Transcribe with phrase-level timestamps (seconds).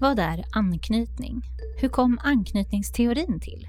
[0.00, 1.42] Vad är anknytning?
[1.80, 3.68] Hur kom anknytningsteorin till?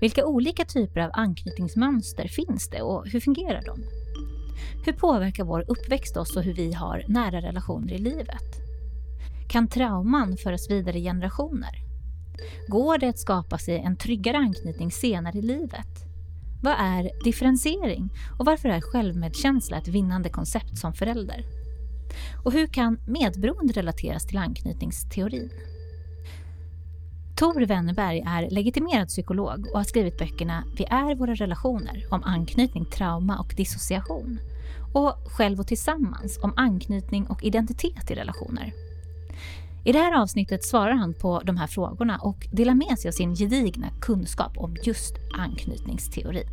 [0.00, 3.84] Vilka olika typer av anknytningsmönster finns det och hur fungerar de?
[4.84, 8.60] Hur påverkar vår uppväxt oss och hur vi har nära relationer i livet?
[9.48, 11.82] Kan trauman föras vidare i generationer?
[12.68, 16.04] Går det att skapa sig en tryggare anknytning senare i livet?
[16.62, 21.63] Vad är differentiering och varför är självmedkänsla ett vinnande koncept som förälder?
[22.44, 25.50] Och hur kan medberoende relateras till anknytningsteorin?
[27.36, 32.84] Tor Wennerberg är legitimerad psykolog och har skrivit böckerna Vi är våra relationer om anknytning,
[32.84, 34.38] trauma och dissociation
[34.94, 38.72] och Själv och tillsammans om anknytning och identitet i relationer.
[39.84, 43.12] I det här avsnittet svarar han på de här frågorna och delar med sig av
[43.12, 46.48] sin gedigna kunskap om just anknytningsteorin.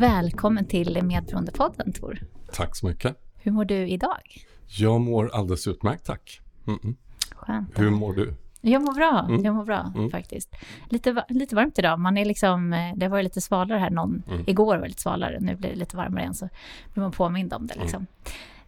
[0.00, 2.18] Välkommen till Medberoendepodden Tor.
[2.52, 3.16] Tack så mycket.
[3.36, 4.44] Hur mår du idag?
[4.66, 6.40] Jag mår alldeles utmärkt tack.
[6.66, 6.94] Mm -mm.
[7.34, 7.78] Skönt.
[7.78, 8.34] Hur mår du?
[8.60, 9.44] Jag mår bra, mm.
[9.44, 10.10] jag mår bra mm.
[10.10, 10.56] faktiskt.
[10.88, 14.44] Lite, lite varmt idag, man är liksom, eh, det varit lite svalare här någon, mm.
[14.46, 16.48] igår var det lite svalare, nu blir det lite varmare igen så
[16.92, 17.82] blir man påmind om det Mm.
[17.82, 18.06] liksom.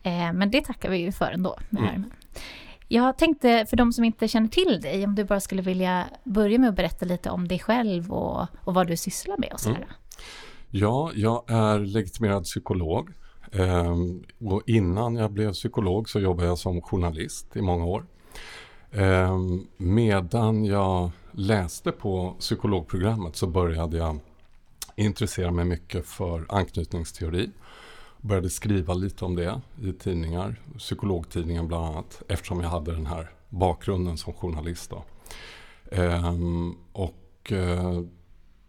[0.02, 2.12] Eh, men det tackar vi ju för ändå med värmen.
[2.89, 6.58] Jag tänkte för de som inte känner till dig, om du bara skulle vilja börja
[6.58, 9.70] med att berätta lite om dig själv och, och vad du sysslar med och så
[9.70, 9.86] här.
[10.74, 13.10] Ja, jag är legitimerad psykolog.
[13.52, 18.06] Ehm, och innan jag blev psykolog så jobbade jag som journalist i många år.
[18.92, 24.18] Ehm, medan jag läste på psykologprogrammet så började jag
[24.96, 27.50] intressera mig mycket för anknytningsteori.
[28.20, 33.30] Började skriva lite om det i tidningar, psykologtidningen bland annat, eftersom jag hade den här
[33.48, 34.90] bakgrunden som journalist.
[34.90, 35.05] Då.
[35.90, 38.02] Ehm, och eh,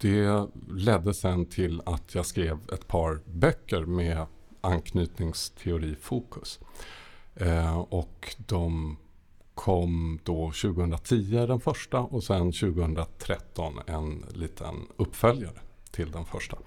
[0.03, 4.25] det ledde sen till att jag skrev ett par böcker med
[4.61, 6.59] anknytningsteorifokus.
[7.35, 8.97] Eh, och de
[9.53, 15.59] kom då 2010 den första och sen 2013 en liten uppföljare
[15.91, 16.57] till den första.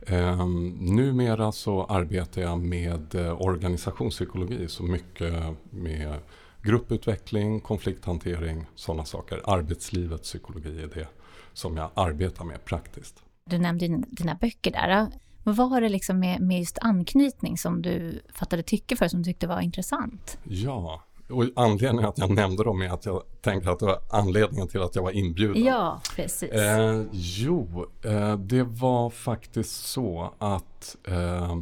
[0.00, 0.46] Eh,
[0.78, 5.34] numera så arbetar jag med eh, organisationspsykologi, så mycket
[5.70, 6.18] med
[6.62, 9.40] grupputveckling, konflikthantering, sådana saker.
[9.44, 11.08] Arbetslivets psykologi är det
[11.52, 13.22] som jag arbetar med praktiskt.
[13.44, 15.06] Du nämnde dina, böcker där.
[15.44, 19.24] Vad var det liksom med, med just anknytning som du fattade tycke för, som du
[19.24, 20.38] tyckte var intressant?
[20.44, 24.68] Ja, och anledningen att jag nämnde dem är att jag tänker att det var anledningen
[24.68, 25.64] till att jag var inbjuden.
[25.64, 26.50] Ja, precis.
[26.50, 31.58] Eh, jo, eh, det var faktiskt så att eh,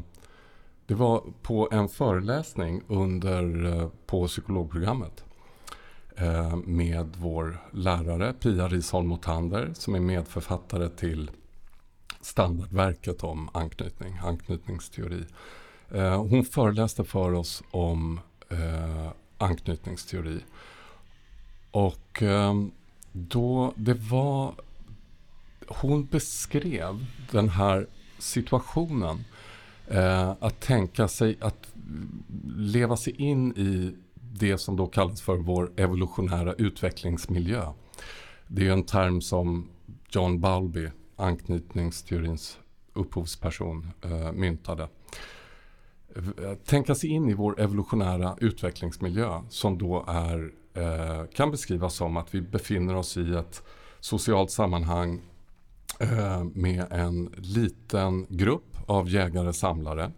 [0.86, 5.24] det var på en föreläsning under, eh, på psykologprogrammet
[6.20, 11.30] Eh, med vår lärare Pia Risholm Motander som är medförfattare till
[12.20, 15.24] standardverket om anknytning, anknytningsteori.
[15.90, 19.08] Eh, hon föreläste för oss om eh,
[19.38, 20.40] anknytningsteori.
[21.70, 22.22] Och
[23.12, 24.54] då, det var...
[25.68, 27.86] Hon beskrev den här
[28.18, 29.24] situationen.
[30.40, 31.72] Att tänka sig att
[32.56, 33.94] leva sig in i
[34.38, 37.72] det som då kallas för vår evolutionära utvecklingsmiljö.
[38.46, 39.68] Det är en term som
[40.10, 42.58] John Bowlby, anknytningsteorins
[42.92, 44.88] upphovsperson, eh, myntade.
[46.16, 52.16] Eh, tänka sig in i vår evolutionära utvecklingsmiljö som då är, eh, kan beskrivas som
[52.16, 53.62] att vi befinner oss i ett
[54.00, 55.20] socialt sammanhang
[56.00, 60.12] eh, med en liten grupp av jägare-samlare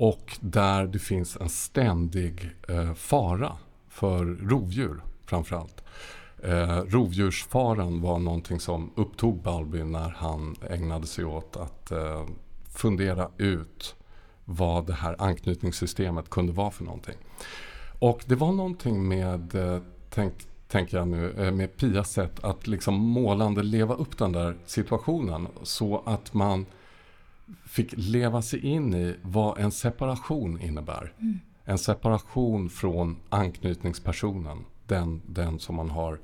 [0.00, 3.52] och där det finns en ständig eh, fara
[3.88, 5.84] för rovdjur framförallt.
[6.42, 12.26] Eh, rovdjursfaran var någonting som upptog Balby när han ägnade sig åt att eh,
[12.68, 13.94] fundera ut
[14.44, 17.16] vad det här anknytningssystemet kunde vara för någonting.
[17.98, 20.34] Och det var någonting med, eh, tänk,
[20.68, 25.48] tänker jag nu, eh, med Pias sätt att liksom målande leva upp den där situationen
[25.62, 26.66] så att man
[27.66, 31.14] fick leva sig in i vad en separation innebär.
[31.18, 31.38] Mm.
[31.64, 36.20] En separation från anknytningspersonen, den, den som man har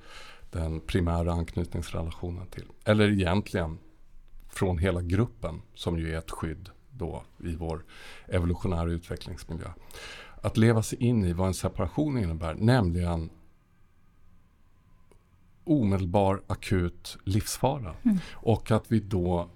[0.50, 2.67] den primära anknytningsrelationen till.
[2.84, 3.78] Eller egentligen
[4.49, 7.84] från hela gruppen som ju är ett skydd då i vår
[8.28, 9.69] evolutionära utvecklingsmiljö.
[10.43, 13.31] Att leva sig in i vad en separation innebär, nämligen
[15.64, 17.94] omedelbar akut livsfara.
[18.02, 18.19] Mm.
[18.32, 19.49] Och att vi då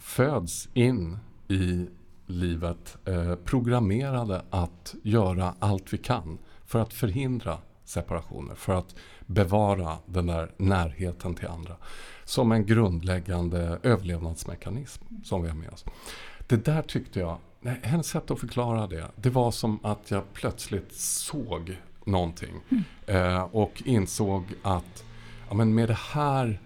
[0.00, 1.18] föds in
[1.48, 1.86] i
[2.26, 8.94] livet eh, programmerade att göra allt vi kan för att förhindra separationer, för att
[9.26, 11.76] bevara den där närheten till andra.
[12.24, 15.84] Som en grundläggande överlevnadsmekanism som vi har med oss.
[16.46, 20.32] Det där tyckte jag, nej, hennes sätt att förklara det, det var som att jag
[20.32, 22.54] plötsligt såg någonting.
[23.06, 25.04] Eh, och insåg att
[25.48, 26.60] ja, men med det här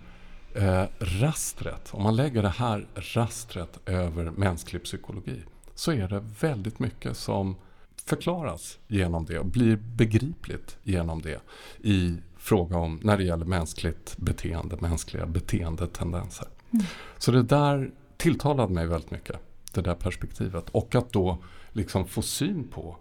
[0.54, 5.42] eh, rastret, om man lägger det här rastret över mänsklig psykologi,
[5.74, 7.56] så är det väldigt mycket som
[8.04, 11.40] förklaras genom det och blir begripligt genom det
[11.82, 16.48] i fråga om när det gäller mänskligt beteende, mänskliga beteendetendenser.
[16.70, 16.84] Mm.
[17.18, 19.36] Så det där tilltalade mig väldigt mycket,
[19.72, 20.70] det där perspektivet.
[20.70, 21.38] Och att då
[21.72, 22.96] liksom få syn på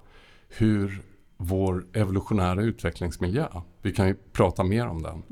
[0.50, 1.02] hur
[1.38, 3.48] vår evolutionära utvecklingsmiljö,
[3.82, 5.24] vi kan ju prata mer om den,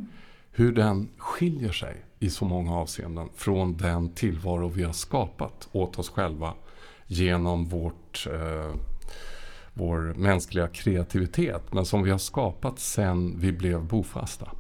[0.52, 6.00] hur den skiljer sig i så många avseenden från den tillvaro vi har skapat åt
[6.00, 6.54] oss själva
[7.06, 8.76] genom vårt, eh,
[9.74, 14.52] vår mänskliga kreativitet men som vi har skapat sen vi blev bofasta.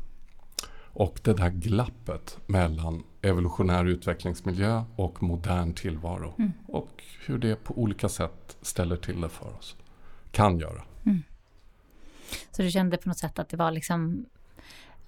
[0.93, 6.33] Och det där glappet mellan evolutionär utvecklingsmiljö och modern tillvaro.
[6.37, 6.51] Mm.
[6.67, 9.75] Och hur det på olika sätt ställer till det för oss.
[10.31, 10.81] Kan göra.
[12.51, 14.25] Så du kände på något sätt att det var liksom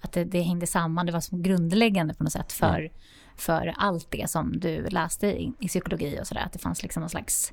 [0.04, 2.90] att det, det hängde samman, det var som grundläggande på något sätt för,
[3.36, 6.42] för allt det som du läste i, i psykologi och sådär.
[6.46, 7.52] Att det fanns liksom någon slags,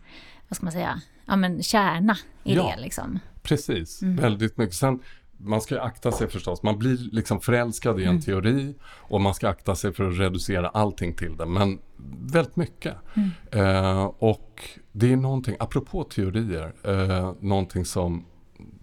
[0.50, 2.74] vad ska man säga, ja men kärna i Ja.
[2.75, 3.19] det liksom.
[3.42, 4.15] Precis, Mm.
[4.15, 4.75] väldigt mycket.
[4.75, 5.00] Sen,
[5.38, 6.63] man ska akta sig förstås.
[6.63, 8.21] Man blir liksom förälskad i en Mm.
[8.21, 11.45] teori och man ska akta sig för att reducera allting till det.
[11.45, 11.80] Men
[12.21, 12.95] väldigt mycket.
[13.13, 13.30] Mm.
[13.51, 14.62] Eh, och
[14.92, 18.25] det är någonting, apropå teorier, eh, någonting som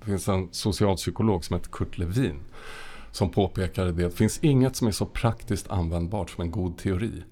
[0.00, 2.40] det finns en socialpsykolog som heter Kurt Levin
[3.18, 4.02] som påpekade det.
[4.02, 7.24] Det finns inget som är så praktiskt användbart som en god teori.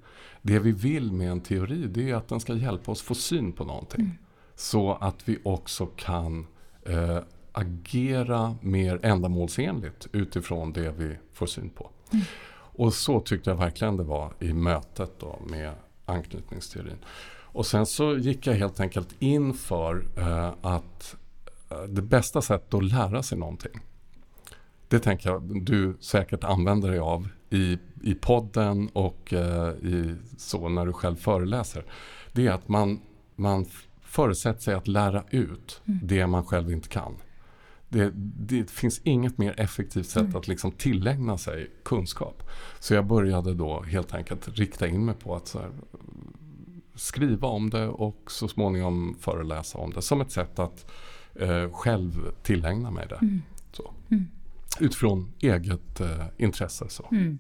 [0.42, 3.52] Det vi vill med en teori det är att den ska hjälpa oss få syn
[3.52, 4.00] på någonting.
[4.00, 4.16] Mm.
[4.54, 6.46] Så att vi också kan
[6.82, 7.18] eh,
[7.52, 11.90] agera mer ändamålsenligt utifrån det vi får syn på.
[12.12, 12.24] Mm.
[12.52, 15.72] Och så tyckte jag verkligen det var i mötet då med
[16.04, 16.98] anknytningsteorin.
[17.28, 21.16] Och sen så gick jag helt enkelt in för eh, att
[21.70, 23.80] eh, det bästa sättet att lära sig någonting
[24.88, 30.68] det tänker jag du säkert använder dig av i, i podden och eh, i, så
[30.68, 31.84] när du själv föreläser.
[32.32, 33.00] Det är att man,
[33.36, 33.66] man
[34.02, 36.00] förutsätter sig att lära ut Mm.
[36.02, 37.12] det man själv inte kan.
[37.88, 38.12] Det,
[38.48, 40.36] det finns inget mer effektivt sätt Mm.
[40.36, 42.42] att liksom tillägna sig kunskap.
[42.80, 45.70] Så jag började då helt enkelt rikta in mig på att här,
[46.94, 50.90] skriva om det och så småningom föreläsa om det som ett sätt att
[51.34, 52.12] eh, själv
[52.42, 53.14] tillägna mig det.
[53.22, 53.42] Mm.
[54.81, 56.88] Utifrån eget eh, intresse.
[56.88, 57.08] Så.
[57.12, 57.38] Mm.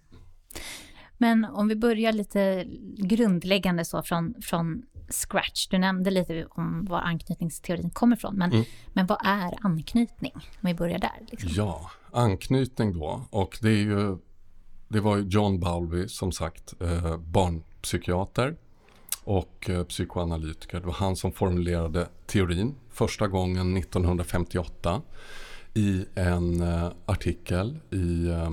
[1.18, 2.64] Men om vi börjar lite
[2.98, 5.68] grundläggande så från, från scratch.
[5.68, 8.36] Du nämnde lite om var anknytningsteorin kommer ifrån.
[8.36, 8.64] Men, Mm.
[8.92, 10.32] men vad är anknytning?
[10.34, 11.26] Om vi börjar där.
[11.30, 11.50] Liksom.
[11.52, 13.22] Ja, anknytning då.
[13.30, 14.18] Och det är ju
[14.88, 18.56] det var John Bowlby som sagt eh, barnpsykiater
[19.24, 20.80] och eh, psykoanalytiker.
[20.80, 25.02] Det var han som formulerade teorin första gången 1958
[25.76, 28.50] i en eh, artikel i eh,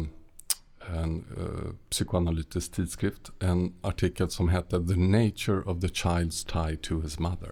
[0.87, 3.31] en uh, psykoanalytisk tidskrift.
[3.39, 7.51] En artikel som hette The Nature of the Child's Tie to His Mother.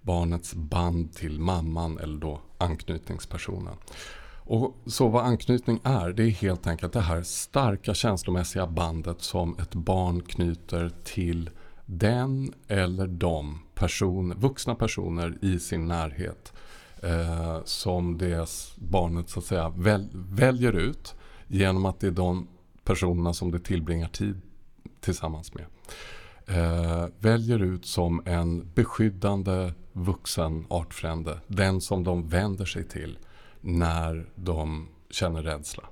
[0.00, 3.76] Barnets band till mamman eller då anknytningspersonen.
[4.44, 9.58] Och så vad anknytning är, det är helt enkelt det här starka känslomässiga bandet som
[9.58, 11.50] ett barn knyter till
[11.86, 16.52] den eller de person, vuxna personer i sin närhet
[17.02, 21.14] eh, som det barnet så att säga väl, väljer ut
[21.46, 22.48] genom att det är de
[22.84, 24.40] personerna som det tillbringar tid
[25.00, 25.64] tillsammans med.
[26.46, 31.40] Eh, väljer ut som en beskyddande vuxen artfrände.
[31.46, 33.18] Den som de vänder sig till
[33.60, 35.84] när de känner rädsla.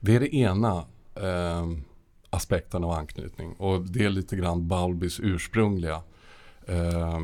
[0.00, 1.66] Det är det ena eh,
[2.30, 6.02] aspekten av anknytning och det är lite grann Balbys ursprungliga
[6.66, 7.20] eh,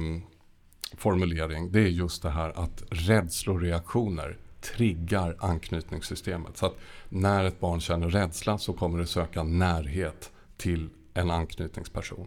[0.96, 1.72] formulering.
[1.72, 6.56] Det är just det här att rädsloreaktioner triggar anknytningssystemet.
[6.56, 6.76] Så att
[7.08, 12.26] när ett barn känner rädsla så kommer det söka närhet till en anknytningsperson.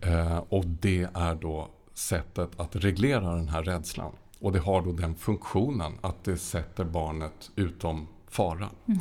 [0.00, 4.12] Eh, och det är då sättet att reglera den här rädslan.
[4.38, 8.70] Och det har då den funktionen att det sätter barnet utom fara.
[8.86, 9.00] Mm.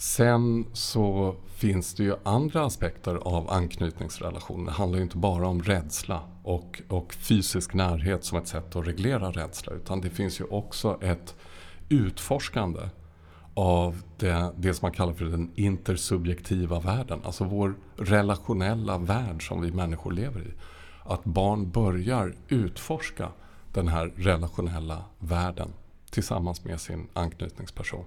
[0.00, 4.64] Sen så finns det ju andra aspekter av anknytningsrelationer.
[4.64, 8.86] Det handlar ju inte bara om rädsla och, och fysisk närhet som ett sätt att
[8.86, 9.72] reglera rädsla.
[9.72, 11.36] Utan det finns ju också ett
[11.88, 12.80] utforskande
[13.54, 17.20] av det, det som man kallar för den intersubjektiva världen.
[17.24, 20.52] Alltså vår relationella värld som vi människor lever i.
[21.04, 23.28] Att barn börjar utforska
[23.72, 25.72] den här relationella världen
[26.10, 28.04] tillsammans med sin anknytningsperson.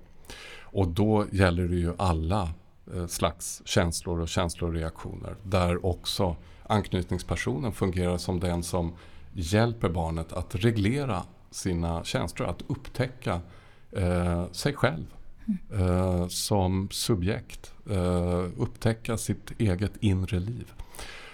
[0.72, 2.50] Och då gäller det ju alla
[2.96, 8.94] eh, slags känslor och känsloreaktioner där också anknytningspersonen fungerar som den som
[9.34, 13.42] hjälper barnet att reglera sina känslor, att upptäcka
[13.92, 15.06] eh, sig själv
[15.74, 17.74] eh, som subjekt.
[17.90, 20.72] Eh, upptäcka sitt eget inre liv.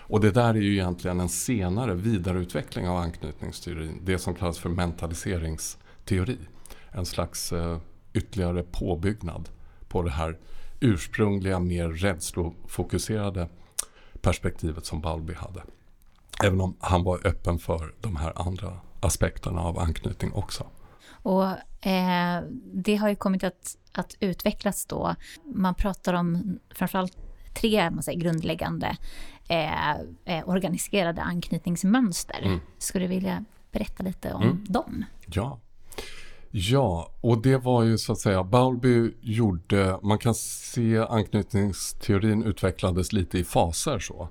[0.10, 4.02] Och det där är ju egentligen en senare vidareutveckling av anknytningsteorin.
[4.04, 6.38] Det som kallas för mentaliseringsteori.
[6.92, 7.78] En slags eh,
[8.14, 9.50] ytterligare påbyggnad
[9.88, 10.38] på det här
[10.80, 13.50] ursprungliga, mer rädslofokuserade
[14.22, 15.64] perspektivet som Balby hade.
[16.44, 20.68] Även om han var öppen för de här andra aspekterna av anknytning också.
[21.10, 21.46] Och
[21.88, 25.16] eh, det har ju kommit att, att utvecklas då.
[25.44, 27.18] Man pratar om framförallt
[27.54, 28.98] tre man säger, grundläggande
[29.48, 29.92] eh,
[30.26, 32.42] eh, organiserade anknytningsmönster.
[32.44, 32.60] Mm.
[32.78, 34.66] Skulle du vilja berätta lite om mm.
[34.70, 35.06] dem?
[35.26, 35.60] Ja.
[36.60, 43.14] Ja, och det var ju så att säga, Bowlby gjorde, man kan se anknytningsteorin utvecklades
[43.14, 44.30] lite i faser så.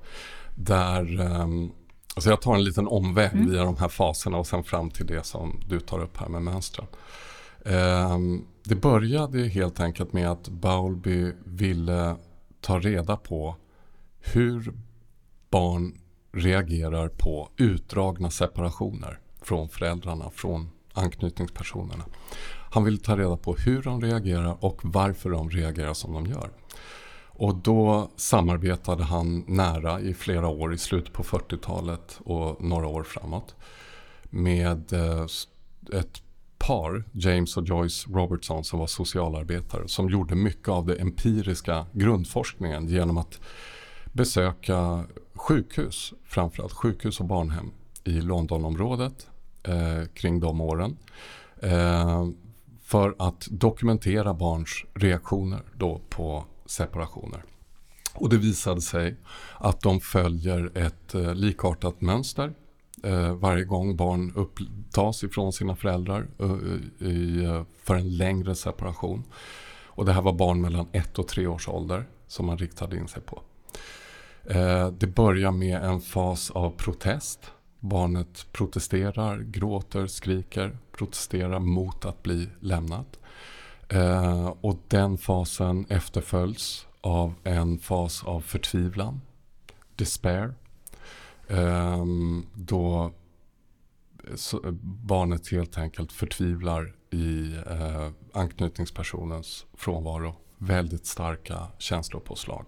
[0.55, 1.73] Där um,
[2.17, 3.51] Alltså jag tar en liten omväg mm.
[3.51, 6.43] via de här faserna och sen fram till det som du tar upp här med
[6.43, 6.87] mönstren.
[7.65, 8.19] Eh,
[8.65, 12.17] det började helt enkelt med att Bowlby ville
[12.61, 13.57] ta reda på
[14.21, 14.73] hur
[15.51, 15.99] barn
[16.33, 22.05] reagerar på utdragna separationer från föräldrarna, från anknytningspersonerna.
[22.71, 26.51] Han vill ta reda på hur de reagerar och varför de reagerar som de gör.
[27.39, 33.03] Och då samarbetade han nära i flera år i slutet på 40-talet och några år
[33.03, 33.55] framåt
[34.23, 35.27] med eh,
[35.93, 36.23] ett
[36.59, 42.89] par, James och Joyce Robertson som var socialarbetare som gjorde mycket av den empiriska grundforskningen
[42.89, 43.41] genom att
[44.13, 47.71] besöka sjukhus, framförallt sjukhus och barnhem
[48.05, 49.29] i Londonområdet
[49.67, 50.97] eh, kring de åren.
[51.63, 52.27] Eh,
[52.83, 57.43] för att dokumentera barns reaktioner då på separationer.
[58.15, 59.17] Och det visade sig
[59.59, 62.55] att de följer ett eh, likartat mönster
[63.03, 69.25] eh, varje gång barn upptas ifrån sina föräldrar eh, i, eh, för en längre separation.
[69.85, 73.09] Och det här var barn mellan ett och tre års ålder som man riktade in
[73.09, 73.43] sig på.
[74.45, 77.53] Eh, det börjar med en fas av protest.
[77.89, 83.19] Barnet protesterar, gråter, skriker, protesterar mot att bli lämnat.
[83.89, 89.21] Eh, och den fasen efterföljs av en fas av förtvivlan,
[89.97, 90.55] despair.
[91.49, 92.05] Eh,
[92.55, 93.13] då
[94.83, 100.35] barnet helt enkelt förtvivlar i eh, anknytningspersonens frånvaro.
[100.59, 102.67] Väldigt starka känslopåslag.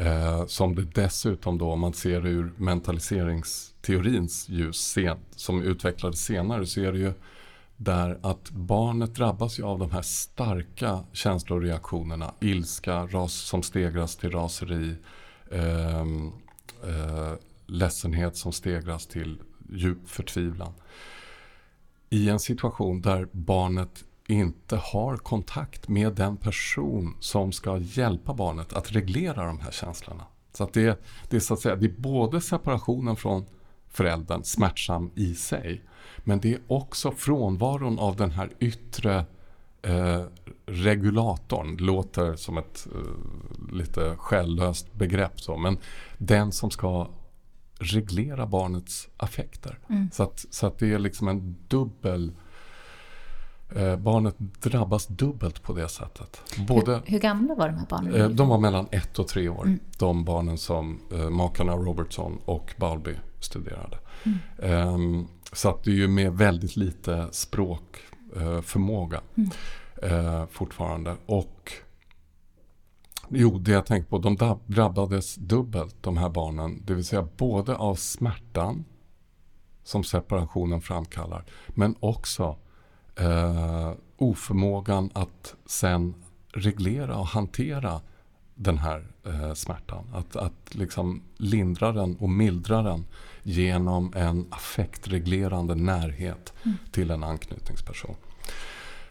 [0.00, 6.66] Eh, som det dessutom då, om man ser ur mentaliseringsteorins ljus sen, som utvecklades senare,
[6.66, 7.12] så är det ju
[7.76, 12.34] där att barnet drabbas ju av de här starka känsloreaktionerna.
[12.40, 14.94] Ilska ras, som stegras till raseri,
[15.50, 17.32] eh, eh,
[17.66, 20.72] ledsenhet som stegras till djup förtvivlan.
[22.10, 28.72] I en situation där barnet inte har kontakt med den person som ska hjälpa barnet
[28.72, 30.24] att reglera de här känslorna.
[30.52, 33.44] Så att det, det, är så att säga, det är både separationen från
[33.88, 35.84] föräldern, smärtsam i sig,
[36.18, 39.24] men det är också frånvaron av den här yttre
[39.82, 40.22] eh,
[40.66, 41.76] regulatorn.
[41.76, 45.78] Låter som ett eh, lite själlöst begrepp så, men
[46.18, 47.08] den som ska
[47.80, 49.78] reglera barnets affekter.
[49.88, 50.10] Mm.
[50.12, 52.32] Så, att, så att det är liksom en dubbel
[53.98, 56.42] barnet drabbas dubbelt på det sättet.
[56.68, 58.14] Både, hur, hur, gamla var de här barnen?
[58.14, 59.64] Eh, de var mellan ett och tre år.
[59.64, 59.80] Mm.
[59.98, 63.98] De barnen som eh, makarna Robertson och Balby studerade.
[64.22, 64.38] Mm.
[64.62, 69.50] Ehm, så att det är ju med väldigt lite språkförmåga mm.
[70.02, 71.16] eh, fortfarande.
[71.26, 71.72] Och
[73.32, 76.82] Jo, det jag tänkte på, de drabbades dubbelt de här barnen.
[76.86, 78.84] Det vill säga både av smärtan
[79.84, 82.56] som separationen framkallar, men också
[83.20, 86.14] eh, oförmågan att sen
[86.52, 88.00] reglera och hantera
[88.54, 90.04] den här eh, smärtan.
[90.14, 93.06] Att, att liksom lindra den och mildra den
[93.42, 96.76] genom en affektreglerande närhet mm.
[96.92, 98.14] till en anknytningsperson.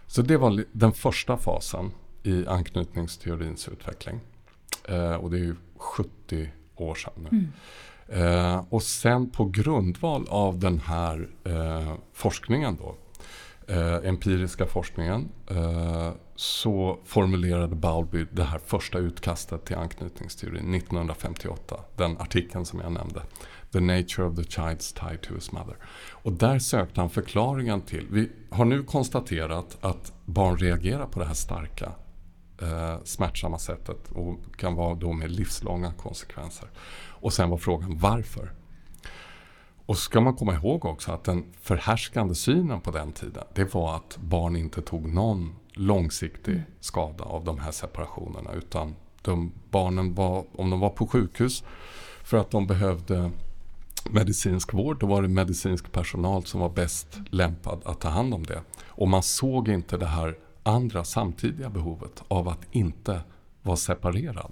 [0.08, 1.92] Så det var den första fasen
[2.24, 4.20] i anknytningsteorins utveckling.
[4.90, 7.30] Eh, och det är ju 70 år sedan nu.
[7.30, 7.52] Mm.
[8.54, 12.96] Eh, och sen på grundval av den här eh, forskningen då
[13.70, 21.76] eh, empiriska forskningen eh, så formulerade Bowlby det här första utkastet till anknytningsteorin 1958.
[21.96, 23.22] Den artikeln som jag nämnde.
[23.72, 25.76] The nature of the child's tie to his mother.
[26.12, 31.26] Och där sökte han förklaringen till, vi har nu konstaterat att barn reagerar på det
[31.26, 31.92] här starka
[32.62, 36.70] eh, smärtsamma sättet och kan vara då med livslånga konsekvenser.
[37.10, 38.52] Och sen var frågan varför?
[39.90, 43.96] Och ska man komma ihåg också att den förhärskande synen på den tiden det var
[43.96, 46.66] att barn inte tog någon långsiktig mm.
[46.80, 51.64] skada av de här separationerna utan de, barnen var, om de var på sjukhus
[52.24, 53.32] för att de behövde
[54.10, 58.46] medicinsk vård, då var det medicinsk personal som var bäst lämpad att ta hand om
[58.46, 58.62] det.
[58.86, 63.22] Och man såg inte det här andra samtidiga behovet av att inte
[63.62, 64.52] vara separerad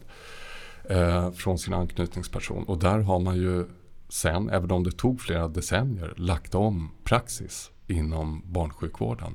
[0.90, 2.64] eh, från sin anknytningsperson.
[2.64, 3.66] Och där har man ju
[4.10, 9.34] sen, även om det tog flera decennier, lagt om praxis inom barnsjukvården.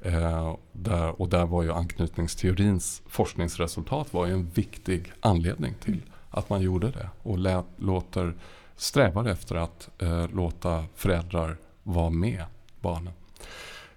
[0.00, 6.50] Eh, där, och där var ju anknytningsteorins forskningsresultat var ju en viktig anledning till att
[6.50, 8.34] man gjorde det och lät, låter,
[8.76, 12.44] strävar efter att eh, låta föräldrar vara med
[12.80, 13.12] barnen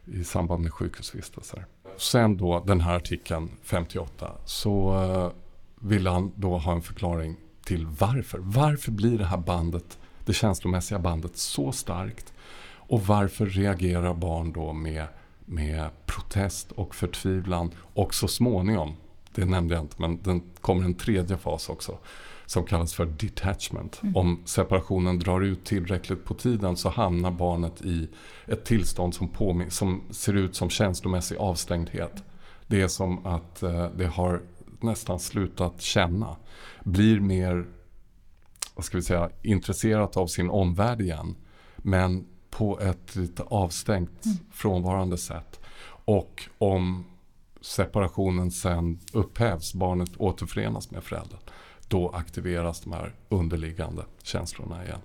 [0.06, 1.66] i samband med sjukhusvistelser.
[1.98, 5.32] Sen då den här artikeln 58 så eh,
[5.88, 8.40] ville han då ha en förklaring till varför.
[8.42, 9.98] Varför blir det här bandet
[10.30, 12.34] det känslomässiga bandet så starkt?
[12.90, 15.08] Och varför reagerar barn då med,
[15.46, 18.96] med protest och förtvivlan och så småningom,
[19.36, 21.98] det nämnde jag inte, men den kommer en tredje fas också
[22.46, 24.00] som kallas för detachment.
[24.04, 24.16] Mm.
[24.16, 28.08] Om separationen drar ut tillräckligt på tiden så hamnar barnet i
[28.46, 32.24] ett tillstånd som, påmin- som ser ut som känslomässig avstängdhet.
[32.68, 34.42] Det är som att eh, det har
[34.80, 36.36] nästan slutat känna.
[36.84, 37.66] Blir mer
[38.80, 41.36] vad ska vi säga, intresserat av sin omvärld igen.
[41.78, 44.38] Men på ett lite avstängt, mm.
[44.52, 45.60] frånvarande sätt.
[46.06, 47.06] Och om
[47.62, 51.40] separationen sen upphävs, barnet återförenas med föräldern,
[51.88, 55.02] då aktiveras de här underliggande känslorna igen.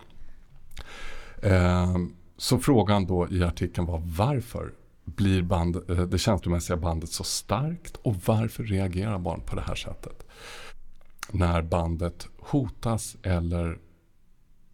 [1.43, 1.97] Eh,
[2.37, 4.73] så frågan då i artikeln var varför
[5.04, 9.75] blir band, eh, det känslomässiga bandet så starkt och varför reagerar barn på det här
[9.75, 10.24] sättet?
[11.32, 13.78] När bandet hotas eller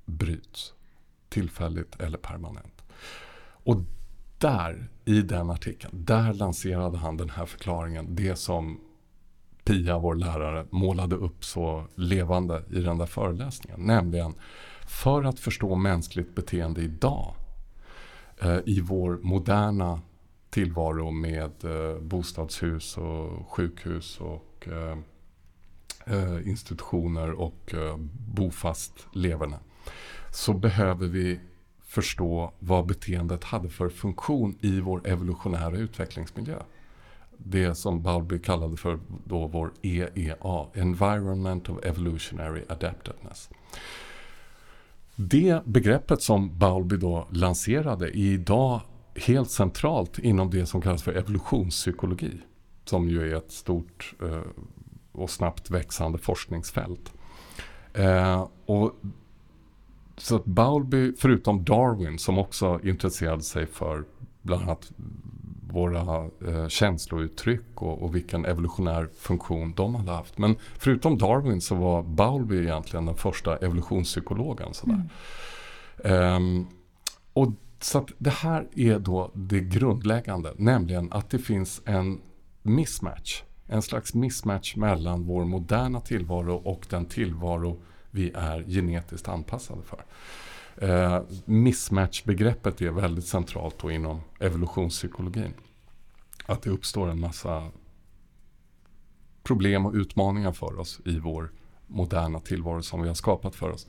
[0.05, 0.75] bryts.
[1.29, 2.83] Tillfälligt eller permanent.
[3.65, 3.77] Och
[4.39, 8.15] där, i den artikeln, där lanserade han den här förklaringen.
[8.15, 8.81] Det som
[9.65, 13.81] Pia, vår lärare, målade upp så levande i den där föreläsningen.
[13.81, 14.35] Nämligen,
[14.87, 17.35] för att förstå mänskligt beteende idag
[18.43, 20.01] eh, i vår moderna
[20.51, 24.99] tillvaro med eh, bostadshus och sjukhus och eh,
[26.07, 27.97] eh, institutioner och eh,
[28.35, 29.59] bofast leverne
[30.33, 31.41] så behöver vi
[31.83, 36.57] förstå vad beteendet hade för funktion i vår evolutionära utvecklingsmiljö.
[37.37, 43.51] Det som Bowlby kallade för då vår EEA, Environment of Evolutionary Adaptedness.
[45.17, 48.81] Det begreppet som Bowlby då lanserade är idag
[49.15, 52.41] helt centralt inom det som kallas för evolutionspsykologi.
[52.85, 54.41] Som ju är ett stort eh,
[55.21, 57.13] och snabbt växande forskningsfält.
[57.95, 58.93] Eh, och
[60.17, 64.05] så att Bowlby, förutom Darwin som också intresserade sig för
[64.43, 64.93] bland annat
[65.73, 70.39] våra eh, känslouttryck och, och, vilken evolutionär funktion de hade haft.
[70.39, 74.75] Men förutom Darwin så var Bowlby egentligen den första evolutionspsykologen.
[74.75, 75.09] Sådär.
[76.05, 76.61] Mm.
[76.61, 76.67] Eh,
[77.33, 77.49] och
[77.81, 82.21] så att det här är då det grundläggande, nämligen att det finns en
[82.63, 89.83] mismatch en slags mismatch mellan vår moderna tillvaro och den tillvaro vi är genetiskt anpassade
[89.83, 90.05] för.
[90.77, 95.55] Eh, mismatch-begreppet är väldigt centralt då inom evolutionspsykologin.
[96.47, 97.71] Att det uppstår en massa
[99.43, 101.51] problem och utmaningar för oss i vår
[101.87, 103.87] moderna tillvaro som vi har skapat för oss.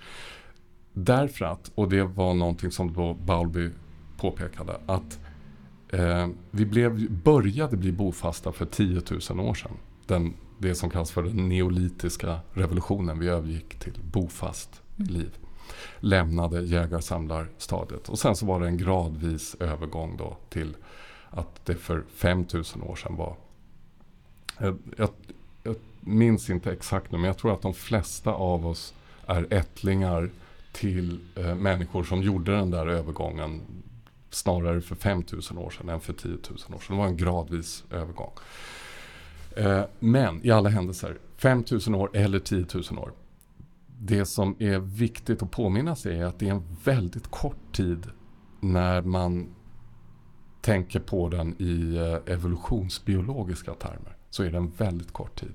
[0.93, 3.69] Därför att, och det var någonting som då Bowlby
[4.17, 5.19] påpekade, att
[5.91, 9.71] Eh, vi blev, började bli bofasta för 10 000 år sedan.
[10.05, 13.19] Den, det som kallas för den neolitiska revolutionen.
[13.19, 15.13] Vi övergick till bofast mm.
[15.13, 15.37] liv.
[15.99, 18.09] Lämnade jägar-samlar-stadiet.
[18.09, 20.75] Och sen så var det en gradvis övergång då till
[21.29, 23.35] att det för 5 000 år sedan var...
[24.57, 25.09] Jag, jag,
[25.63, 28.93] jag minns inte exakt nu men jag tror att de flesta av oss
[29.25, 30.29] är ättlingar
[30.71, 33.61] till eh, människor som gjorde den där övergången
[34.31, 36.77] snarare för 5000 år sedan än för 10 000 år sedan.
[36.87, 38.31] Det var en gradvis övergång.
[39.55, 43.11] Eh, men i alla händelser, 5000 år eller 10 000 år.
[43.99, 48.07] Det som är viktigt att påminna sig är att det är en väldigt kort tid
[48.59, 49.55] när man
[50.61, 55.53] tänker på den i eh, evolutionsbiologiska termer så är det en väldigt kort tid.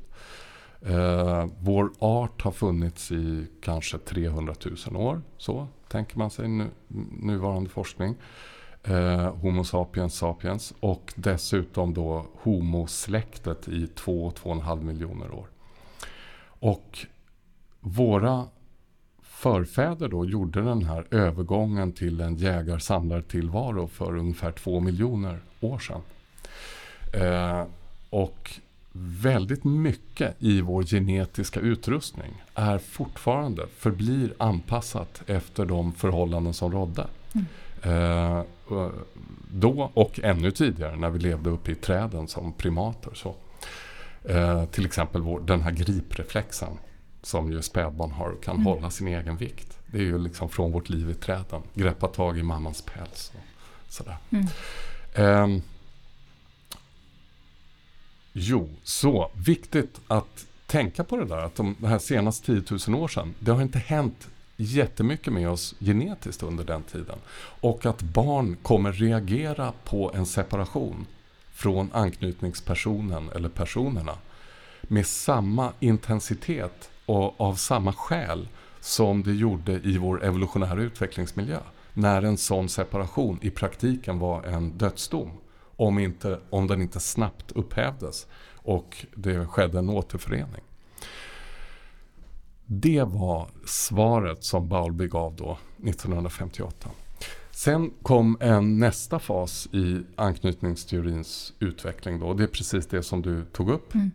[0.80, 4.54] Eh, vår art har funnits i kanske 300
[4.90, 6.70] 000 år, så tänker man sig nu,
[7.20, 8.16] nuvarande forskning.
[8.88, 15.46] Eh, Homo sapiens sapiens och dessutom då Homo-släktet i 2-2,5 miljoner år.
[16.60, 16.98] Och
[17.80, 18.46] våra
[19.22, 26.00] förfäder då gjorde den här övergången till en jägar-samlar-tillvaro för ungefär 2 miljoner år sedan.
[27.12, 27.64] Eh,
[28.10, 28.50] och
[29.22, 37.06] väldigt mycket i vår genetiska utrustning är fortfarande, förblir anpassat efter de förhållanden som rådde.
[37.32, 37.46] Mm.
[37.82, 38.44] Eh,
[39.52, 43.10] då och ännu tidigare när vi levde uppe i träden som primater.
[43.14, 43.34] Så.
[44.24, 46.78] Eh, till exempel vår, den här gripreflexen
[47.22, 48.66] som ju spädbarn har och kan mm.
[48.66, 49.78] hålla sin egen vikt.
[49.86, 51.62] Det är ju liksom från vårt liv i träden.
[51.74, 53.32] Greppa tag i mammans päls.
[53.34, 54.16] Och sådär.
[54.30, 54.46] Mm.
[55.14, 55.62] Eh,
[58.38, 63.02] Jo, så viktigt att tänka på det där att de, de här senaste 10 000
[63.02, 67.18] år sedan, det har inte hänt jättemycket med oss genetiskt under den tiden.
[67.60, 71.06] Och att barn kommer reagera på en separation
[71.52, 74.18] från anknytningspersonen eller personerna
[74.82, 78.48] med samma intensitet och av samma skäl
[78.80, 81.58] som det gjorde i vår evolutionära utvecklingsmiljö.
[81.94, 85.30] När en sån separation i praktiken var en dödsdom
[85.76, 90.62] om, inte, om den inte snabbt upphävdes och det skedde en återförening.
[92.66, 96.90] Det var svaret som Bowlby gav då 1958.
[97.50, 102.20] Sen kom en nästa fas i anknytningsteorins utveckling.
[102.20, 102.34] Då.
[102.34, 103.94] Det är precis det som du tog upp.
[103.94, 104.10] Mm.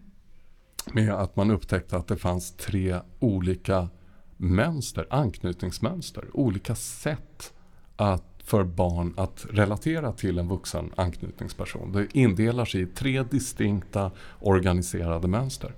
[0.93, 3.89] Med att man upptäckte att det fanns tre olika
[4.37, 6.25] mönster, anknytningsmönster.
[6.33, 7.53] Olika sätt
[7.95, 11.91] att för barn att relatera till en vuxen anknytningsperson.
[11.91, 15.73] Det indelar sig i tre distinkta organiserade mönster.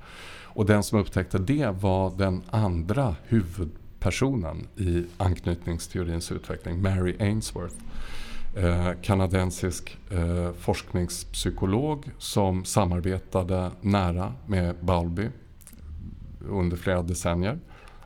[0.53, 7.75] Och den som upptäckte det var den andra huvudpersonen i anknytningsteorins utveckling, Mary Ainsworth.
[8.55, 15.29] Eh, kanadensisk eh, forskningspsykolog som samarbetade nära med Balby
[16.39, 17.59] under flera decennier.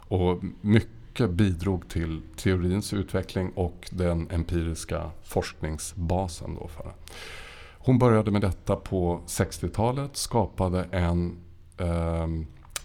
[0.07, 6.55] Och mycket mycket bidrog till teorins utveckling och den empiriska forskningsbasen.
[6.55, 6.93] Då för.
[7.77, 11.37] Hon började med detta på 60-talet, skapade en
[11.77, 12.27] eh,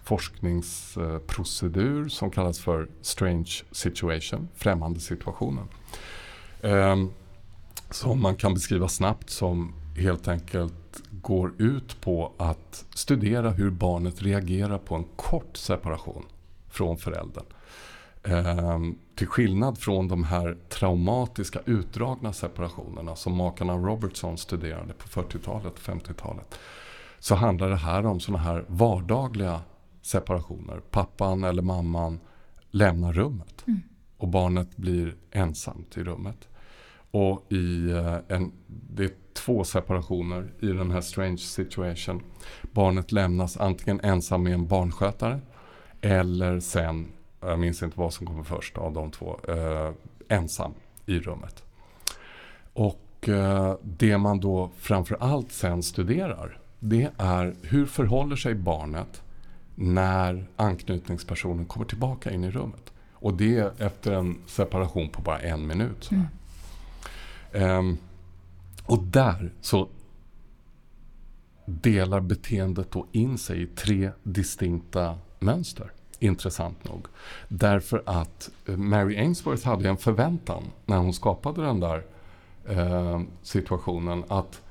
[0.05, 5.69] forskningsprocedur som kallas för strange situation, främmande situationen.
[6.61, 6.97] Eh,
[7.91, 14.23] som man kan beskriva snabbt som helt enkelt går ut på att studera hur barnet
[14.23, 16.25] reagerar på en kort separation
[16.71, 17.45] från föräldern.
[18.25, 25.73] Ehm, till skillnad från de här traumatiska utdragna separationerna som makarna Robertson studerade på 40-talet
[25.73, 26.59] och 50-talet.
[27.23, 29.61] Så handlar det här om sådana här vardagliga
[30.01, 30.81] separationer.
[30.91, 32.21] Pappan eller mamman
[32.71, 33.65] lämnar rummet.
[33.67, 33.81] Mm.
[34.17, 36.49] Och barnet blir ensamt i rummet.
[37.11, 42.23] Och i eh, en, det är två separationer i den här strange situation.
[42.73, 45.41] Barnet lämnas antingen ensam med en barnskötare
[46.01, 49.91] eller sen jag minns inte vad som kommer först av de två, eh,
[50.29, 50.75] ensam
[51.07, 51.65] i rummet.
[52.73, 59.23] Och eh, det man då framför allt sen studerar, det är hur förhåller sig barnet
[59.75, 62.93] när anknytningspersonen kommer tillbaka in i rummet.
[63.13, 66.11] Och det efter en separation på bara en minut.
[67.53, 67.79] Mm.
[67.79, 67.99] Um,
[68.87, 69.89] och där så
[71.65, 77.07] delar beteendet då in sig i tre distinkta mönster intressant nog.
[77.49, 82.05] Därför att eh, Mary Ainsworth hade en förväntan när hon skapade den där
[82.69, 84.63] eh, situationen att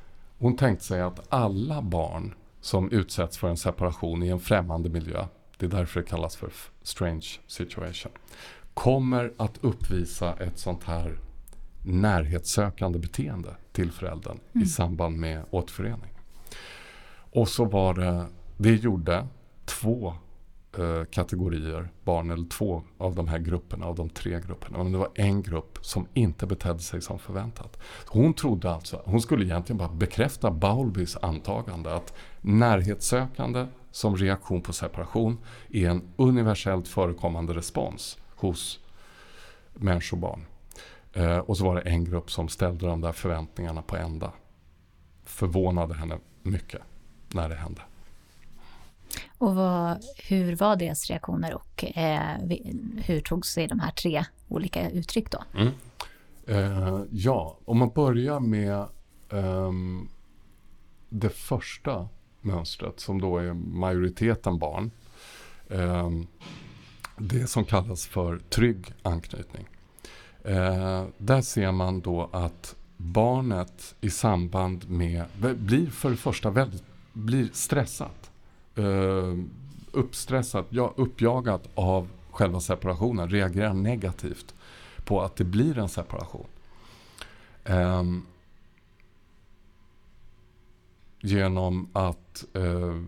[0.41, 5.25] hon tänkte sig att alla barn som utsätts för en separation i en främmande miljö,
[5.57, 6.51] det är därför det kallas för
[6.81, 8.11] strange situation,
[8.73, 11.17] kommer att uppvisa ett sånt här
[11.83, 14.63] närhetssökande beteende till föräldern mm.
[14.63, 16.13] i samband med återförening.
[17.31, 18.25] Och så var det,
[18.57, 19.27] det gjorde
[19.65, 20.13] två
[20.77, 24.77] Eh, kategorier barn, eller två av de här grupperna, av de tre grupperna.
[24.77, 27.79] Men det var en grupp som inte betedde sig som förväntat.
[28.07, 34.73] Hon trodde alltså, hon skulle egentligen bara bekräfta Bowlbys antagande att närhetssökande som reaktion på
[34.73, 35.37] separation
[35.69, 38.79] är en universellt förekommande respons hos
[39.73, 40.39] människor och
[41.13, 44.31] Eh, och så var det en grupp som ställde de där förväntningarna på ända.
[45.23, 46.81] Förvånade henne mycket
[47.33, 47.81] när det hände.
[49.37, 49.97] Och vad,
[50.27, 52.37] hur var deras reaktioner och eh,
[52.97, 55.43] hur tog sig de här tre olika uttryck då?
[55.55, 55.73] Mm.
[56.47, 58.79] Eh, ja, om man börjar med
[59.29, 59.71] eh,
[61.09, 62.07] det första
[62.41, 64.91] mönstret som då är majoriteten barn.
[65.69, 66.27] Ehm,
[67.17, 69.67] det som kallas för trygg anknytning.
[70.43, 75.25] Eh, där ser man då att barnet i samband med,
[75.57, 78.30] blir för det första väldigt, blir stressat
[78.75, 79.37] eh,
[79.91, 84.55] uppstressat, ja, uppjagat av själva separationen, reagerar negativt
[85.05, 86.47] på att det blir en separation.
[87.63, 88.03] Eh,
[91.21, 93.01] genom att eh,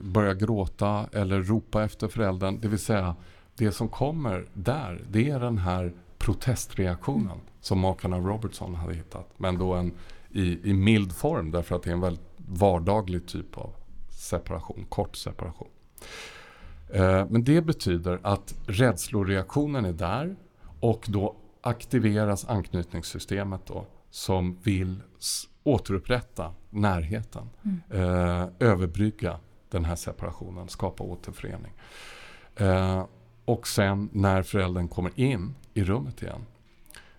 [0.00, 2.58] börja gråta eller ropa efter föräldern.
[2.60, 3.16] Det vill säga,
[3.56, 9.28] det som kommer där, det är den här protestreaktionen som makarna Robertson hade hittat.
[9.36, 9.92] Men då en,
[10.30, 13.70] i, i mild form därför att det är en väldigt vardaglig typ av
[14.22, 15.68] separation, kort separation.
[16.88, 20.36] Eh, men det betyder att rädsloreaktionen är där
[20.80, 25.00] och då aktiveras anknytningssystemet då som vill
[25.62, 27.50] återupprätta närheten.
[27.62, 27.80] Mm.
[27.90, 29.38] Eh, överbrygga
[29.70, 31.72] den här separationen, skapa återförening.
[32.56, 33.06] Eh,
[33.44, 36.46] och sen när föräldern kommer in i rummet igen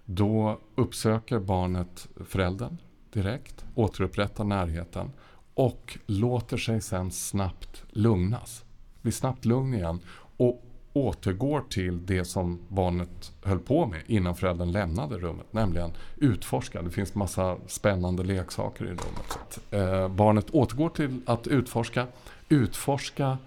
[0.05, 2.77] då uppsöker barnet föräldern
[3.13, 5.11] direkt, återupprättar närheten
[5.53, 8.63] och låter sig sen snabbt lugnas.
[9.01, 9.99] Blir snabbt lugn igen
[10.37, 10.63] och
[10.93, 15.53] återgår till det som barnet höll på med innan föräldern lämnade rummet.
[15.53, 16.81] Nämligen utforska.
[16.81, 19.39] Det finns massa spännande leksaker i rummet.
[19.49, 22.07] Så eh, barnet återgår till att utforska.
[22.49, 23.37] Utforska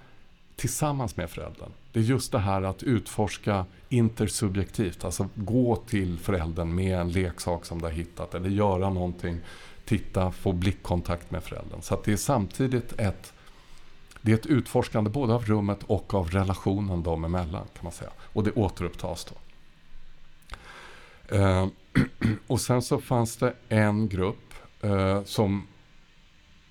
[0.56, 1.70] tillsammans med föräldern.
[1.92, 5.04] Det är just det här att utforska intersubjektivt.
[5.04, 8.34] Alltså gå till föräldern med en leksak som du har hittat.
[8.34, 9.40] Eller göra någonting.
[9.86, 11.82] Titta, få blickkontakt med föräldern.
[11.82, 13.32] Så det är samtidigt ett
[14.26, 17.66] det är ett utforskande både av rummet och av relationen dem emellan.
[17.74, 18.10] kan man säga.
[18.20, 19.36] Och det återupptas då.
[21.36, 21.66] Eh,
[22.46, 25.66] och sen så fanns det en grupp eh, som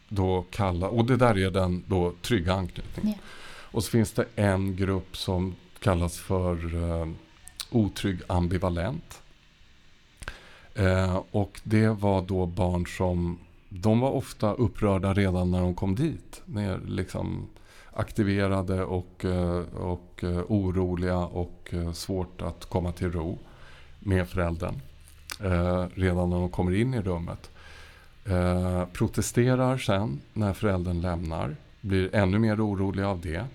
[0.10, 3.10] då kallar, och det där är den då trygga anknytningen.
[3.10, 3.20] Yeah.
[3.72, 7.08] Och så finns det en grupp som kallas för eh,
[7.70, 9.22] otrygg ambivalent.
[10.76, 13.38] Eh, och det var då barn som
[13.70, 16.42] de var ofta upprörda redan när de kom dit.
[16.46, 17.48] Ner, liksom
[17.96, 23.38] aktiverade och, eh, och eh, oroliga och eh, svårt att komma till ro
[24.00, 24.82] med föräldern.
[25.94, 27.52] Redan när de kommer in i rummet.
[28.94, 31.56] Protesterar sen när föräldern lämnar.
[31.82, 33.46] Blir ännu mer oroliga av det.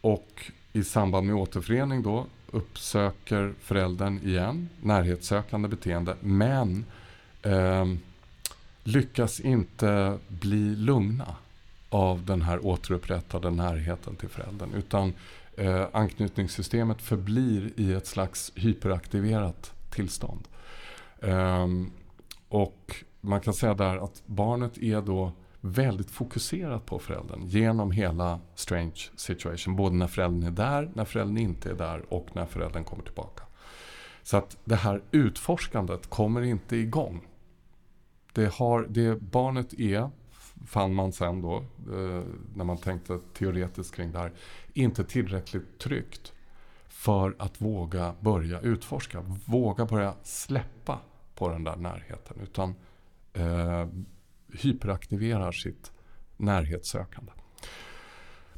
[0.00, 6.84] Och i samband med återförening då uppsöker föräldern igen närhetssökande beteende men
[7.42, 7.86] eh,
[8.84, 11.36] lyckas inte bli lugna
[11.88, 14.70] av den här återupprättade närheten till föräldern.
[14.74, 15.14] Utan
[15.56, 20.48] eh, anknytningssystemet förblir i ett slags hyperaktiverat tillstånd.
[21.20, 21.66] Eh,
[22.48, 25.32] och man kan säga där att barnet är då
[25.64, 29.76] väldigt fokuserat på föräldern genom hela strange situation.
[29.76, 33.42] Både när föräldern är där, när föräldern inte är där och när föräldern kommer tillbaka.
[34.22, 37.28] Så att det här utforskandet kommer inte igång.
[38.32, 40.10] Det, har, det barnet är,
[40.66, 42.22] fann man sen då, eh,
[42.54, 44.32] när man tänkte teoretiskt kring det här,
[44.72, 46.32] inte tillräckligt tryggt
[46.88, 49.20] för att våga börja utforska.
[49.46, 50.98] Våga börja släppa
[51.34, 52.36] på den där närheten.
[52.42, 52.74] Utan
[53.32, 53.86] eh,
[54.52, 55.92] hyperaktiverar sitt
[56.36, 57.32] närhetssökande.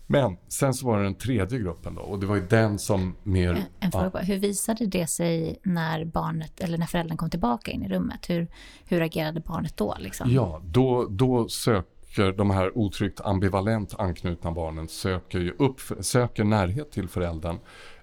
[0.06, 3.16] Men sen så var det den tredje gruppen då och det var ju den som
[3.22, 3.50] mer...
[3.50, 4.20] En, en fråga, ja.
[4.20, 8.30] hur visade det sig när barnet eller när föräldern kom tillbaka in i rummet?
[8.30, 8.48] Hur,
[8.84, 9.96] hur agerade barnet då?
[9.98, 10.30] Liksom?
[10.30, 16.92] Ja, då, då söker de här otryggt ambivalent anknutna barnen söker, ju upp, söker närhet
[16.92, 17.58] till föräldern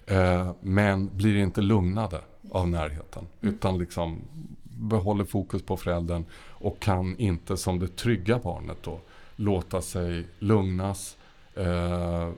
[0.06, 3.54] eh, men blir inte lugnade av närheten mm.
[3.54, 4.22] utan liksom
[4.82, 9.00] behåller fokus på föräldern och kan inte som det trygga barnet då
[9.36, 11.16] låta sig lugnas,
[11.54, 12.30] eh,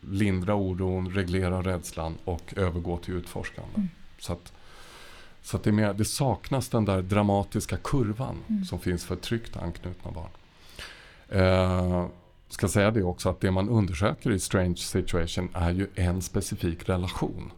[0.00, 3.74] lindra oron, reglera rädslan och övergå till utforskande.
[3.74, 3.88] Mm.
[4.18, 4.52] Så att,
[5.42, 8.64] så att det, mer, det, saknas den där dramatiska kurvan mm.
[8.64, 10.30] som finns för tryggt anknutna barn.
[11.28, 12.06] Eh,
[12.48, 16.88] ska säga det också att det man undersöker i Strange Situation är ju en specifik
[16.88, 17.52] relation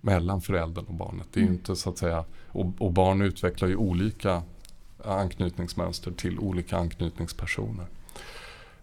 [0.00, 1.26] mellan föräldern och barnet.
[1.32, 1.54] Det är mm.
[1.54, 4.42] inte så att säga, och, och, barn utvecklar ju olika
[5.04, 7.86] anknytningsmönster till olika anknytningspersoner.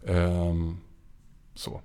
[0.02, 0.78] Um,
[1.54, 1.82] så.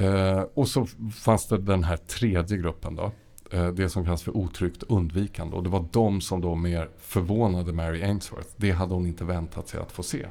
[0.00, 3.12] Uh, och så fanns det den här tredje gruppen då.
[3.54, 5.56] Uh, det som kallas för otryggt undvikande.
[5.56, 8.48] Och det var de som då mer förvånade Mary Ainsworth.
[8.56, 10.26] Det hade hon inte väntat sig att få se.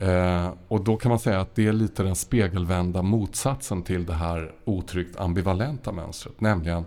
[0.00, 4.14] Eh, och då kan man säga att det är lite den spegelvända motsatsen till det
[4.14, 6.40] här otryggt ambivalenta mönstret.
[6.40, 6.84] Nämligen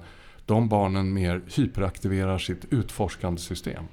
[0.49, 3.83] de barnen mer hyperaktiverar sitt utforskande system.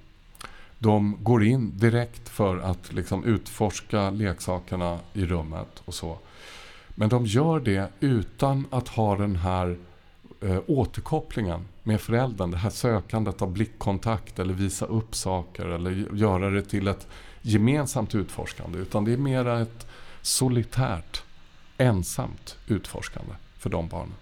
[0.78, 6.18] De går in direkt för att liksom utforska leksakerna i rummet och så.
[6.88, 9.76] Men de gör det utan att ha den här
[10.40, 12.50] eh, återkopplingen med föräldern.
[12.50, 17.06] Det här sökandet av blickkontakt eller visa upp saker eller göra det till ett
[17.42, 18.78] gemensamt utforskande.
[18.78, 19.86] Utan det är mera ett
[20.22, 21.22] solitärt,
[21.78, 24.14] ensamt utforskande för de barnen.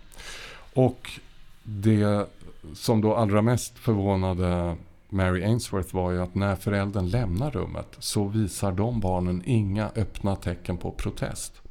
[0.75, 1.21] Och
[1.65, 2.27] det
[2.75, 4.77] som då allra mest förvånade
[5.09, 10.37] Mary Ainsworth var ju att när föräldern lämnar rummet så visar de barnen inga öppna
[10.37, 11.63] tecken på protest.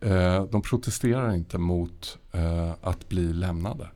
[0.00, 3.88] Eh, de protesterar inte mot eh, att bli lämnade.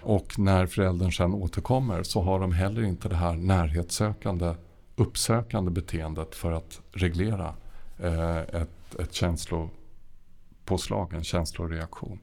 [0.00, 4.54] Och när föräldern sen återkommer så har de heller inte det här närhetssökande,
[4.96, 7.54] uppsökande beteendet för att reglera
[7.98, 12.18] eh, ett, ett känslopåslag, en känsloreaktion.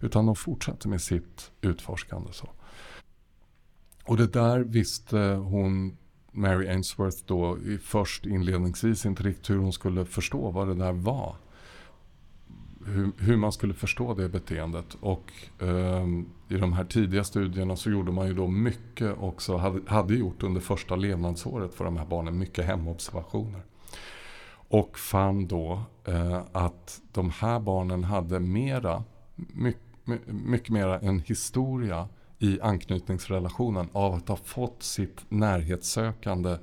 [0.00, 2.32] Utan de fortsatte med sitt utforskande.
[2.32, 2.48] Så.
[4.04, 5.96] Och det där visste hon,
[6.32, 11.36] Mary Ainsworth, då först inledningsvis inte riktigt hur hon skulle förstå vad det där var.
[12.86, 14.96] Hur, hur man skulle förstå det beteendet.
[15.00, 16.06] Och eh,
[16.48, 20.42] i de här tidiga studierna så gjorde man ju då mycket också, hade, hade gjort
[20.42, 23.62] under första levnadsåret för de här barnen, mycket hemobservationer.
[24.68, 29.04] Och fann då eh, att de här barnen hade mera,
[29.34, 29.85] mycket,
[30.26, 36.56] mycket mera en historia i anknytningsrelationen av att ha fått sitt närhetssökande,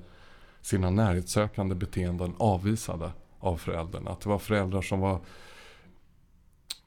[0.61, 4.11] sina närhetssökande beteenden avvisade av föräldrarna.
[4.11, 5.19] Att det var föräldrar som var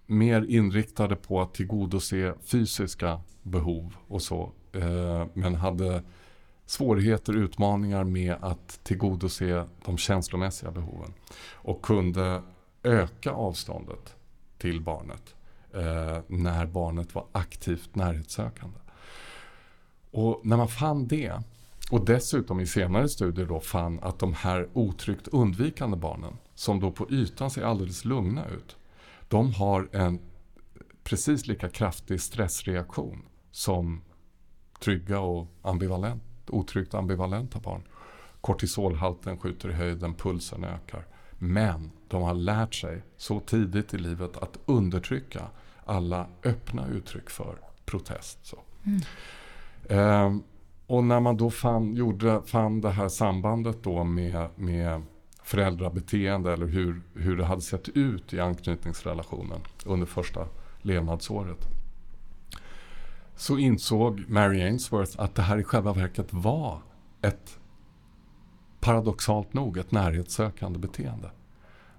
[0.06, 4.52] mer inriktade på att tillgodose fysiska behov och så.
[4.72, 6.02] Eh, men hade
[6.66, 11.14] svårigheter, utmaningar med att tillgodose de känslomässiga behoven.
[11.52, 12.42] Och kunde
[12.82, 14.16] öka avståndet
[14.58, 15.35] till barnet
[15.76, 18.78] eh, när barnet var aktivt närhetssökande.
[20.10, 21.42] Och när man fann det
[21.90, 26.90] och dessutom i senare studier då fann att de här otryggt undvikande barnen som då
[26.90, 28.76] på ytan ser alldeles lugna ut.
[29.28, 30.18] De har en
[31.04, 34.02] precis lika kraftig stressreaktion som
[34.80, 37.82] trygga och ambivalent, otryggt ambivalenta barn.
[38.40, 41.06] Kortisolhalten skjuter i höjden, pulsen ökar.
[41.38, 45.50] Men de har lärt sig så tidigt i livet att undertrycka
[45.86, 48.38] alla öppna uttryck för protest.
[48.42, 48.58] Så.
[48.84, 49.00] Mm.
[49.88, 50.42] Ehm,
[50.86, 55.02] och när man då fann, gjorde, fann det här sambandet då med, med
[55.42, 60.46] föräldrabeteende eller hur, hur det hade sett ut i anknytningsrelationen under första
[60.82, 61.68] levnadsåret.
[63.36, 66.82] Så insåg Mary Ainsworth att det här i själva verket var
[67.22, 67.58] ett
[68.80, 71.30] paradoxalt nog ett närhetssökande beteende.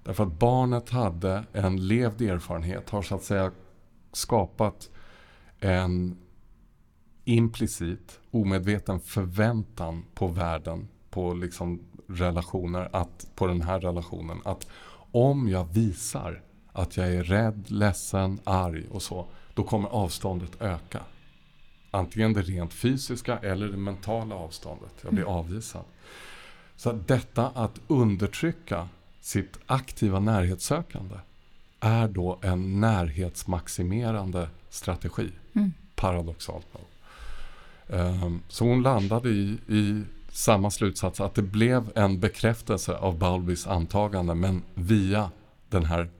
[0.04, 3.50] Därför att barnet hade en levd erfarenhet, har så att säga
[4.18, 4.90] skapat
[5.60, 6.18] en
[7.24, 14.40] implicit, omedveten förväntan på världen, på liksom relationer, att, på den här relationen.
[14.44, 14.66] Att
[15.12, 21.00] om jag visar att jag är rädd, ledsen, arg och så, då kommer avståndet öka.
[21.90, 24.92] Antingen det rent fysiska eller det mentala avståndet.
[25.02, 25.34] Jag blir mm.
[25.34, 25.84] avvisad.
[26.76, 28.88] Så detta att undertrycka
[29.20, 31.14] sitt aktiva närhetssökande
[31.80, 35.30] är då en närhetsmaximerande strategi.
[35.52, 35.72] Mm.
[35.94, 36.84] Paradoxalt nog.
[38.00, 43.66] Um, så hon landade i, i samma slutsats att det blev en bekräftelse av Balbys
[43.66, 45.30] antagande men via
[45.68, 46.10] den här,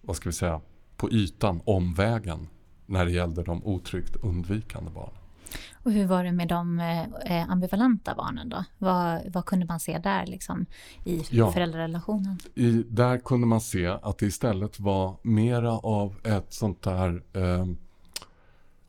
[0.00, 0.60] vad ska vi säga,
[0.96, 2.48] på ytan, omvägen
[2.86, 5.17] när det gällde de otryggt undvikande barnen.
[5.72, 6.80] Och hur var det med de
[7.24, 8.64] eh, ambivalenta barnen då?
[8.78, 10.66] Vad, vad kunde man se där liksom,
[11.04, 12.38] i ja, föräldrarelationen?
[12.54, 17.66] I, där kunde man se att det istället var mera av ett sånt där eh,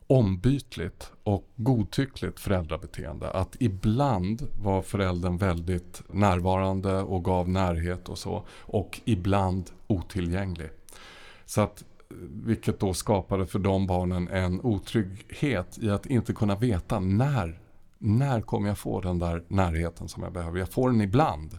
[0.06, 3.30] ombytligt och godtyckligt föräldrabeteende.
[3.30, 8.42] Att ibland var föräldern väldigt närvarande och gav närhet och så.
[8.50, 10.70] Och ibland otillgänglig.
[11.46, 11.84] Så att
[12.44, 17.60] vilket då skapade för de barnen en otrygghet i att inte kunna veta när,
[17.98, 20.58] när kommer jag få den där närheten som jag behöver.
[20.58, 21.58] Jag får den ibland.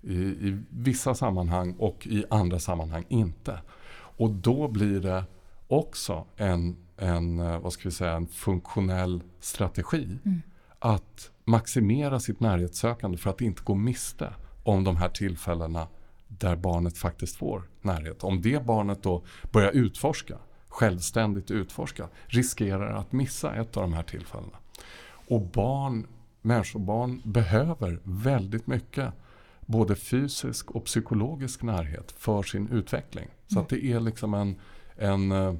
[0.00, 3.58] I, i vissa sammanhang och i andra sammanhang inte.
[4.16, 5.24] Och då blir det
[5.68, 10.18] också en, en, eh, vad ska vi säga, en funktionell strategi.
[10.24, 10.42] Mm.
[10.78, 14.32] Att maximera sitt närhetssökande för att inte gå miste
[14.64, 15.86] om de här tillfällena
[16.38, 18.24] där barnet faktiskt får närhet.
[18.24, 24.02] Om det barnet då börjar utforska, självständigt utforska, riskerar att missa ett av de här
[24.02, 24.58] tillfällena.
[25.28, 26.06] Och barn,
[26.42, 29.12] människobarn behöver väldigt mycket
[29.66, 33.28] både fysisk och psykologisk närhet för sin utveckling.
[33.46, 34.56] Så att det är liksom en,
[34.96, 35.54] en eh,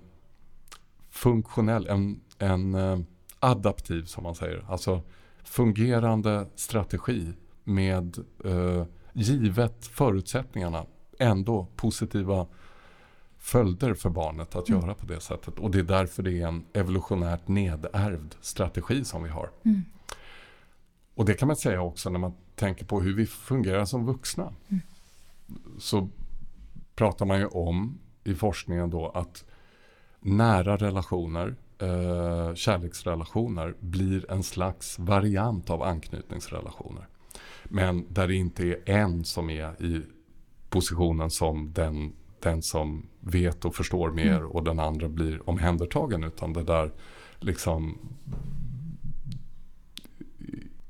[1.11, 2.99] funktionell, en, en eh,
[3.41, 4.65] adaptiv som man säger.
[4.69, 5.03] Alltså
[5.45, 7.33] fungerande strategi
[7.65, 8.85] med eh,
[9.17, 10.87] givet förutsättningarna
[11.19, 12.47] ändå positiva
[13.39, 14.81] följder för barnet att mm.
[14.81, 15.59] göra på det sättet.
[15.59, 19.51] Och det är därför det är en evolutionärt nedärvd strategi som vi har.
[19.65, 19.85] Mm.
[21.15, 24.53] Och det kan man säga också när man tänker på hur vi fungerar som vuxna.
[24.69, 24.81] Mm.
[25.79, 26.09] Så
[26.95, 29.45] pratar man ju om i forskningen då att
[30.21, 37.07] nära relationer, eh, kärleksrelationer blir en slags variant av anknytningsrelationer.
[37.69, 40.03] Men där det inte är en som är i
[40.69, 44.47] positionen som den, den som vet och förstår mer mm.
[44.47, 46.93] och den andra blir omhändertagen utan det där
[47.39, 47.99] liksom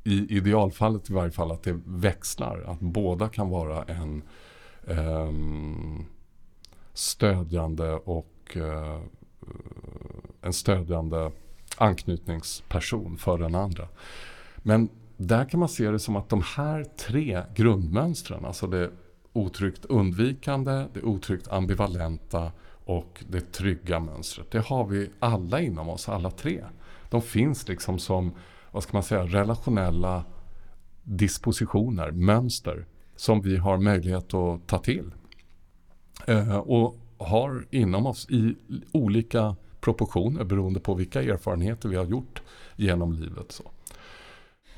[0.05, 2.64] i idealfallet i varje fall att det växlar.
[2.66, 4.22] Att båda kan vara en
[4.85, 6.05] um,
[6.93, 9.01] stödjande och uh,
[10.41, 11.31] en stödjande
[11.77, 13.89] anknytningsperson för den andra.
[14.57, 18.91] Men där kan man se det som att de här tre grundmönstren, alltså det
[19.33, 22.53] otryggt undvikande, det otryggt ambivalenta
[22.85, 24.51] och det trygga mönstret.
[24.51, 26.64] Det har vi alla inom oss, alla tre.
[27.11, 28.33] De finns liksom som,
[28.71, 30.25] vad ska man säga, relationella
[31.03, 32.87] dispositioner, mönster
[33.17, 35.11] som vi har möjlighet att ta till.
[36.27, 38.57] Eh, och har inom oss i
[38.93, 42.43] olika proportioner beroende på vilka erfarenheter vi har gjort
[42.77, 43.53] genom livet.
[43.53, 43.71] Så.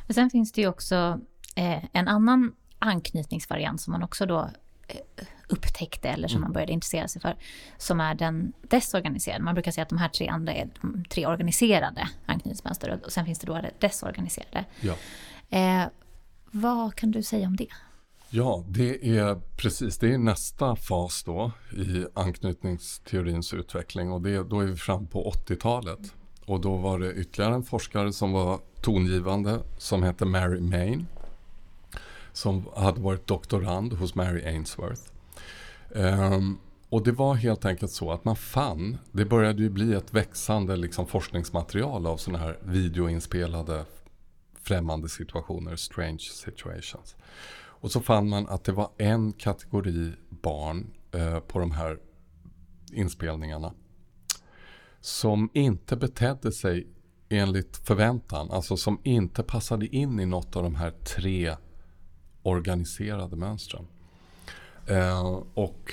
[0.09, 1.21] Men sen finns det ju också
[1.55, 4.51] eh, en annan anknytningsvariant som man också då
[4.89, 6.47] eh, upptäckte eller som mm.
[6.47, 7.37] man började intressera sig för,
[7.79, 9.45] som är den desorganiserade.
[9.45, 13.25] Man brukar säga att de här tre andra är de tre organiserade anknytningsmönster och sen
[13.25, 14.65] finns det då det desorganiserade.
[14.81, 14.95] Ja.
[15.59, 15.87] Eh,
[16.51, 17.69] vad kan du säga om det?
[18.31, 24.61] Ja, det är precis det är nästa fas då i anknytningsteorins utveckling och det, då
[24.61, 26.15] är vi fram på 80-talet.
[26.49, 31.07] Och då var det ytterligare en forskare som var tongivande som hette Mary Main
[32.33, 35.03] som hade varit doktorand hos Mary Ainsworth.
[35.89, 40.15] Um, och det var helt enkelt så att man fann, det började ju bli ett
[40.15, 43.85] växande liksom, forskningsmaterial av sådana här videoinspelade
[44.63, 47.17] främmande situationer, strange situations.
[47.81, 51.99] Och så fann man att det var en kategori barn eh, på de här
[52.93, 53.73] inspelningarna
[55.01, 56.87] som inte betedde sig
[57.29, 61.57] enligt förväntan, alltså som inte passade in i något av de här tre
[62.43, 63.87] organiserade mönstren.
[64.87, 65.93] Eh, och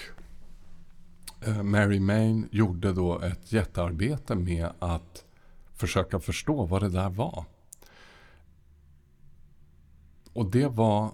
[1.42, 5.26] eh, Mary Main gjorde då ett jättearbete med att
[5.74, 7.46] försöka förstå vad det där var.
[10.34, 11.12] Och det var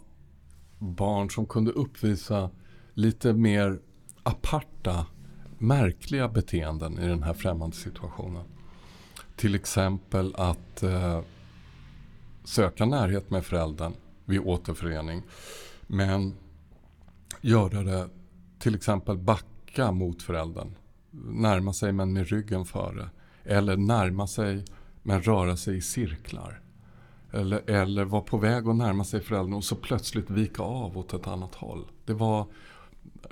[0.80, 2.50] barn som kunde uppvisa
[2.94, 3.80] lite mer
[4.24, 5.06] aparta,
[5.62, 8.43] märkliga beteenden i den här främmande situationen.
[9.36, 11.22] Till exempel att eh,
[12.43, 13.93] söka närhet med föräldern
[14.26, 15.22] vid återförening.
[15.88, 16.36] Men
[17.41, 18.09] göra det,
[18.59, 20.76] till exempel backa mot föräldern.
[21.32, 23.09] Närma sig men med ryggen före.
[23.43, 24.66] Eller närma sig
[25.03, 26.62] men röra sig i cirklar.
[27.32, 31.14] Eller, eller vara på väg att närma sig föräldern och så plötsligt vika av åt
[31.14, 31.86] ett annat håll.
[32.05, 32.47] Det var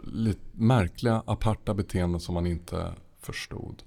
[0.04, 3.84] lite märkliga aparta beteenden som man inte förstod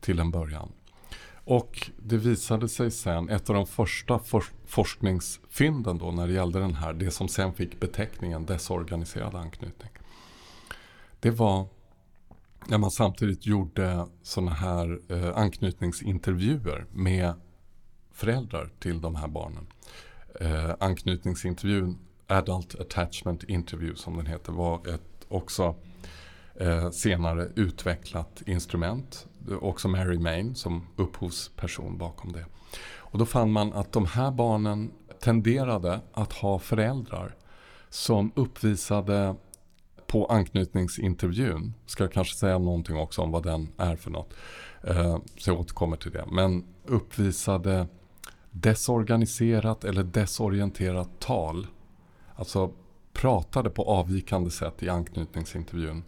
[0.00, 0.72] till en början.
[1.44, 6.58] Och det visade sig sen, ett av de första for forskningsfynden då när det gällde
[6.58, 9.90] den här, det som sen fick beteckningen desorganiserad anknytning.
[11.20, 11.66] Det var
[12.68, 17.32] när man samtidigt gjorde sådana här eh, anknytningsintervjuer med
[18.12, 19.66] föräldrar till de här barnen.
[20.40, 25.74] Eh, anknytningsintervjun, Adult Attachment Interview som den heter, var ett också
[26.54, 29.26] eh, senare utvecklat instrument.
[29.60, 32.44] Också Mary Main som upphovsperson bakom det.
[32.96, 37.34] Och då fann man att de här barnen tenderade att ha föräldrar
[37.88, 39.34] som uppvisade
[40.06, 44.34] på anknytningsintervjun, ska jag kanske säga någonting också om vad den är för något,
[44.82, 47.86] eh, så jag återkommer till det, men uppvisade
[48.50, 51.66] desorganiserat eller desorienterat tal.
[52.34, 52.70] Alltså
[53.16, 56.04] pratade på avvikande sätt i anknytningsintervjun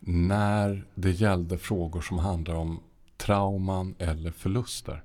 [0.00, 2.80] när det gällde frågor som handlar om
[3.16, 5.02] trauman eller förluster.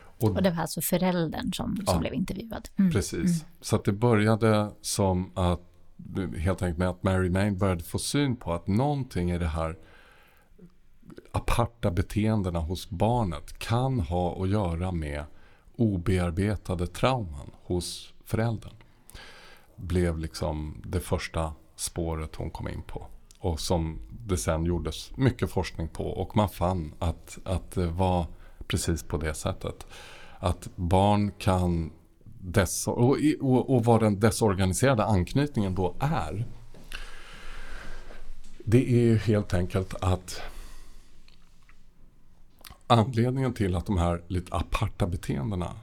[0.00, 2.68] Och, och det var alltså föräldern som, som ja, blev intervjuad?
[2.76, 2.92] Mm.
[2.92, 3.42] Precis.
[3.42, 3.52] Mm.
[3.60, 5.60] Så det började som att
[6.36, 9.78] helt enkelt med att Mary Main började få syn på att någonting i det här
[11.32, 15.24] aparta beteendena hos barnet kan ha att göra med
[15.76, 18.77] obearbetade trauman hos föräldern.
[19.78, 23.06] Blev liksom det första spåret hon kom in på.
[23.38, 26.04] Och som det sen gjordes mycket forskning på.
[26.04, 28.26] Och man fann att, att det var
[28.66, 29.86] precis på det sättet.
[30.38, 31.90] Att barn kan
[32.40, 36.46] des, och, och, och vad den desorganiserade anknytningen då är.
[38.64, 40.42] Det är helt enkelt att
[42.86, 45.76] anledningen till att de här lite aparta beteendena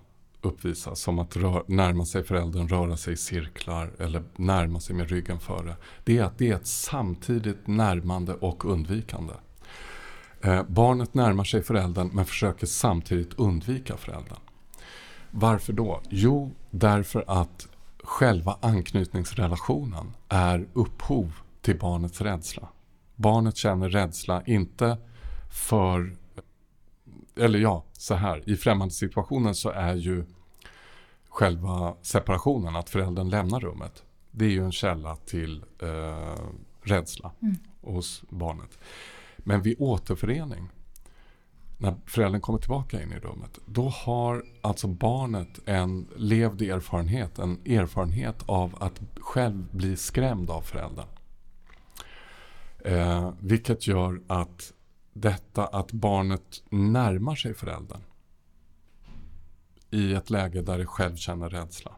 [0.46, 5.10] uppvisas, som att rör, närma sig föräldern, röra sig i cirklar eller närma sig med
[5.10, 9.34] ryggen före, det är att det är ett samtidigt närmande och undvikande.
[10.42, 14.40] Eh, barnet närmar sig föräldern men försöker samtidigt undvika föräldern.
[15.32, 16.02] Varför då?
[16.10, 17.68] Jo, därför att
[18.04, 22.68] själva anknytningsrelationen är upphov till barnets rädsla.
[23.16, 24.98] Barnet känner rädsla, inte
[25.52, 26.16] för...
[27.36, 28.50] Eller ja, så här.
[28.50, 30.26] I främmande situationen så är ju
[31.30, 34.04] själva separationen, att föräldern lämnar rummet.
[34.32, 36.36] Det är ju en källa till eh,
[36.82, 37.56] rädsla mm.
[37.82, 38.80] hos barnet.
[39.38, 40.70] Men vid återförening,
[41.78, 47.60] när föräldern kommer tillbaka in i rummet, då har alltså barnet en levd erfarenhet, en
[47.66, 51.08] erfarenhet av att själv bli skrämd av föräldern.
[52.86, 54.74] Eh, vilket gör att
[55.16, 58.02] detta att barnet närmar sig föräldern
[59.92, 61.92] i ett läge där det själv känner rädsla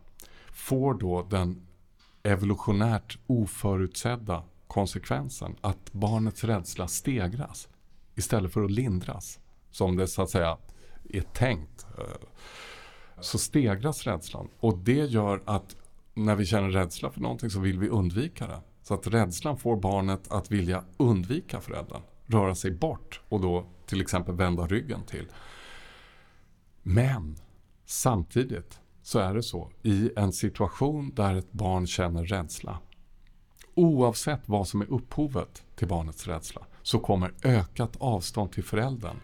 [0.52, 1.68] får då den
[2.24, 7.68] evolutionärt oförutsedda konsekvensen att barnets rädsla stegras
[8.16, 9.40] istället för att lindras
[9.72, 10.58] som det så att säga
[11.10, 11.86] är tänkt.
[11.98, 12.28] Eh,
[13.22, 15.76] så stegras rädslan och det gör att
[16.14, 18.62] när vi känner rädsla för någonting så vill vi undvika det.
[18.82, 24.02] Så att rädslan får barnet att vilja undvika föräldern, röra sig bort och då till
[24.02, 25.28] exempel vända ryggen till.
[26.84, 27.38] Men
[27.86, 32.80] samtidigt så är det så, i en situation där ett barn känner rädsla,
[33.76, 39.16] oavsett vad som är upphovet till barnets rädsla, så kommer ökat avstånd till föräldern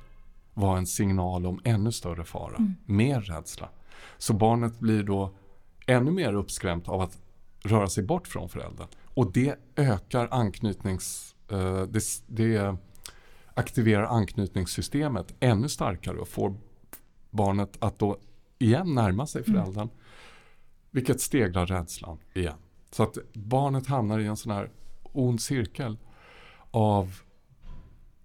[0.54, 2.74] vara en signal om ännu större fara, mm.
[2.86, 3.70] mer rädsla.
[4.18, 5.34] Så barnet blir då
[5.88, 7.18] ännu mer uppskrämt av att
[7.64, 8.88] röra sig bort från föräldern.
[9.14, 11.36] Och det ökar anknytnings...
[11.52, 12.78] Eh, det, det
[13.54, 16.56] aktiverar anknytningssystemet ännu starkare och får
[17.30, 18.18] barnet att då
[18.60, 19.54] igen närma sig mm.
[19.54, 19.84] föräldern.
[19.84, 19.96] Mm.
[20.92, 22.58] Vilket stegrar rädslan igen.
[22.92, 24.70] Så att barnet hamnar i en sån här
[25.04, 25.98] ond cirkel
[26.72, 27.20] av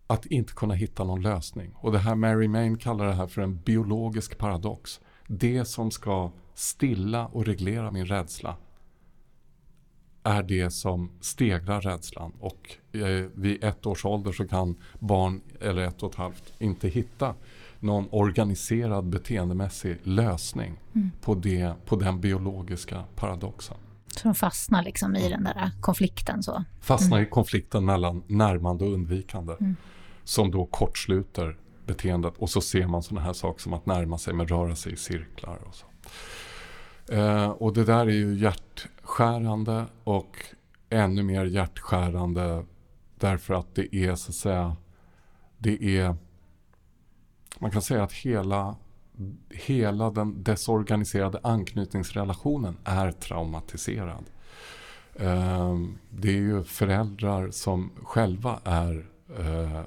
[0.06, 1.72] att inte kunna hitta någon lösning.
[1.74, 5.00] Och det här Mary Main kallar det här för en biologisk paradox.
[5.26, 8.56] Det som ska stilla och reglera min rädsla
[10.22, 12.32] är det som stegrar rädslan.
[12.40, 16.88] Och eh, vid ett års ålder så kan barn, eller ett och ett halvt, inte
[16.88, 17.34] hitta
[17.80, 21.10] någon organiserad beteendemässig lösning mm.
[21.20, 23.76] på, det, på den biologiska paradoxen.
[24.06, 26.42] Så de fastnar liksom i den där konflikten?
[26.42, 26.64] så?
[26.80, 27.26] Fastnar mm.
[27.26, 29.54] i konflikten mellan närmande och undvikande.
[29.60, 29.76] Mm.
[30.24, 31.56] Som då kortsluter
[31.86, 32.34] beteendet.
[32.38, 34.96] Och så ser man sådana här saker som att närma sig med röra sig i
[34.96, 35.58] cirklar.
[35.66, 35.86] Och så.
[37.08, 40.36] Eh, och det där är ju hjärtskärande och
[40.90, 42.64] ännu mer hjärtskärande
[43.14, 44.76] därför att det är så att säga,
[45.58, 46.16] det är,
[47.58, 48.76] man kan säga att hela,
[49.50, 54.24] hela den desorganiserade anknytningsrelationen är traumatiserad.
[55.14, 55.76] Eh,
[56.10, 59.06] det är ju föräldrar som själva är
[59.38, 59.82] eh,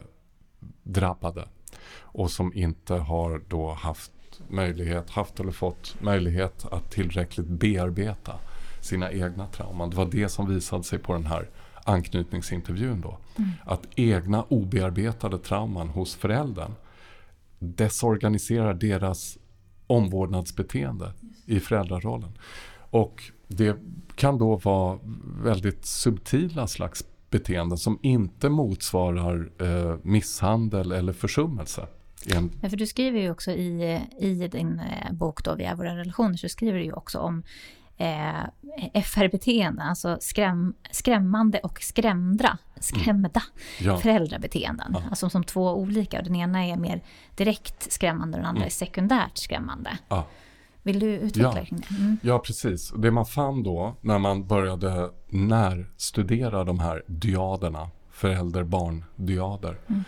[0.84, 1.48] drabbade
[1.94, 4.12] och som inte har då haft
[4.52, 8.34] möjlighet, haft eller fått möjlighet att tillräckligt bearbeta
[8.82, 9.90] sina egna trauman.
[9.90, 11.50] Det var det som visade sig på den här
[11.84, 13.18] anknytningsintervjun då.
[13.38, 13.50] Mm.
[13.64, 16.72] Att egna obearbetade trauman hos föräldern
[17.60, 19.38] desorganiserar deras
[19.88, 21.14] omvårdnadsbeteende
[21.46, 22.38] i föräldrarollen.
[22.76, 23.78] Och det
[24.16, 25.00] kan då vara
[25.44, 31.88] väldigt subtila slags beteenden som inte motsvarar eh, misshandel eller försummelse.
[32.28, 32.52] En...
[32.62, 36.38] Ja, för du skriver ju också i, i din eh, bok då, Via våra relationer,
[36.38, 37.44] så skriver du ju också om
[37.98, 43.42] eh, FR-beteenden, alltså skräm, skrämmande och skrämda, skrämda
[43.80, 43.92] mm.
[43.92, 43.98] ja.
[43.98, 44.92] föräldrabeteenden.
[44.94, 45.04] Ja.
[45.10, 46.22] Alltså som två olika.
[46.22, 47.04] Den ena är mer
[47.36, 48.68] direkt skrämmande och den andra mm.
[48.68, 49.98] är sekundärt skrämmande.
[50.10, 50.28] Ja.
[50.84, 51.76] Vill du utveckla ja.
[51.80, 51.96] det?
[51.96, 52.18] Mm.
[52.22, 52.94] Ja, precis.
[52.98, 60.04] Det man fann då när man började närstudera de här dyaderna, förälder-barn-dyader, mm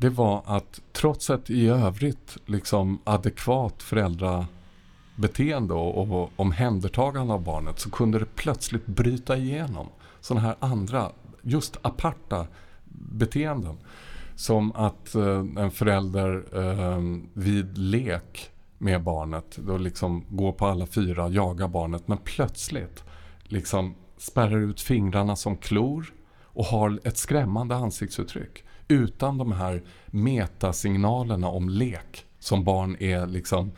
[0.00, 7.80] det var att trots ett i övrigt liksom adekvat föräldrabeteende och, och omhändertagande av barnet
[7.80, 9.88] så kunde det plötsligt bryta igenom
[10.20, 11.10] sådana här andra,
[11.42, 12.46] just aparta
[13.12, 13.76] beteenden.
[14.34, 17.00] Som att eh, en förälder eh,
[17.32, 23.04] vid lek med barnet då liksom går på alla fyra, jagar barnet men plötsligt
[23.42, 31.48] liksom spärrar ut fingrarna som klor och har ett skrämmande ansiktsuttryck utan de här metasignalerna
[31.48, 33.72] om lek som barn är liksom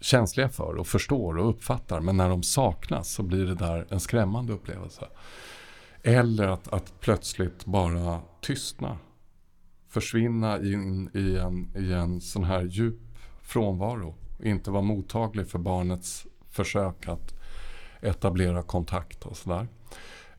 [0.00, 2.00] känsliga för och förstår och uppfattar.
[2.00, 5.08] Men när de saknas så blir det där en skrämmande upplevelse.
[6.02, 8.98] Eller att, att plötsligt bara tystna.
[9.88, 13.00] Försvinna in i en, i en sån här djup
[13.42, 14.14] frånvaro.
[14.42, 17.34] Inte vara mottaglig för barnets försök att
[18.00, 19.68] etablera kontakt och sådär.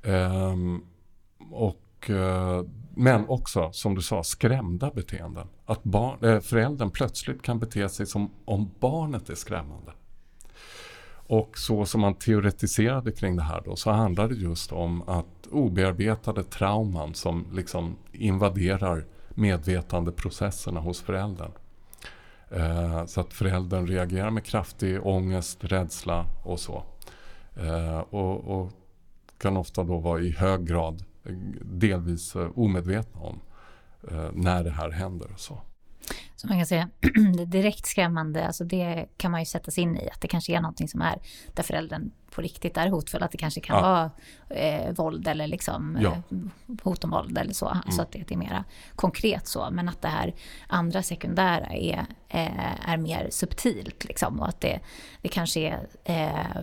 [0.03, 0.85] Ehm,
[1.51, 2.63] och, eh,
[3.01, 5.47] men också, som du sa, skrämda beteenden.
[5.65, 9.91] Att barn, äh, föräldern plötsligt kan bete sig som om barnet är skrämmande.
[11.13, 15.47] Och så som man teoretiserade kring det här då, så handlar det just om att
[15.51, 21.51] obearbetade trauman som liksom invaderar medvetandeprocesserna hos föräldern.
[22.49, 26.83] Eh, så att föräldern reagerar med kraftig ångest, rädsla och så.
[27.55, 28.71] Eh, och, och,
[29.37, 33.39] kan ofta då vara i hög grad Eh, delvis eh, omedvetna om
[34.11, 35.29] eh, när det här händer.
[35.37, 35.61] Så.
[36.41, 36.89] Så man kan säga
[37.47, 40.61] direkt skrämmande, alltså det kan man ju sätta sig in i att det kanske är
[40.61, 41.19] någonting som är
[41.53, 43.81] där föräldern på riktigt är hotfull, att det kanske kan ja.
[43.81, 44.11] vara
[44.59, 46.11] eh, våld eller liksom ja.
[46.11, 46.37] eh,
[46.83, 47.91] hot om våld eller så, mm.
[47.91, 48.63] så att det är mera
[48.95, 50.33] konkret så, men att det här
[50.67, 54.79] andra sekundära är, eh, är mer subtilt liksom och att det,
[55.21, 56.61] det kanske är eh,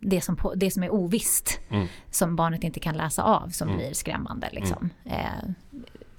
[0.00, 1.86] det, som på, det som är ovisst mm.
[2.10, 3.78] som barnet inte kan läsa av som mm.
[3.78, 4.90] blir skrämmande liksom.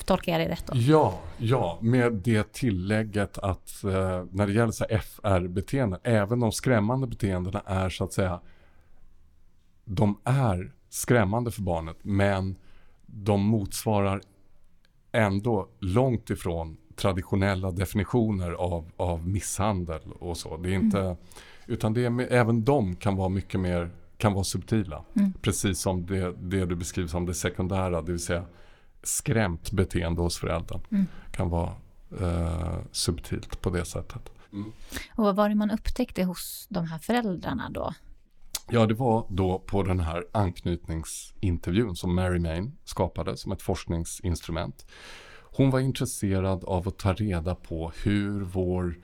[0.10, 0.18] Mm.
[0.18, 0.74] Tolkar jag det rätt då?
[0.76, 7.64] Ja, ja med det tillägget att eh, när det gäller FR-beteenden, även de skrämmande beteendena
[7.66, 8.40] är så att säga,
[9.86, 12.56] de är skrämmande för barnet, men
[13.06, 14.22] de motsvarar
[15.12, 20.58] ändå långt ifrån traditionella definitioner av, av misshandel och så.
[20.58, 21.16] Det är inte, mm.
[21.68, 25.04] Utan det är, även de kan vara mycket mer kan vara subtila.
[25.16, 25.34] Mm.
[25.42, 28.46] Precis som det, det du beskriver som det sekundära, det vill säga
[29.04, 30.82] skrämt beteende hos föräldern.
[30.92, 31.08] Mm.
[31.32, 31.76] kan vara
[32.22, 34.32] eh, subtilt på det sättet.
[34.54, 34.72] Mm.
[35.16, 37.94] Och vad var det man upptäckte hos de här föräldrarna då?
[38.72, 44.86] Ja, det var då på den här anknytningsintervjun som Mary Main skapade som ett forskningsinstrument.
[45.52, 48.96] Hon var intresserad av att ta reda på hur vår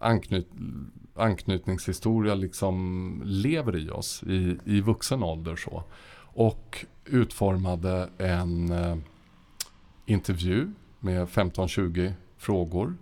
[0.00, 0.48] anknyt
[1.14, 5.56] anknytningshistoria liksom lever i oss i, i vuxen ålder.
[5.56, 5.84] Så.
[6.34, 8.96] Och utformade en eh,
[10.06, 12.94] intervju med 15-20 frågor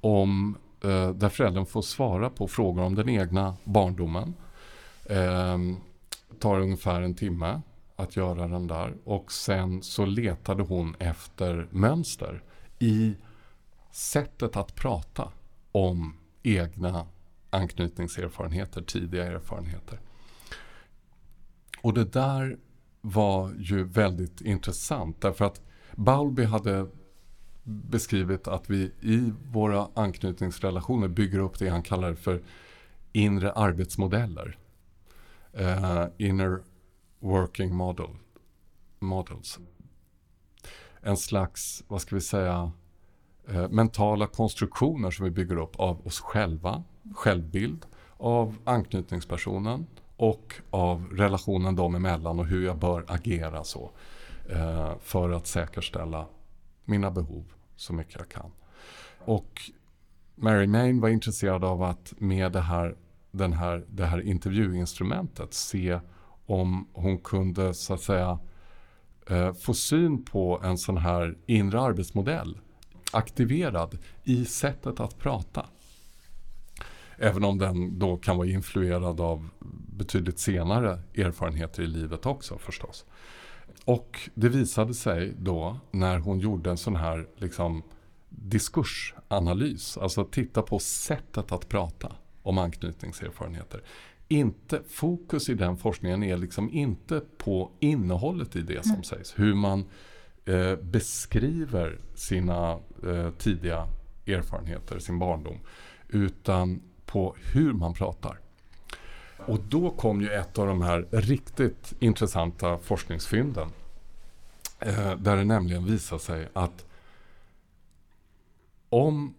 [0.00, 4.34] om, eh, där föräldern får svara på frågor om den egna barndomen.
[5.04, 5.58] Eh,
[6.38, 7.60] tar ungefär en timme
[7.96, 12.42] att göra den där och sen så letade hon efter mönster
[12.78, 13.14] i
[13.90, 15.32] sättet att prata
[15.72, 17.06] om egna
[17.50, 20.00] anknytningserfarenheter, tidiga erfarenheter.
[21.82, 22.58] Och det där
[23.06, 25.60] var ju väldigt intressant därför att
[25.92, 26.86] Bowlby hade
[27.64, 32.42] beskrivit att vi i våra anknytningsrelationer bygger upp det han kallar för
[33.12, 34.58] inre arbetsmodeller.
[35.60, 36.62] Uh, inner
[37.18, 38.08] working model,
[38.98, 39.58] models.
[41.00, 42.72] En slags, vad ska vi säga,
[43.50, 46.84] uh, mentala konstruktioner som vi bygger upp av oss själva,
[47.14, 47.86] självbild,
[48.16, 49.86] av anknytningspersonen
[50.16, 53.90] och av relationen dem emellan och hur jag bör agera så
[54.50, 56.26] eh, för att säkerställa
[56.84, 57.44] mina behov
[57.76, 58.50] så mycket jag kan.
[59.18, 59.60] Och
[60.34, 62.96] Mary Main var intresserad av att med det här,
[63.30, 66.00] den här, det här intervjuinstrumentet se
[66.46, 68.38] om hon kunde så att säga
[69.30, 72.58] eh, få syn på en sån här inre arbetsmodell
[73.12, 75.66] aktiverad i sättet att prata.
[77.18, 79.48] Även om den då kan vara influerad av
[79.96, 83.04] betydligt senare erfarenheter i livet också förstås.
[83.84, 87.82] Och det visade sig då när hon gjorde en sån här liksom,
[88.28, 93.82] diskursanalys, alltså titta på sättet att prata om anknytningserfarenheter.
[94.28, 99.04] Inte, fokus i den forskningen är liksom inte på innehållet i det som mm.
[99.04, 99.38] sägs.
[99.38, 99.84] Hur man
[100.44, 103.88] eh, beskriver sina eh, tidiga
[104.26, 105.58] erfarenheter, sin barndom.
[106.08, 108.38] Utan på hur man pratar.
[109.46, 113.68] Och då kom ju ett av de här riktigt intressanta forskningsfynden.
[114.80, 116.84] Eh, där det nämligen visar sig att
[118.88, 119.34] om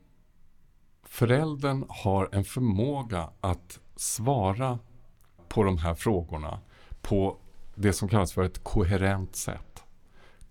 [1.03, 4.79] föräldern har en förmåga att svara
[5.47, 6.59] på de här frågorna
[7.01, 7.37] på
[7.75, 9.83] det som kallas för ett koherent sätt.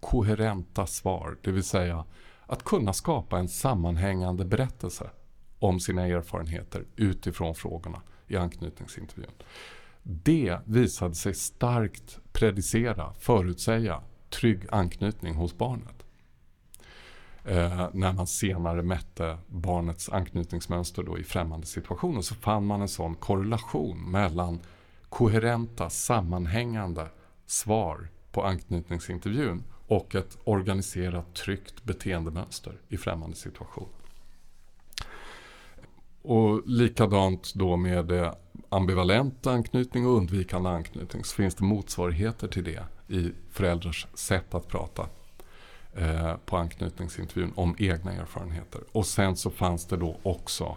[0.00, 2.05] Koherenta svar, det vill säga
[2.46, 5.11] att kunna skapa en sammanhängande berättelse
[5.59, 9.33] om sina erfarenheter utifrån frågorna i anknytningsintervjun.
[10.03, 16.05] Det visade sig starkt predicera, förutsäga trygg anknytning hos barnet.
[17.45, 22.89] eh, när man senare mätte barnets anknytningsmönster då i främmande situationer så fann man en
[22.89, 24.61] sån korrelation mellan
[25.09, 27.07] koherenta, sammanhängande
[27.47, 33.89] svar på anknytningsintervjun och ett organiserat tryggt beteendemönster i främmande situation.
[36.25, 38.33] Och likadant då med eh,
[38.68, 44.68] ambivalent anknytning och undvikande anknytning så finns det motsvarigheter till det i föräldrars sätt att
[44.68, 45.07] prata
[45.95, 48.81] eh, på anknytningsintervjun om egna erfarenheter.
[48.93, 50.77] Och sen så fanns det då också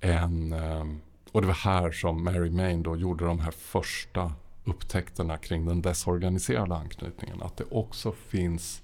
[0.00, 0.86] en, eh,
[1.32, 4.32] och det var här som Mary Main då gjorde de här första
[4.64, 7.42] upptäckterna kring den desorganiserade anknytningen.
[7.42, 8.82] Att det också finns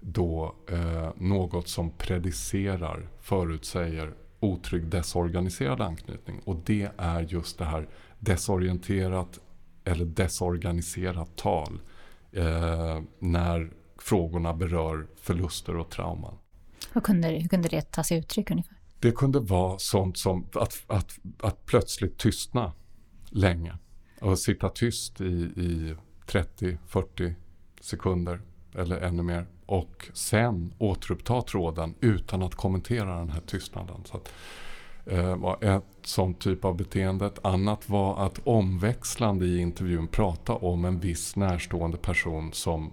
[0.00, 6.40] då eh, något som predicerar, förutsäger otrygg desorganiserad anknytning.
[6.44, 9.38] Och det är just det här desorienterat
[9.84, 11.80] eller desorganiserat tal
[12.32, 16.38] eh, när frågorna berör förluster och trauman.
[16.92, 18.76] Hur kunde, hur kunde det ta sig uttryck ungefär?
[19.00, 22.72] Det kunde vara sånt som att, att, att plötsligt tystna
[23.30, 23.72] länge
[24.20, 27.34] och sitta tyst i, i 30-40
[27.80, 28.40] sekunder
[28.74, 33.96] eller ännu mer och sen återuppta tråden utan att kommentera den här tystnaden.
[34.04, 34.32] Så att,
[35.06, 37.26] eh, var ett sånt typ av beteende.
[37.26, 42.92] Ett annat var att omväxlande i intervjun prata om en viss närstående person som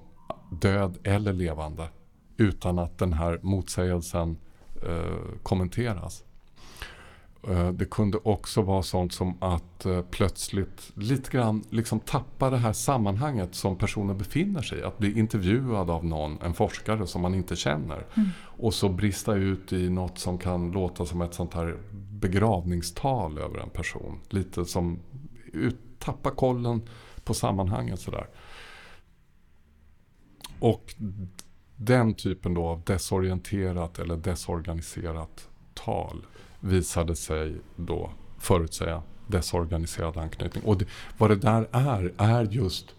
[0.52, 1.90] död eller levande
[2.38, 4.38] utan att den här motsägelsen
[4.84, 6.24] eh, kommenteras.
[7.48, 12.58] Eh, det kunde också vara sånt som att eh, plötsligt lite grann liksom tappa det
[12.58, 14.84] här sammanhanget som personen befinner sig i.
[14.84, 18.06] Att bli intervjuad av någon, en forskare som man inte känner.
[18.16, 18.30] Mm.
[18.58, 21.78] Och så brista ut i något som kan låta som ett sånt här
[22.12, 24.20] begravningstal över en person.
[24.30, 25.00] Lite som
[25.54, 26.82] ut, tappa kollen
[27.24, 28.28] på sammanhanget sådär.
[30.60, 30.96] Och
[31.76, 36.26] den typen då av desorienterat eller desorganiserat tal
[36.60, 40.64] visade sig då förutsäga desorganiserad anknytning.
[40.64, 40.86] Och det,
[41.18, 42.95] vad det där är, är just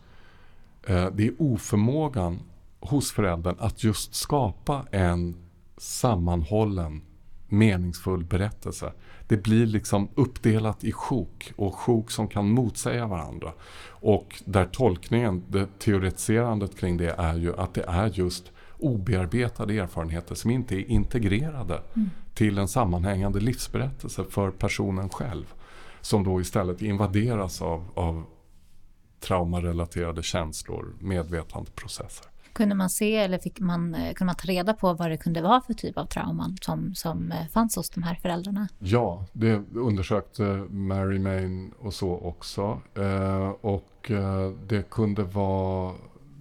[0.87, 2.39] eh, det är oförmågan
[2.81, 5.37] hos föräldern att just skapa en
[5.77, 7.03] sammanhållen
[7.49, 8.93] meningsfull berättelse.
[9.29, 13.53] Det blir liksom uppdelat i sjok och sjok som kan motsäga varandra.
[13.89, 20.35] Och där tolkningen, det teoretiserandet kring det är ju att det är just obearbetade erfarenheter
[20.35, 25.55] som inte är integrerade mm till en sammanhängande livsberättelse för personen själv.
[26.01, 28.25] Som då istället invaderas av, av
[29.21, 32.27] traumarelaterade känslor, medvetandeprocesser.
[32.53, 35.43] Kunde man se eller fick man, eh, kunde man ta reda på vad det kunde
[35.43, 38.69] vara för typ av trauman som, som eh, fanns hos de här föräldrarna?
[38.79, 42.81] Ja, det undersökte Mary Main och så också.
[42.95, 45.95] Eh, och eh, det kunde vara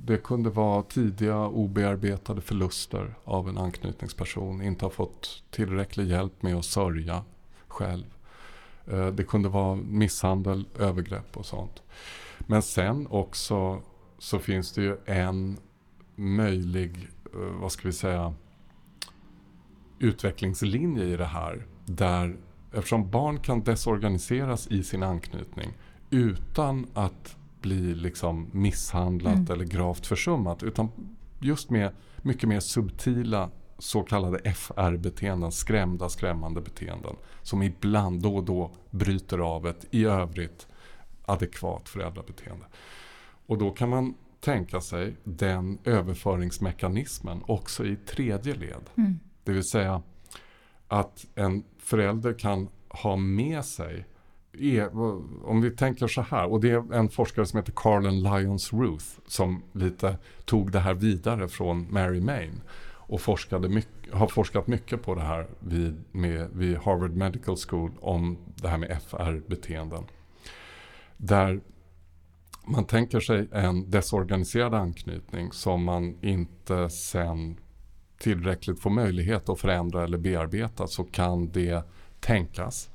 [0.06, 4.62] det kunde vara tidiga obearbetade förluster av en anknytningsperson.
[4.62, 7.24] Inte ha fått tillräcklig hjälp med att sörja
[7.68, 8.06] själv.
[8.88, 11.84] Eh, det kunde vara misshandel, övergrepp och sånt.
[12.40, 13.82] Men sen också
[14.18, 15.58] så finns det ju en
[16.16, 18.34] möjlig, eh, vad ska vi säga,
[20.00, 21.66] utvecklingslinje i det här.
[21.86, 22.38] Där,
[22.74, 25.74] eftersom barn kan desorganiseras i sin anknytning
[26.10, 29.52] utan att bli liksom misshandlat mm.
[29.52, 30.64] eller gravt försummat.
[30.64, 30.92] Utan
[31.40, 37.16] just med mycket mer subtila så kallade FR-beteenden, skrämda, skrämmande beteenden.
[37.42, 40.68] Som ibland då och då bryter av ett i övrigt
[41.26, 42.66] adekvat föräldrabeteende.
[43.46, 48.90] Och då kan man tänka sig den överföringsmekanismen också i tredje led.
[48.98, 49.20] Mm.
[49.44, 50.02] Det vill säga
[50.88, 54.06] att en förälder kan ha med sig
[54.60, 54.90] är,
[55.46, 59.06] om vi tänker så här, och det är en forskare som heter Carlen Lyons Ruth
[59.28, 62.62] som lite tog det här vidare från Mary Main
[63.08, 67.92] och forskade mycket, har forskat mycket på det här vid, med, vid Harvard Medical School
[68.02, 70.04] om det här med FR-beteenden.
[71.18, 71.62] Där
[72.68, 77.58] man tänker sig en desorganiserad anknytning som man inte sen
[78.18, 81.84] tillräckligt får möjlighet att förändra eller bearbeta så kan det
[82.20, 82.90] tänkas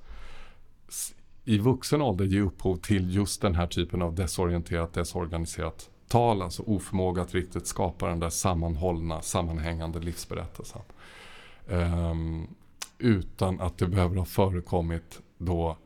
[1.50, 6.42] i vuxen ålder ge upphov till just den här typen av desorienterat, desorganiserat tal.
[6.42, 10.82] Alltså oförmåga att riktigt skapa den där sammanhållna, sammanhängande livsberättelsen.
[11.66, 12.54] Um,
[12.98, 15.76] utan att det behöver ha förekommit då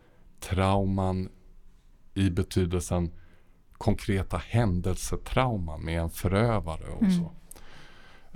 [0.41, 1.29] trauman
[2.15, 3.11] i betydelsen
[3.73, 7.25] konkreta händelsetrauman med en förövare och mm.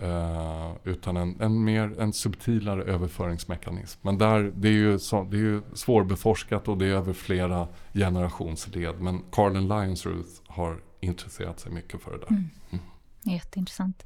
[0.02, 4.00] Uh, utan en, en, mer en subtilare överföringsmekanism.
[4.02, 7.68] Men där, det, är ju så, det är ju svårbeforskat och det är över flera
[7.94, 9.00] generationsled.
[9.00, 12.28] Men Carlin Lyons-Ruth har intresserat sig mycket för det där.
[12.30, 12.50] Mm.
[12.70, 12.84] Mm.
[13.22, 14.04] Jätteintressant.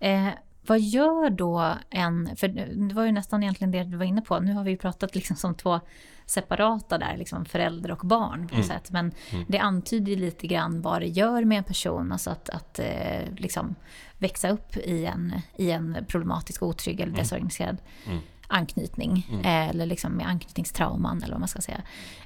[0.00, 0.28] Eh,
[0.66, 4.40] vad gör då en, för det var ju nästan egentligen det du var inne på,
[4.40, 5.80] nu har vi ju pratat liksom som två
[6.26, 8.66] separata där, liksom förälder och barn på mm.
[8.66, 8.90] sätt.
[8.90, 9.44] Men mm.
[9.48, 13.74] det antyder lite grann vad det gör med en person, alltså att, att eh, liksom
[14.18, 17.18] växa upp i en, i en problematisk, otrygg eller mm.
[17.18, 18.18] desorganiserad mm.
[18.46, 19.26] anknytning.
[19.30, 19.40] Mm.
[19.40, 21.82] Eh, eller liksom med anknytningstrauman eller vad man ska säga.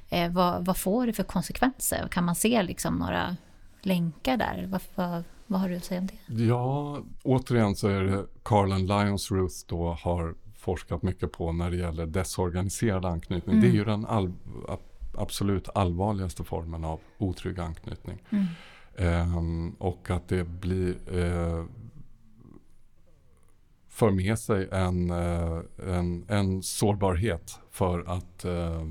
[0.09, 2.07] Eh, vad, vad får det för konsekvenser?
[2.11, 3.35] Kan man se liksom några
[3.81, 4.79] länkar där?
[4.95, 6.43] Vad, vad, har du att säga om det?
[6.43, 11.77] Ja, återigen så är det Carlen Lyons Ruth då har forskat mycket på när det
[11.77, 13.55] gäller desorganiserad anknytning.
[13.55, 13.61] Mm.
[13.61, 14.33] Det är ju den all,
[15.17, 18.23] absolut allvarligaste formen av otrygg anknytning.
[18.29, 18.45] Mm.
[19.37, 21.65] Um, och att det blir uh,
[23.87, 28.87] för med sig en, uh, en, en sårbarhet för att uh,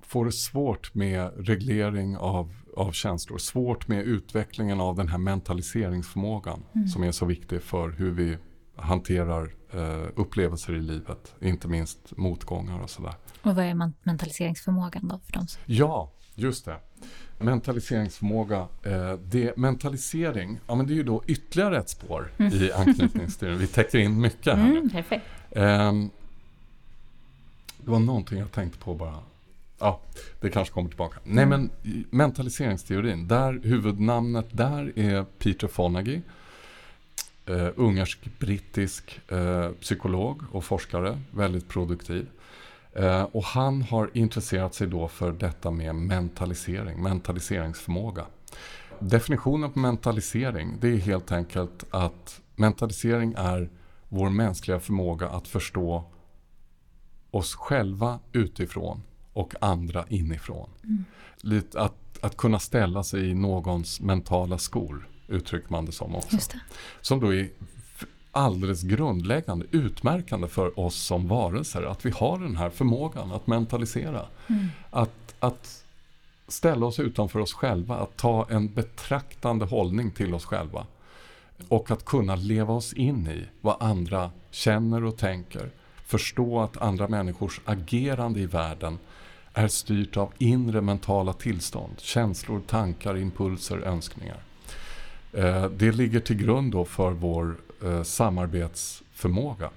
[0.00, 3.38] få det svårt med reglering av, av känslor.
[3.38, 6.88] Svårt med utvecklingen av den här mentaliseringsförmågan mm.
[6.88, 8.38] som är så viktig för hur vi
[8.76, 11.34] hanterar eh, upplevelser i livet.
[11.40, 13.14] Inte minst motgångar och sådär.
[13.42, 15.46] Och vad är mentaliseringsförmågan då för dem?
[15.66, 16.76] Ja, just det.
[17.38, 22.52] Mentaliseringsförmåga, eh, det, mentalisering, ja men det är ju då ytterligare ett spår mm.
[22.52, 23.58] i anknytningsteorin.
[23.58, 25.26] Vi täcker in mycket här mm, Perfekt.
[25.50, 25.92] Eh,
[27.78, 29.18] det var någonting jag tänkte på bara.
[29.80, 30.00] Ja,
[30.40, 31.18] det kanske kommer tillbaka.
[31.24, 31.36] Mm.
[31.36, 31.70] Nej men
[32.10, 36.20] mentaliseringsteorin, där huvudnamnet där är Peter Fonagy
[37.46, 42.28] eh, ungersk-brittisk eh, psykolog och forskare, väldigt produktiv.
[42.92, 48.26] Eh, och han har intresserat sig då för detta med mentalisering, mentaliseringsförmåga.
[48.98, 53.70] Definitionen på mentalisering, det är helt enkelt att mentalisering är
[54.08, 56.04] vår mänskliga förmåga att förstå
[57.30, 59.02] oss själva utifrån
[59.32, 60.70] och andra inifrån.
[60.84, 61.04] Mm.
[61.40, 66.36] Lite att, att kunna ställa sig i någons mentala skor uttrycker man det som också.
[66.36, 66.60] Det.
[67.00, 67.48] Som då är
[68.32, 71.82] alldeles grundläggande, utmärkande för oss som varelser.
[71.82, 74.26] Att vi har den här förmågan att mentalisera.
[74.46, 74.66] Mm.
[74.90, 75.84] Att, att
[76.48, 80.86] ställa oss utanför oss själva, att ta en betraktande hållning till oss själva.
[81.68, 85.70] Och att kunna leva oss in i vad andra känner och tänker.
[86.06, 88.98] Förstå att andra människors agerande i världen
[89.54, 94.42] är styrt av inre mentala tillstånd, känslor, tankar, impulser, önskningar.
[95.32, 99.70] Eh, det ligger till grund då för vår eh, samarbetsförmåga.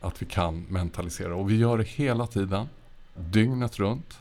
[0.00, 1.34] Att vi kan mentalisera.
[1.34, 2.68] Och vi gör det hela tiden,
[3.14, 4.18] dygnet runt.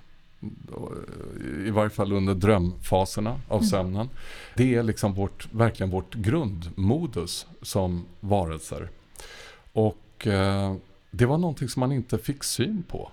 [1.65, 3.69] I varje fall under drömfaserna av mm.
[3.69, 4.09] sömnen.
[4.55, 8.89] Det är liksom vårt, verkligen vårt grundmodus som varelser.
[9.73, 10.75] Och eh,
[11.11, 13.11] det var någonting som man inte fick syn på.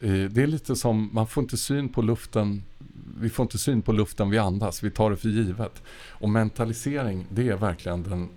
[0.00, 2.62] Eh, det är lite som, man får inte syn på luften
[3.20, 5.82] vi får inte syn på luften vi andas, vi tar det för givet.
[6.08, 8.28] Och mentalisering, det är verkligen den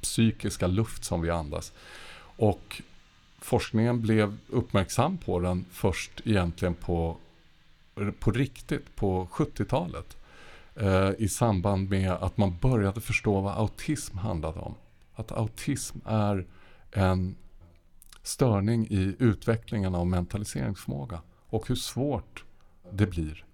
[0.00, 1.72] psykiska luft som vi andas.
[2.18, 2.82] Och
[3.38, 7.16] forskningen blev uppmärksam på den först egentligen på,
[8.18, 10.16] på riktigt på 70-talet.
[10.74, 14.74] Eh, I samband med att man började förstå vad autism handlade om.
[15.14, 16.44] Att autism är
[16.92, 17.36] en
[18.26, 21.20] störning i utvecklingen av mentaliseringsförmåga.
[21.48, 22.44] Och hur svårt
[22.92, 23.44] det blir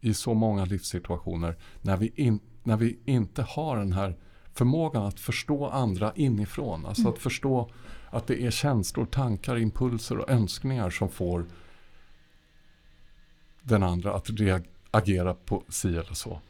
[0.00, 4.16] i så många livssituationer när vi, in, när vi inte har den här
[4.52, 6.86] förmågan att förstå andra inifrån.
[6.86, 7.12] Alltså mm.
[7.12, 7.70] att förstå
[8.10, 11.46] att det är känslor, tankar, impulser och önskningar som får
[13.62, 14.28] den andra att
[14.90, 16.40] agera på si eller så.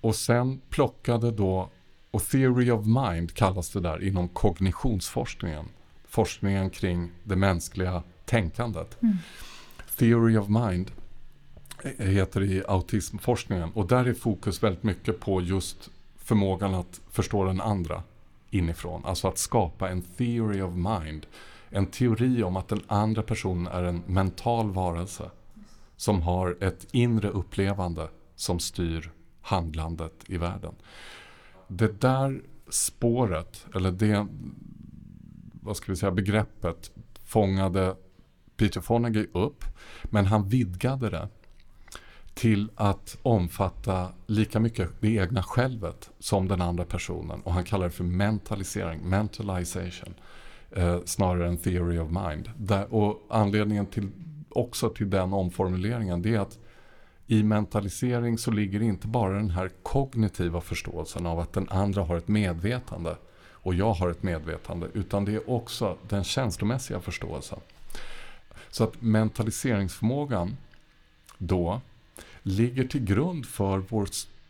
[0.00, 1.70] Och sen plockade då,
[2.10, 5.64] och theory of mind kallas det där inom kognitionsforskningen.
[6.08, 9.02] Forskningen kring det mänskliga tänkandet.
[9.02, 9.16] Mm.
[9.96, 10.90] Theory of mind
[11.98, 13.70] heter i autismforskningen.
[13.74, 18.02] Och där är fokus väldigt mycket på just förmågan att förstå den andra
[18.50, 19.04] inifrån.
[19.04, 21.26] Alltså att skapa en theory of mind.
[21.70, 25.30] En teori om att den andra personen är en mental varelse
[25.96, 30.74] som har ett inre upplevande som styr handlandet i världen.
[31.68, 34.26] Det där spåret, eller det
[35.66, 36.90] vad ska vi säga, begreppet
[37.24, 37.96] fångade
[38.56, 39.64] Peter Fonagy upp,
[40.02, 41.28] men han vidgade det
[42.34, 47.40] till att omfatta lika mycket det egna självet som den andra personen.
[47.40, 50.14] Och han kallar det för mentalisering, mentalization,
[50.70, 52.50] eh, snarare än theory of mind.
[52.56, 54.10] Där, och anledningen till,
[54.48, 56.58] också till den omformuleringen det är att
[57.26, 62.16] i mentalisering så ligger inte bara den här kognitiva förståelsen av att den andra har
[62.16, 63.16] ett medvetande
[63.66, 67.58] och jag har ett medvetande, utan det är också den känslomässiga förståelsen.
[68.70, 70.56] Så att mentaliseringsförmågan
[71.38, 71.80] då
[72.42, 74.08] ligger till grund för vår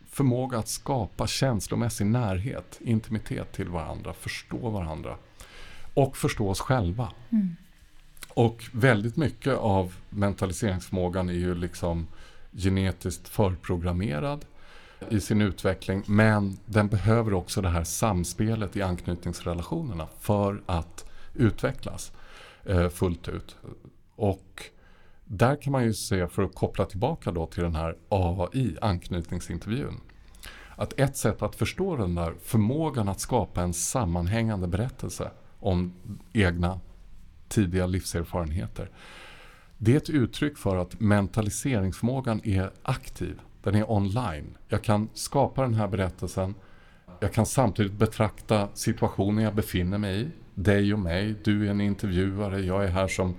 [0.09, 5.15] förmåga att skapa känslomässig närhet, intimitet till varandra, förstå varandra
[5.93, 7.11] och förstå oss själva.
[7.29, 7.55] Mm.
[8.29, 12.07] Och väldigt mycket av mentaliseringsförmågan är ju liksom
[12.51, 14.45] genetiskt förprogrammerad
[15.09, 22.11] i sin utveckling men den behöver också det här samspelet i anknytningsrelationerna för att utvecklas
[22.65, 23.55] eh, fullt ut.
[24.15, 24.63] Och
[25.25, 30.01] där kan man ju se, för att koppla tillbaka då till den här AI, anknytningsintervjun,
[30.75, 35.93] att ett sätt att förstå den där förmågan att skapa en sammanhängande berättelse om
[36.33, 36.79] egna
[37.47, 38.89] tidiga livserfarenheter.
[39.77, 43.41] Det är ett uttryck för att mentaliseringsförmågan är aktiv.
[43.63, 44.57] Den är online.
[44.67, 46.55] Jag kan skapa den här berättelsen.
[47.19, 50.27] Jag kan samtidigt betrakta situationen jag befinner mig i.
[50.53, 51.35] Dig och mig.
[51.43, 52.59] Du är en intervjuare.
[52.59, 53.35] Jag är här som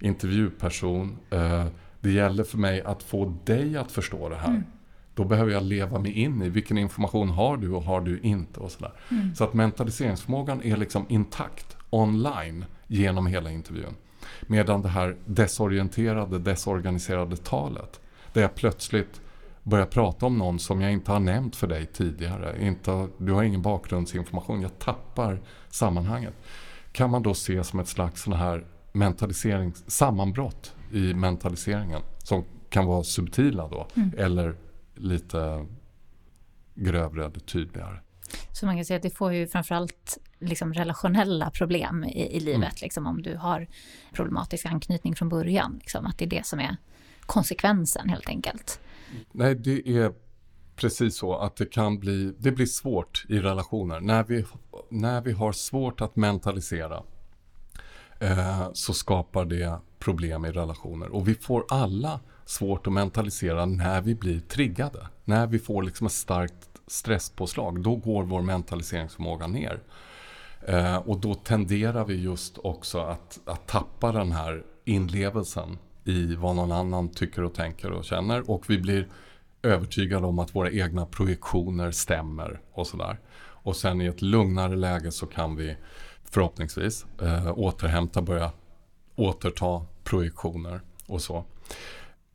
[0.00, 1.18] intervjuperson.
[1.30, 1.66] Eh,
[2.00, 4.48] det gäller för mig att få dig att förstå det här.
[4.48, 4.64] Mm.
[5.14, 8.60] Då behöver jag leva mig in i vilken information har du och har du inte
[8.60, 8.92] och sådär.
[9.10, 9.34] Mm.
[9.34, 13.94] Så att mentaliseringsförmågan är liksom intakt online genom hela intervjun.
[14.46, 18.00] Medan det här desorienterade, desorganiserade talet,
[18.32, 19.20] där jag plötsligt
[19.62, 22.66] börjar prata om någon som jag inte har nämnt för dig tidigare.
[22.66, 26.34] Inte, du har ingen bakgrundsinformation, jag tappar sammanhanget.
[26.92, 32.86] Kan man då se som ett slags sån här mentaliserings, sammanbrott i mentaliseringen som kan
[32.86, 34.12] vara subtila då mm.
[34.18, 34.54] eller
[34.94, 35.66] lite
[36.74, 38.00] grövre eller tydligare.
[38.52, 42.56] Så man kan säga att det får ju framförallt liksom relationella problem i, i livet,
[42.56, 42.72] mm.
[42.82, 43.66] liksom, om du har
[44.12, 45.78] problematisk anknytning från början.
[45.80, 46.76] Liksom, att det är det som är
[47.20, 48.80] konsekvensen helt enkelt.
[49.32, 50.12] Nej, det är
[50.76, 54.00] precis så att det kan bli, det blir svårt i relationer.
[54.00, 54.44] När vi,
[54.90, 57.02] när vi har svårt att mentalisera
[58.20, 61.08] eh, så skapar det problem i relationer.
[61.08, 65.06] Och vi får alla svårt att mentalisera när vi blir triggade.
[65.24, 69.82] När vi får liksom ett starkt stresspåslag, då går vår mentaliseringsförmåga ner.
[70.66, 76.56] Eh, och då tenderar vi just också att, att tappa den här inlevelsen i vad
[76.56, 78.50] någon annan tycker och tänker och känner.
[78.50, 79.08] Och vi blir
[79.62, 83.20] övertygade om att våra egna projektioner stämmer och sådär.
[83.40, 85.76] Och sen i ett lugnare läge så kan vi
[86.24, 88.52] förhoppningsvis eh, återhämta, börja
[89.16, 91.44] återta projektioner och så.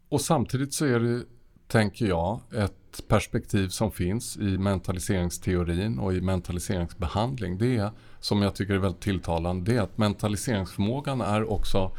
[0.10, 1.24] Och samtidigt så är det,
[1.68, 7.58] tänker jag, ett perspektiv som finns i mentaliseringsteorin och i mentaliseringsbehandling.
[7.58, 7.92] Det är,
[8.24, 11.92] som jag tycker är väldigt tilltalande, det är att mentaliseringsförmågan är också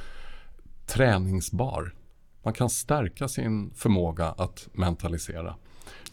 [0.87, 1.95] träningsbar.
[2.43, 5.55] Man kan stärka sin förmåga att mentalisera.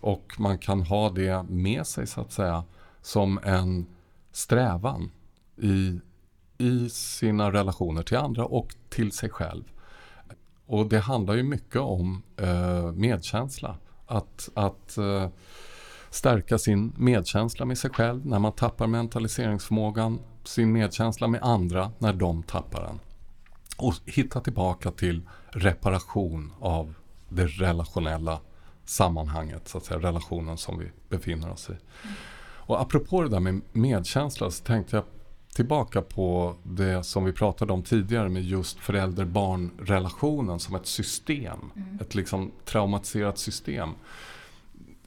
[0.02, 2.64] Och man kan ha det med sig så att säga
[3.02, 3.86] som en
[4.32, 5.12] strävan
[5.58, 6.00] i,
[6.58, 9.64] i sina relationer till andra och till sig själv.
[10.66, 13.78] Och det handlar ju mycket om eh, medkänsla.
[14.06, 15.30] Att, att eh,
[16.12, 22.14] stärka sin medkänsla med sig själv när man tappar mentaliseringsförmågan, sin medkänsla med andra när
[22.14, 23.00] de tappar den.
[23.78, 26.94] Och hitta tillbaka till reparation av
[27.30, 28.40] det relationella
[28.86, 31.74] sammanhanget, så att säga, relationen som vi befinner oss i.
[32.44, 35.06] Och apropå det där med medkänsla så tänkte jag
[35.56, 41.72] tillbaka på det som vi pratade om tidigare med just förälder-barn-relationen som ett system.
[41.76, 42.00] Mm.
[42.02, 43.90] Ett liksom traumatiserat system.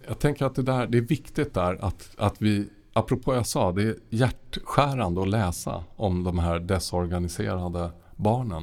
[0.07, 3.73] Jag tänker att det, där, det är viktigt där att, att vi, apropå jag sa,
[3.73, 8.63] det är hjärtskärande att läsa om de här desorganiserade barnen.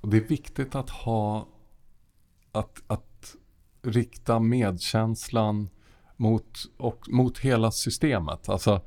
[0.00, 1.46] Och det är viktigt att ha,
[2.52, 3.34] att, att
[3.82, 5.68] rikta medkänslan
[6.16, 8.48] mot, och, mot hela systemet.
[8.48, 8.80] Alltså,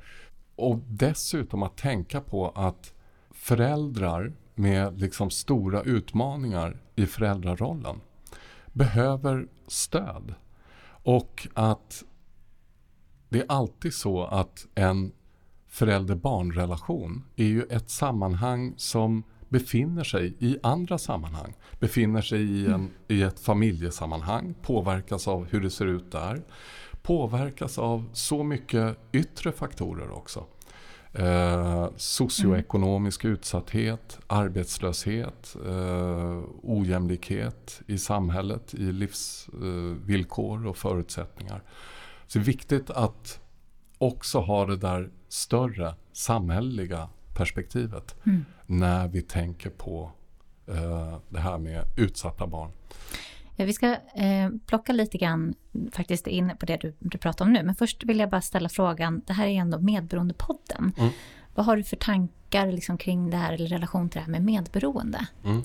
[0.56, 2.94] och dessutom att tänka på att
[3.30, 8.00] föräldrar med liksom stora utmaningar i föräldrarollen
[8.72, 10.34] behöver stöd.
[11.04, 12.04] Och att
[13.28, 15.12] det är alltid så att en
[15.68, 21.54] förälder-barn-relation är ju ett sammanhang som befinner sig i andra sammanhang.
[21.80, 26.42] Befinner sig i, en, i ett familjesammanhang, påverkas av hur det ser ut där
[27.04, 30.46] påverkas av så mycket yttre faktorer också.
[31.14, 33.34] Eh, socioekonomisk mm.
[33.34, 41.62] utsatthet, arbetslöshet, eh, ojämlikhet i samhället, i livsvillkor eh, och förutsättningar.
[42.26, 43.40] Så det är viktigt att
[43.98, 48.44] också ha det där större samhälleliga perspektivet mm.
[48.66, 50.12] när vi tänker på
[50.66, 52.70] eh, det här med utsatta barn.
[53.56, 55.54] Vi ska eh, plocka lite grann
[55.92, 57.62] faktiskt in på det du, du pratar om nu.
[57.62, 60.92] Men först vill jag bara ställa frågan, det här är ändå Medberoendepodden.
[60.96, 61.10] Mm.
[61.54, 64.44] Vad har du för tankar liksom kring det här, eller relation till det här med
[64.44, 65.26] medberoende?
[65.44, 65.62] Mm.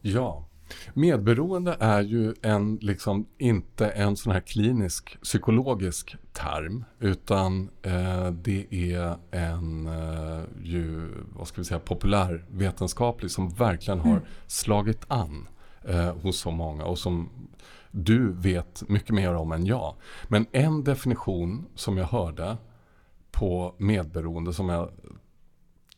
[0.00, 0.48] Ja,
[0.94, 8.66] Medberoende är ju en, liksom, inte en sån här klinisk psykologisk term utan eh, det
[8.70, 14.22] är en eh, ju, vad ska vi säga, populärvetenskaplig som verkligen har mm.
[14.46, 15.48] slagit an
[15.88, 17.28] eh, hos så många och som
[17.90, 19.94] du vet mycket mer om än jag.
[20.28, 22.56] Men en definition som jag hörde
[23.30, 24.90] på medberoende som jag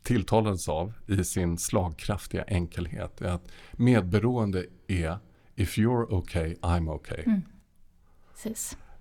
[0.02, 5.18] tilltalades av i sin slagkraftiga enkelhet är att medberoende är
[5.54, 7.22] if you're okay, I'm okay.
[7.26, 7.42] Mm.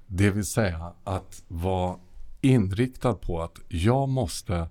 [0.08, 2.00] Det vill säga att vara
[2.42, 4.68] inriktad på att jag måste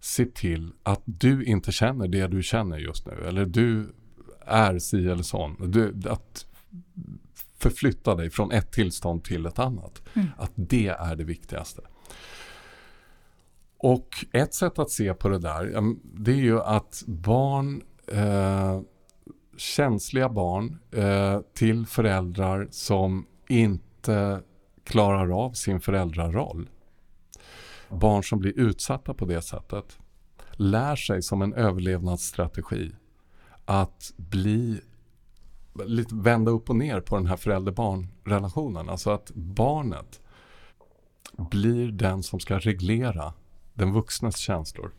[0.00, 3.24] se till att du inte känner det du känner just nu.
[3.28, 3.94] Eller du
[4.50, 5.70] är si eller sån.
[5.70, 6.46] Du, att
[7.58, 10.02] förflytta dig från ett tillstånd till ett annat.
[10.14, 10.28] Mm.
[10.38, 11.82] Att det är det viktigaste.
[13.78, 15.72] Och ett sätt att se på det där,
[16.02, 18.80] det är ju att barn, eh,
[19.56, 24.42] känsliga barn eh, till föräldrar som inte
[24.84, 26.68] klarar av sin föräldraroll.
[27.88, 29.98] Barn som blir utsatta på det sättet
[30.52, 32.92] lär sig som en överlevnadsstrategi
[33.64, 34.80] att bli
[35.84, 38.88] lite vända upp och ner på den här förälder-barn-relationen.
[38.88, 40.20] Alltså att barnet
[41.36, 43.32] blir den som ska reglera
[43.74, 44.92] den vuxnes känslor.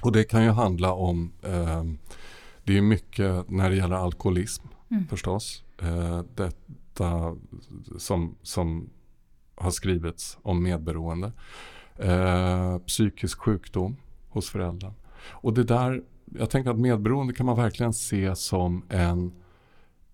[0.00, 1.84] Och det kan ju handla om, eh,
[2.64, 5.06] det är mycket när det gäller alkoholism mm.
[5.06, 5.64] förstås.
[5.78, 7.36] Eh, detta
[7.98, 8.90] som, som
[9.54, 11.32] har skrivits om medberoende.
[11.96, 13.96] Eh, psykisk sjukdom
[14.28, 14.94] hos föräldrar.
[15.28, 19.32] Och det där, jag tänker att medberoende kan man verkligen se som en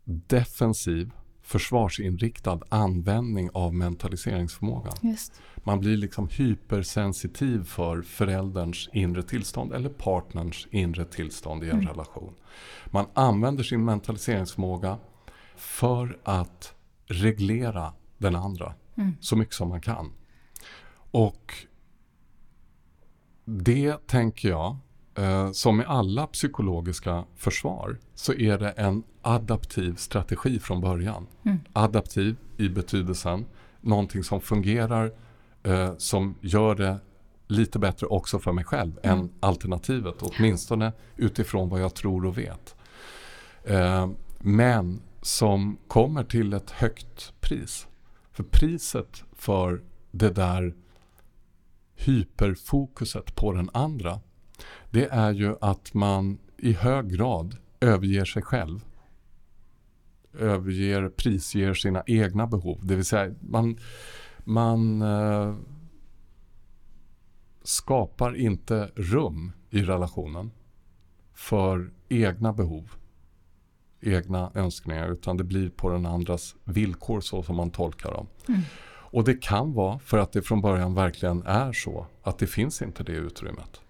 [0.05, 1.11] defensiv
[1.43, 4.95] försvarsinriktad användning av mentaliseringsförmågan.
[5.01, 5.41] Just.
[5.57, 11.89] Man blir liksom hypersensitiv för förälderns inre tillstånd eller partnerns inre tillstånd i en mm.
[11.89, 12.35] relation.
[12.87, 14.99] Man använder sin mentaliseringsförmåga
[15.57, 16.75] för att
[17.07, 19.17] reglera den andra mm.
[19.21, 20.13] så mycket som man kan.
[21.11, 21.55] Och
[23.45, 24.77] det tänker jag
[25.15, 31.27] Eh, som med alla psykologiska försvar så är det en adaptiv strategi från början.
[31.45, 31.59] Mm.
[31.73, 33.45] Adaptiv i betydelsen
[33.81, 35.13] någonting som fungerar
[35.63, 36.99] eh, som gör det
[37.47, 39.19] lite bättre också för mig själv mm.
[39.19, 40.15] än alternativet.
[40.21, 42.77] Åtminstone utifrån vad jag tror och vet.
[43.65, 47.87] Eh, men som kommer till ett högt pris.
[48.33, 50.75] För priset för det där
[51.95, 54.21] hyperfokuset på den andra
[54.91, 58.85] det är ju att man i hög grad överger sig själv.
[60.39, 62.81] Överger, prisger sina egna behov.
[62.83, 63.79] Det vill säga man,
[64.45, 65.55] man eh,
[67.63, 70.51] skapar inte rum i relationen
[71.35, 72.93] för egna behov,
[74.01, 78.27] egna önskningar utan det blir på den andras villkor så som man tolkar dem.
[78.49, 78.61] Mm.
[79.13, 82.83] Och det kan vara för att det från början verkligen är så att det finns
[82.83, 83.82] inte det utrymmet.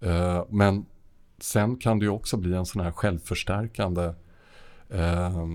[0.00, 0.86] Eh, men
[1.38, 4.12] sen kan det ju också bli en sån här självförstärkande
[4.90, 5.46] eh,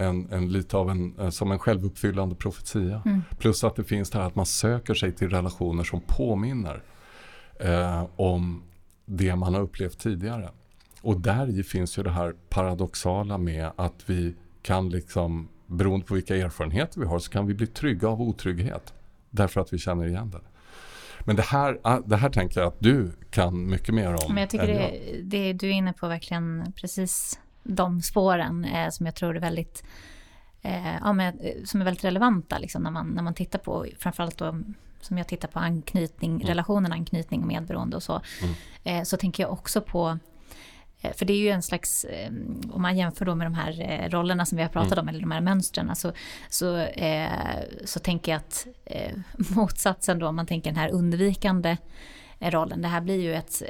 [0.00, 3.02] en, en, lite av en, eh, som en självuppfyllande profetia.
[3.06, 3.22] Mm.
[3.38, 6.82] Plus att det finns det här att man söker sig till relationer som påminner
[7.60, 8.62] eh, om
[9.06, 10.50] det man har upplevt tidigare.
[11.02, 16.36] Och där finns ju det här paradoxala med att vi kan liksom, beroende på vilka
[16.36, 18.94] erfarenheter vi har, så kan vi bli trygga av otrygghet.
[19.30, 20.40] Därför att vi känner igen det.
[21.24, 24.34] Men det här, ah, det här tänker jag att du kan mycket mer om.
[24.34, 29.06] Men jag tycker det, det, du är inne på verkligen precis de spåren eh, som
[29.06, 29.84] jag tror är väldigt,
[30.62, 33.86] eh, ja, men, eh, som är väldigt relevanta liksom, när, man, när man tittar på,
[33.98, 34.60] framförallt då
[35.00, 36.46] som jag tittar på anknytning, mm.
[36.46, 38.54] relationen anknytning och medberoende och så, mm.
[38.84, 40.18] eh, så tänker jag också på
[41.14, 42.30] för det är ju en slags, eh,
[42.72, 45.02] om man jämför då med de här eh, rollerna som vi har pratat mm.
[45.02, 46.12] om, eller de här mönstren, så,
[46.48, 47.30] så, eh,
[47.84, 49.12] så tänker jag att eh,
[49.56, 51.76] motsatsen då, om man tänker den här undvikande
[52.40, 53.62] rollen, det här blir ju ett,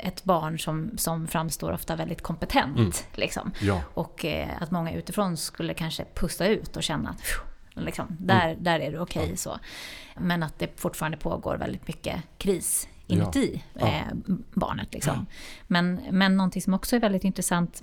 [0.00, 2.78] ett barn som, som framstår ofta väldigt kompetent.
[2.78, 2.92] Mm.
[3.14, 3.52] Liksom.
[3.60, 3.80] Ja.
[3.94, 7.22] Och eh, att många utifrån skulle kanske pusta ut och känna att
[7.74, 8.64] liksom, där, mm.
[8.64, 9.58] där är det okej okay, så.
[10.14, 13.86] Men att det fortfarande pågår väldigt mycket kris inuti ja.
[13.86, 14.12] eh,
[14.54, 14.94] barnet.
[14.94, 15.14] Liksom.
[15.28, 15.36] Ja.
[15.66, 17.82] Men, men någonting som också är väldigt intressant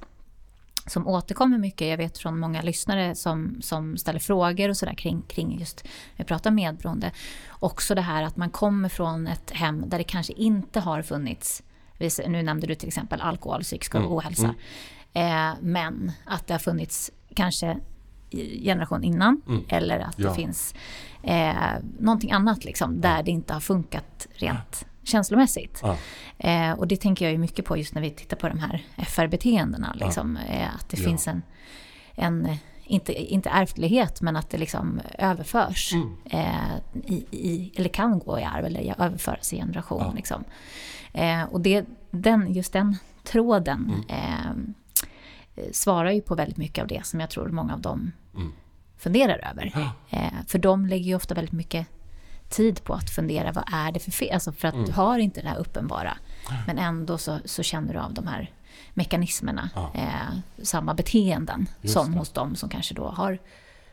[0.88, 5.22] som återkommer mycket, jag vet från många lyssnare som, som ställer frågor och sådär kring,
[5.22, 7.12] kring just, vi pratar medberoende,
[7.50, 11.64] också det här att man kommer från ett hem där det kanske inte har funnits,
[12.28, 14.12] nu nämnde du till exempel alkohol, psykisk mm.
[14.12, 14.56] ohälsa, mm.
[15.16, 17.78] Eh, men att det har funnits kanske
[18.64, 19.64] generation innan mm.
[19.68, 20.30] eller att ja.
[20.30, 20.76] det finns
[21.24, 21.54] eh,
[22.00, 25.80] någonting annat liksom, där det inte har funkat rent känslomässigt.
[25.84, 25.98] Ja.
[26.38, 28.86] Eh, och det tänker jag ju mycket på just när vi tittar på de här
[28.98, 29.94] FR-beteendena.
[29.96, 31.06] Liksom, eh, att det Ja.
[31.06, 31.42] finns en,
[32.16, 35.94] en inte, inte ärftlighet, men att det liksom överförs.
[35.94, 36.16] Mm.
[36.26, 36.76] Eh,
[37.06, 40.04] i, i, eller kan gå i arv eller överföras i generation.
[40.06, 40.14] Ja.
[40.16, 40.44] Liksom.
[41.14, 44.74] Eh, och det, den, just den tråden Mm.
[45.56, 48.52] eh, svarar ju på väldigt mycket av det som jag tror många av dem Mm.
[48.98, 49.72] funderar över.
[49.76, 50.18] Ja.
[50.18, 51.88] Eh, för de lägger ju ofta väldigt mycket
[52.54, 54.34] tid på att fundera vad är det för fel?
[54.34, 54.86] Alltså för att Mm.
[54.86, 56.18] du har inte det här uppenbara.
[56.68, 58.52] Men ändå så, så känner du av de här
[58.94, 59.70] mekanismerna.
[59.76, 59.92] Ja.
[59.96, 62.18] Eh, samma beteenden Just som det.
[62.20, 63.40] hos de som kanske då har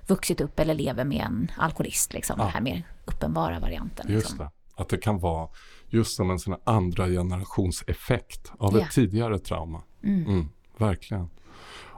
[0.07, 2.12] vuxit upp eller lever med en alkoholist.
[2.12, 2.45] Liksom, Ja.
[2.45, 4.07] Den här mer uppenbara varianten.
[4.12, 4.39] Just liksom.
[4.39, 4.51] det.
[4.82, 5.49] Att det kan vara
[5.89, 8.81] just som en sån andra generationseffekt av Ja.
[8.85, 9.82] ett tidigare trauma.
[10.05, 10.27] Mm.
[10.27, 11.28] Mm, verkligen.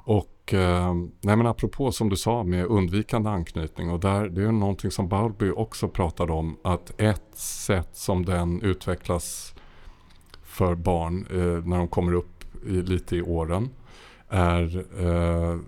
[0.04, 4.52] Och eh, nej men apropå som du sa med undvikande anknytning och där, det är
[4.52, 9.54] någonting som Bowlby också pratade om att ett sätt som den utvecklas
[10.42, 13.70] för barn eh, när de kommer upp i, lite i åren
[14.28, 15.58] är eh,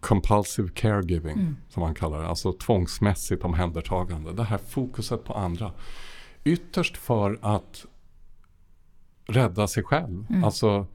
[0.00, 1.56] compulsive caregiving Mm.
[1.68, 4.32] som man kallar det, alltså tvångsmässigt omhändertagande.
[4.32, 5.72] Det här fokuset på andra.
[6.44, 7.86] Ytterst för att
[9.26, 10.26] rädda sig själv.
[10.30, 10.44] Mm.
[10.44, 10.86] Alltså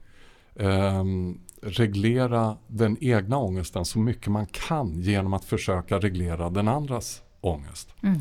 [0.56, 7.22] ehm, reglera den egna ångesten så mycket man kan genom att försöka reglera den andras
[7.40, 7.94] ångest.
[8.02, 8.20] Mm.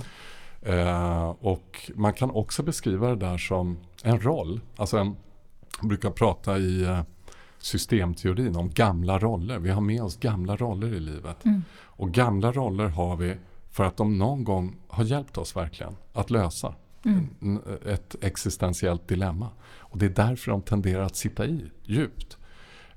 [0.61, 4.61] Eh, och man kan också beskriva det där som en roll.
[4.75, 5.15] Alltså en,
[5.79, 7.01] jag brukar prata i eh,
[7.57, 9.59] systemteorin om gamla roller.
[9.59, 11.45] Vi har med oss gamla roller i livet.
[11.45, 11.63] Mm.
[11.73, 13.35] Och gamla roller har vi
[13.69, 17.59] för att de någon gång har hjälpt oss verkligen att lösa Mm.
[17.85, 19.49] ett existentiellt dilemma.
[19.63, 22.37] Och det är därför de tenderar att sitta i djupt.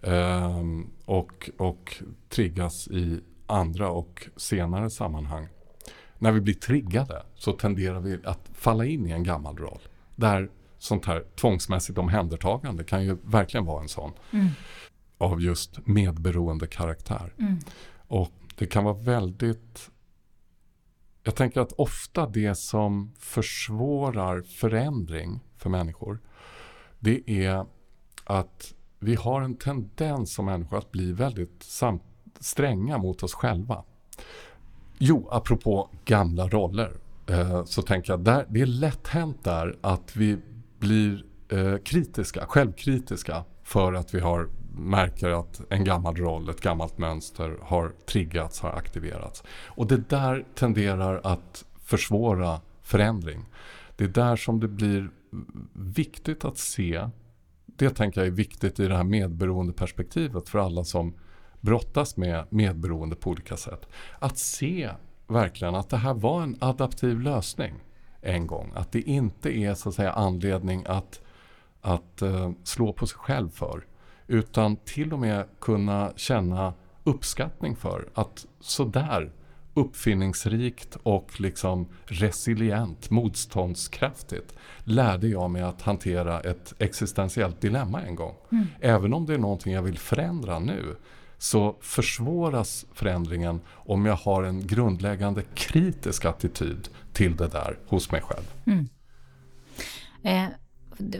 [0.06, 5.48] Ehm, och, och triggas i andra och senare sammanhang.
[6.18, 9.80] När vi blir triggade så tenderar vi att falla in i en gammal roll.
[10.16, 14.12] Där sånt här tvångsmässigt omhändertagande kan ju verkligen vara en sån.
[14.30, 14.48] Mm.
[15.18, 17.34] Av just medberoende karaktär.
[17.38, 17.58] Mm.
[18.08, 19.90] Och det kan vara väldigt...
[21.22, 26.18] Jag tänker att ofta det som försvårar förändring för människor
[26.98, 27.66] det är
[28.24, 31.66] att vi har en tendens som människor att bli väldigt
[32.40, 33.84] stränga mot oss själva.
[34.98, 36.92] Jo, apropå gamla roller
[37.26, 40.38] eh, så tänker jag där, det är lätt hänt där att vi
[40.78, 46.98] blir eh, kritiska, självkritiska för att vi har märker att en gammal roll, ett gammalt
[46.98, 49.42] mönster har triggats, har aktiverats.
[49.66, 53.44] Och det där tenderar att försvåra förändring.
[53.96, 55.10] Det är där som det blir
[55.72, 57.08] viktigt att se,
[57.76, 61.14] det tänker jag är viktigt i det här medberoendeperspektivet för alla som
[61.60, 63.88] brottas med medberoende på olika sätt.
[64.18, 64.90] Att se
[65.26, 67.74] verkligen att det här var en adaptiv lösning
[68.20, 68.72] en gång.
[68.74, 71.20] Att det inte är så att säga anledning att,
[71.80, 73.86] att uh, slå på sig själv för.
[74.26, 76.74] Utan till och med kunna känna
[77.04, 79.32] uppskattning för att sådär
[79.74, 88.34] uppfinningsrikt och liksom resilient, motståndskraftigt lärde jag mig att hantera ett existentiellt dilemma en gång.
[88.52, 88.66] Mm.
[88.80, 90.96] Även om det är någonting jag vill förändra nu
[91.38, 98.20] så försvåras förändringen om jag har en grundläggande kritisk attityd till det där hos mig
[98.20, 98.44] själv.
[98.66, 98.88] Mm.
[100.22, 100.48] Eh,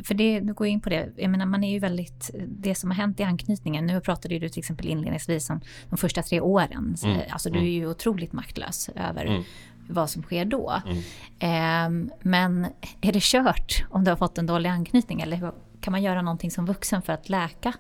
[0.03, 2.75] för det, nu går jag in på det, jag menar man är ju väldigt, det
[2.75, 5.61] som har hänt i anknytningen, nu pratade ju du till exempel inledningsvis om
[5.91, 9.43] de första tre åren, Så, Mm, alltså du är ju otroligt maktlös över Mm.
[9.89, 10.81] vad som sker då.
[10.87, 12.09] Mm.
[12.09, 12.67] Eh, men
[13.01, 16.51] är det kört om du har fått en dålig anknytning eller kan man göra någonting
[16.51, 17.73] som vuxen för att läka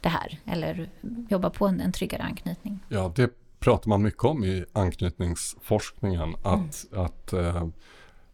[0.00, 0.90] det här eller
[1.28, 2.80] jobba på en, en tryggare anknytning?
[2.88, 6.34] Ja, det pratar man mycket om i anknytningsforskningen.
[6.42, 7.66] Att, att eh,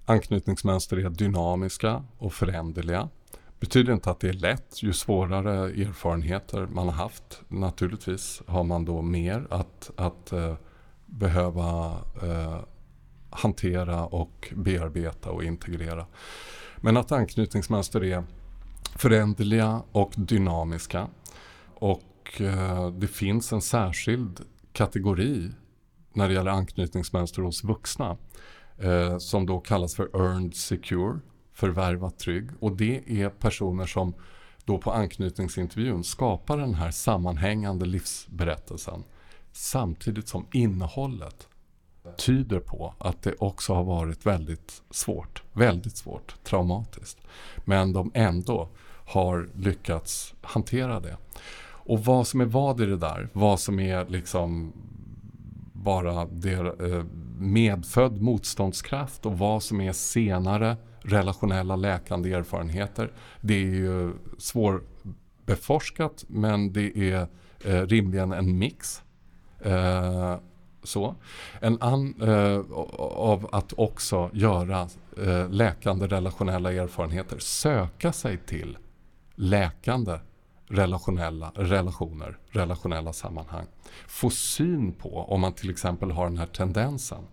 [0.09, 3.09] anknytningsmönster är dynamiska och föränderliga.
[3.61, 4.83] Betyder inte att det är lätt.
[4.83, 10.55] Ju svårare erfarenheter man har haft, naturligtvis har man då mer att, att eh,
[11.07, 12.59] behöva eh,
[13.31, 16.07] hantera och bearbeta och integrera.
[16.77, 18.25] Men att anknytningsmönster är
[18.97, 21.09] föränderliga och dynamiska.
[21.75, 24.41] Och eh, det finns en särskild
[24.73, 25.51] kategori
[26.13, 28.17] när det gäller anknytningsmönster hos vuxna
[28.79, 31.19] eh, som då kallas för earned secure,
[31.53, 32.51] förvärvat trygg.
[32.61, 34.15] Och det är personer som
[34.65, 39.05] då på anknytningsintervjun skapar den här sammanhängande livsberättelsen
[39.53, 41.49] samtidigt som innehållet
[42.17, 47.19] tyder på att det också har varit väldigt svårt, väldigt svårt, traumatiskt.
[47.65, 48.69] Men de ändå
[49.07, 51.17] har lyckats hantera det.
[51.61, 54.73] Och vad som är vad i det där, vad som är liksom
[55.73, 57.05] bara det, eh,
[57.41, 63.13] medfödd motståndskraft och vad som är senare relationella läkande erfarenheter.
[63.41, 67.27] Det är ju svårbeforskat men det är
[67.65, 69.03] eh, rimligen en mix.
[69.61, 70.37] Eh,
[70.83, 71.15] så.
[71.61, 72.61] En an, eh,
[72.99, 78.79] av att också göra eh, läkande relationella erfarenheter, söka sig till
[79.35, 80.19] läkande
[80.69, 83.67] relationella relationer, relationella sammanhang.
[84.07, 87.25] Få syn på om man till exempel har den här tendensen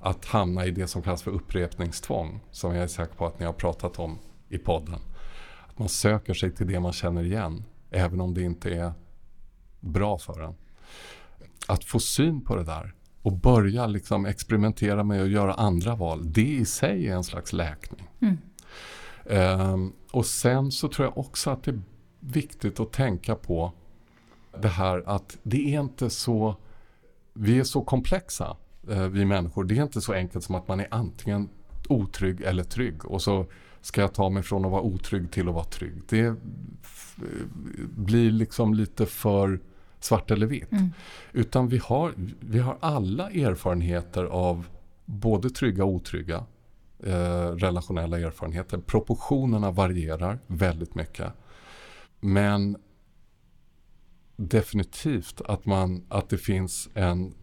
[0.00, 3.46] att hamna i det som kallas för upprepningstvång, som jag är säker på att ni
[3.46, 4.18] har pratat om
[4.48, 5.00] i podden.
[5.68, 8.92] Att man söker sig till det man känner igen, även om det inte är
[9.80, 10.54] bra för en.
[11.68, 16.32] Att få syn på det där och börja liksom experimentera med att göra andra val,
[16.32, 18.08] det i sig är en slags läkning.
[18.20, 18.38] Mm.
[19.72, 21.80] Um, och sen så tror jag också att det
[22.20, 23.72] viktigt att tänka på
[24.60, 26.56] det här att det är inte så,
[27.32, 28.56] vi är så komplexa
[28.90, 29.64] eh, vi människor.
[29.64, 31.48] Det är inte så enkelt som att man är antingen
[31.88, 33.46] otrygg eller trygg och så
[33.80, 36.02] ska jag ta mig från att vara otrygg till att vara trygg.
[36.08, 36.34] Det
[37.96, 39.60] blir liksom lite för
[40.00, 40.72] svart eller vitt.
[40.72, 40.92] Mm.
[41.32, 44.66] Utan vi har, vi har alla erfarenheter av
[45.04, 46.44] både trygga och otrygga
[47.04, 48.78] eh, relationella erfarenheter.
[48.78, 51.32] Proportionerna varierar väldigt mycket.
[52.20, 52.76] Men
[54.36, 57.34] definitivt att, man, att det finns en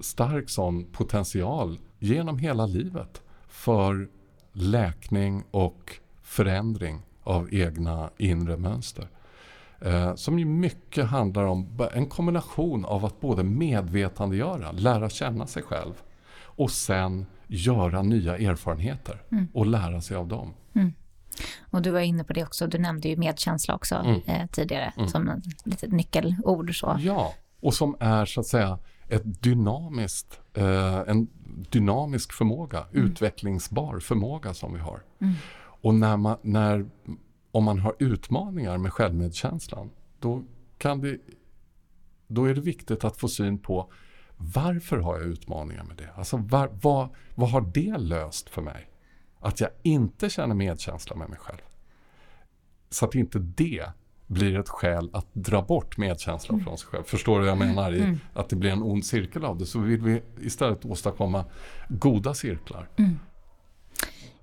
[0.00, 4.08] stark sån potential genom hela livet för
[4.52, 5.92] läkning och
[6.22, 9.08] förändring av egna inre mönster.
[9.80, 15.62] Eh, som ju mycket handlar om en kombination av att både medvetandegöra, lära känna sig
[15.62, 15.94] själv
[16.40, 19.48] och sen göra nya erfarenheter mm.
[19.54, 20.54] och lära sig av dem.
[21.70, 24.20] Och du var inne på det också, du nämnde ju medkänsla också mm.
[24.26, 25.08] eh, tidigare mm.
[25.08, 26.80] som ett litet nyckelord.
[26.80, 26.96] Så.
[27.00, 31.28] Ja, och som är så att säga ett dynamiskt, eh, en
[31.70, 33.06] dynamisk förmåga, mm.
[33.06, 35.02] utvecklingsbar förmåga som vi har.
[35.20, 35.34] Mm.
[35.58, 36.86] Och när man, när,
[37.52, 39.90] om man har utmaningar med självmedkänslan,
[40.20, 40.42] då,
[40.78, 41.18] kan det,
[42.26, 43.92] då är det viktigt att få syn på
[44.36, 46.10] varför har jag utmaningar med det?
[46.16, 48.90] Alltså var, vad, vad har det löst för mig?
[49.46, 51.58] Att jag inte känner medkänsla med mig själv.
[52.90, 53.86] Så att inte det
[54.26, 56.64] blir ett skäl att dra bort medkänslan mm.
[56.64, 57.04] från sig själv.
[57.04, 57.92] Förstår du vad jag menar?
[57.92, 58.20] I mm.
[58.34, 59.66] Att det blir en ond cirkel av det.
[59.66, 61.44] Så vill vi istället åstadkomma
[61.88, 62.88] goda cirklar.
[62.96, 63.18] Mm.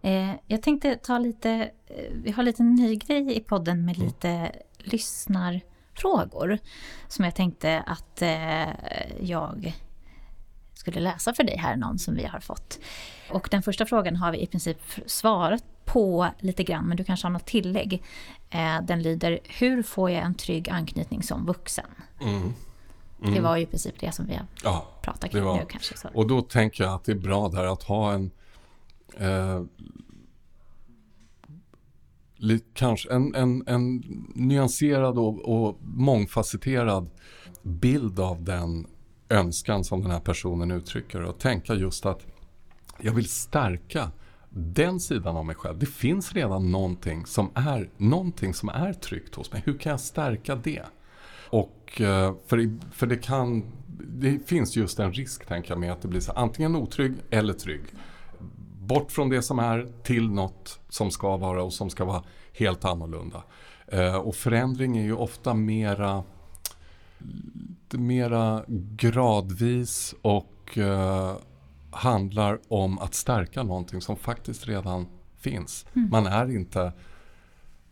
[0.02, 1.50] Eh, jag tänkte ta lite,
[1.88, 4.08] eh, vi har lite ny grej i podden med mm.
[4.08, 6.58] lite lyssnarfrågor.
[7.08, 8.70] Som jag tänkte att eh,
[9.20, 9.74] jag
[10.74, 12.80] skulle läsa för dig här, någon som vi har fått.
[13.30, 17.28] Och den första frågan har vi i princip svarat på lite grann, men du kanske
[17.28, 18.04] har något tillägg.
[18.50, 21.86] Eh, den lyder, hur får jag en trygg anknytning som vuxen?
[22.22, 22.54] Mm.
[23.22, 23.34] Mm.
[23.36, 25.98] Det var ju i princip det som vi har ja, pratat kring nu kanske.
[25.98, 26.08] Så.
[26.14, 28.32] Och då tänker jag att det är bra där att ha en
[29.18, 29.64] eh,
[32.74, 34.04] kanske en, en, en
[34.36, 37.10] nyanserad och, och mångfacetterad
[37.62, 38.88] bild av den
[39.34, 42.26] önskan som den här personen uttrycker och tänka just att
[43.00, 44.12] jag vill stärka
[44.50, 45.80] den sidan av mig själv.
[45.80, 49.62] Det finns redan någonting som är, någonting som är tryggt hos mig.
[49.66, 50.84] Hur kan jag stärka det?
[51.50, 53.64] Och eh, för, för det kan
[54.00, 57.54] det finns just en risk tänker jag med att det blir så antingen otrygg eller
[57.54, 57.84] trygg.
[58.80, 62.24] Bort från det som är till något som ska vara och som ska vara
[62.54, 63.44] helt annorlunda.
[63.88, 66.24] Eh, och förändring är ju ofta mera
[67.98, 68.64] mera
[68.96, 71.36] gradvis och uh,
[71.92, 75.08] handlar om att stärka någonting som faktiskt redan
[75.38, 75.86] finns.
[75.96, 76.10] Mm.
[76.10, 76.92] Man är inte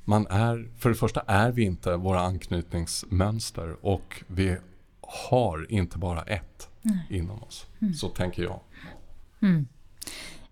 [0.06, 4.58] man är, för det första är vi inte våra anknytningsmönster och vi
[5.02, 6.98] har inte bara ett mm.
[7.10, 7.66] inom oss.
[7.82, 7.94] Mm.
[7.94, 8.60] Så tänker jag.
[9.42, 9.68] Mm.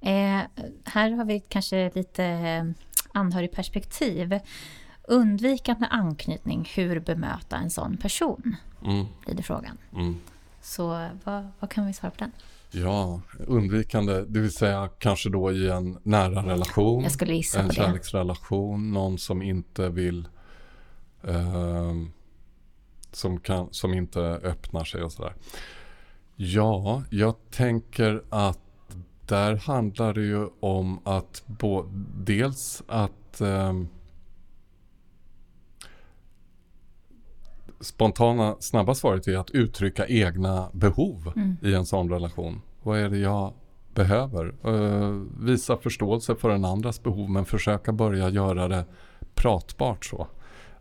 [0.02, 0.48] Eh,
[0.86, 2.64] här har vi kanske lite eh,
[3.12, 4.40] anhörigperspektiv.
[5.04, 8.56] Undvikande anknytning, hur bemöta en sån person?
[8.86, 9.06] Mm.
[9.26, 9.78] Blir det frågan.
[9.94, 10.18] Mm.
[10.62, 12.32] Så vad, vad kan vi svara på den?
[12.72, 17.04] Ja, undvikande, det vill säga kanske då i en nära relation.
[17.04, 20.28] Jag skulle gissa en på kärleksrelation, någon som inte vill
[21.24, 21.94] eh,
[23.12, 25.34] som, kan, som inte öppnar sig och sådär.
[26.36, 28.60] Ja, jag tänker att
[29.28, 31.86] där handlar det ju om att bo,
[32.18, 33.74] dels att eh,
[37.82, 41.58] spontana snabba svaret är att uttrycka egna behov mm.
[41.62, 42.62] i en sån relation.
[42.84, 43.54] Vad är det jag
[43.94, 44.54] behöver?
[44.68, 48.86] Uh, visa förståelse för en andras behov men försöka börja göra det
[49.36, 50.28] pratbart så.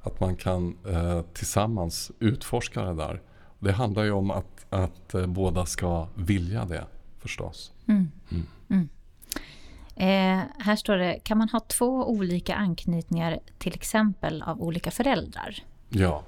[0.00, 3.22] Att man kan uh, tillsammans utforska det där.
[3.58, 6.84] Det handlar ju om att, att uh, båda ska vilja det
[7.18, 7.72] förstås.
[7.86, 8.10] Mm.
[8.30, 8.46] Mm.
[8.70, 8.88] Mm.
[9.96, 15.54] Eh, här står det, kan man ha två olika anknytningar till exempel av olika föräldrar?
[15.88, 16.22] Ja,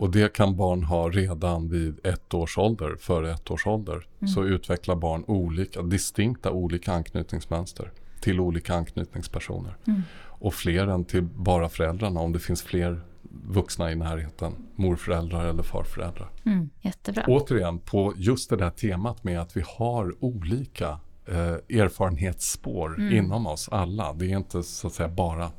[0.00, 4.06] och det kan barn ha redan vid ett års ålder, före ett års ålder.
[4.20, 4.28] Mm.
[4.28, 9.76] Så utvecklar barn olika, distinkta olika anknytningsmönster till olika anknytningspersoner.
[9.86, 10.02] Mm.
[10.22, 13.00] Och fler än till bara föräldrarna om det finns fler
[13.48, 16.30] vuxna i närheten, morföräldrar eller farföräldrar.
[16.44, 17.24] Mm, jättebra.
[17.28, 23.16] Återigen på just det där temat med att vi har olika eh, erfarenhetsspår mm.
[23.16, 24.12] inom oss alla.
[24.12, 25.50] Det är inte så att säga bara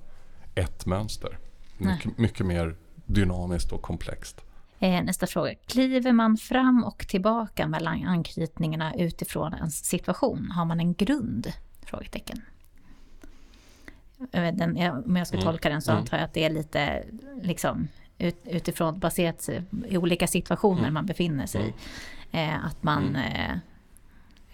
[0.55, 1.37] ett mönster.
[1.77, 2.75] Mycket, mycket mer
[3.13, 4.41] dynamiskt och komplext.
[4.79, 5.53] Eh, nästa fråga.
[5.65, 10.51] Kliver man fram och tillbaka mellan anknytningarna utifrån en situation?
[10.51, 11.53] Har man en grund?
[11.85, 12.41] Frågetecken.
[14.31, 15.45] Den, om jag ska mm.
[15.45, 16.01] tolka den så mm.
[16.01, 17.03] antar jag att det är lite
[17.41, 19.49] liksom, ut, utifrån baserat
[19.87, 20.93] i olika situationer mm.
[20.93, 21.73] man befinner sig i.
[22.31, 22.49] Mm.
[22.49, 23.61] Eh, att man mm.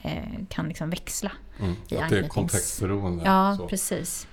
[0.02, 1.76] eh, eh, kan liksom växla mm.
[1.90, 3.24] i Att det är kontextberoende.
[3.26, 3.68] Ja, så.
[3.68, 4.28] precis.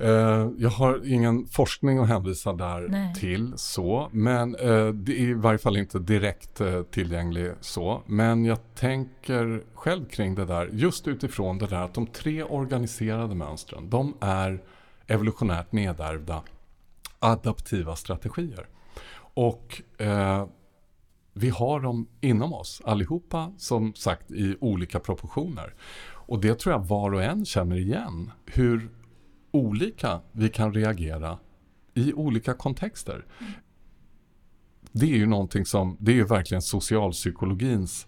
[0.00, 3.14] Uh, jag har ingen forskning att hänvisa där Nej.
[3.14, 8.02] till så, men uh, det är i varje fall inte direkt uh, tillgänglig så.
[8.06, 13.34] Men jag tänker själv kring det där just utifrån det där att de tre organiserade
[13.34, 14.62] mönstren, de är
[15.06, 16.42] evolutionärt nedärvda
[17.18, 18.66] adaptiva strategier.
[19.18, 19.82] Och
[21.32, 25.74] vi har dem inom oss allihopa, som sagt i olika proportioner.
[26.26, 28.30] Och det tror jag var och en känner igen.
[28.46, 28.90] Hur
[29.56, 31.38] olika vi kan reagera
[31.94, 33.24] i olika kontexter.
[34.92, 38.06] Det är ju någonting som, det är ju verkligen socialpsykologins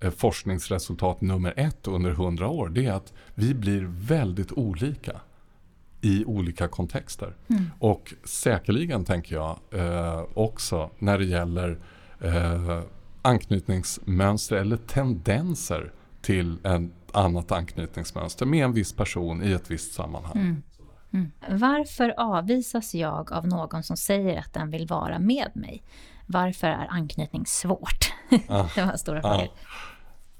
[0.00, 2.68] eh, forskningsresultat nummer ett under hundra år.
[2.68, 5.20] Det är att vi blir väldigt olika
[6.00, 7.36] i olika kontexter.
[7.48, 7.64] Mm.
[7.78, 11.78] Och säkerligen tänker jag eh, också när det gäller
[12.20, 12.82] eh,
[13.22, 16.82] anknytningsmönster eller tendenser till ett
[17.12, 20.36] annat anknytningsmönster med en viss person i ett visst sammanhang.
[20.36, 20.62] Mm.
[21.12, 21.32] Mm.
[21.48, 25.82] Varför avvisas jag av någon som säger att den vill vara med mig?
[26.26, 28.12] Varför är anknytning svårt?
[28.48, 29.22] Ah, det var stora ah.
[29.22, 29.48] frågor.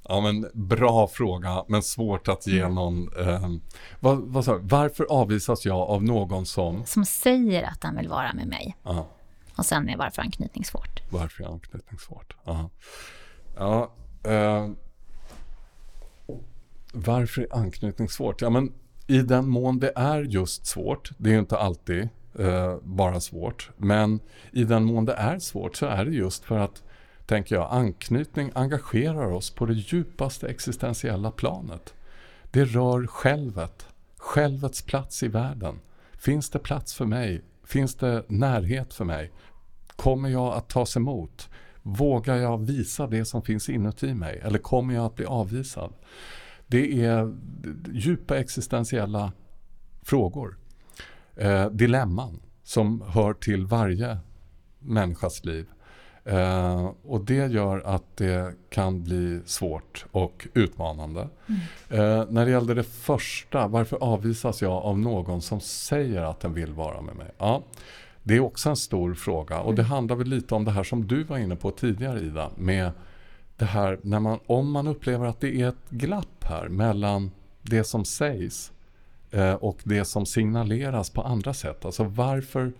[0.08, 2.74] Ja, men bra fråga, men svårt att ge mm.
[2.74, 3.08] någon...
[3.18, 3.48] Eh,
[4.00, 6.84] vad, vad sa Varför avvisas jag av någon som...
[6.86, 8.76] Som säger att den vill vara med mig.
[8.82, 9.02] Ah.
[9.56, 11.02] Och sen är varför anknytning svårt?
[11.10, 12.36] Varför är anknytning svårt?
[12.44, 12.70] Aha.
[13.56, 13.92] Ja,
[14.24, 14.68] eh,
[16.92, 18.42] varför är anknytning svårt?
[18.42, 18.72] Ja, men
[19.10, 22.08] i den mån det är just svårt, det är ju inte alltid
[22.38, 24.20] eh, bara svårt, men
[24.52, 26.82] i den mån det är svårt så är det just för att,
[27.26, 31.94] tänker jag, anknytning engagerar oss på det djupaste existentiella planet.
[32.50, 35.80] Det rör självet, självets plats i världen.
[36.12, 37.42] Finns det plats för mig?
[37.64, 39.32] Finns det närhet för mig?
[39.96, 41.48] Kommer jag att tas emot?
[41.82, 44.40] Vågar jag visa det som finns inuti mig?
[44.44, 45.92] Eller kommer jag att bli avvisad?
[46.70, 47.36] Det är
[47.92, 49.32] djupa existentiella
[50.02, 50.56] frågor.
[51.36, 54.18] Eh, dilemman som hör till varje
[54.78, 55.66] människas liv.
[56.24, 61.28] Eh, och det gör att det kan bli svårt och utmanande.
[61.46, 61.60] Mm.
[61.88, 66.54] Eh, när det gällde det första, varför avvisas jag av någon som säger att den
[66.54, 67.30] vill vara med mig?
[67.38, 67.62] Ja,
[68.22, 69.90] det är också en stor fråga och det mm.
[69.90, 72.50] handlar väl lite om det här som du var inne på tidigare Ida.
[72.56, 72.92] Med
[73.60, 77.30] det här när man, om man upplever att det är ett glapp här mellan
[77.62, 78.72] det som sägs
[79.30, 81.84] eh, och det som signaleras på andra sätt.
[81.84, 82.72] Alltså varför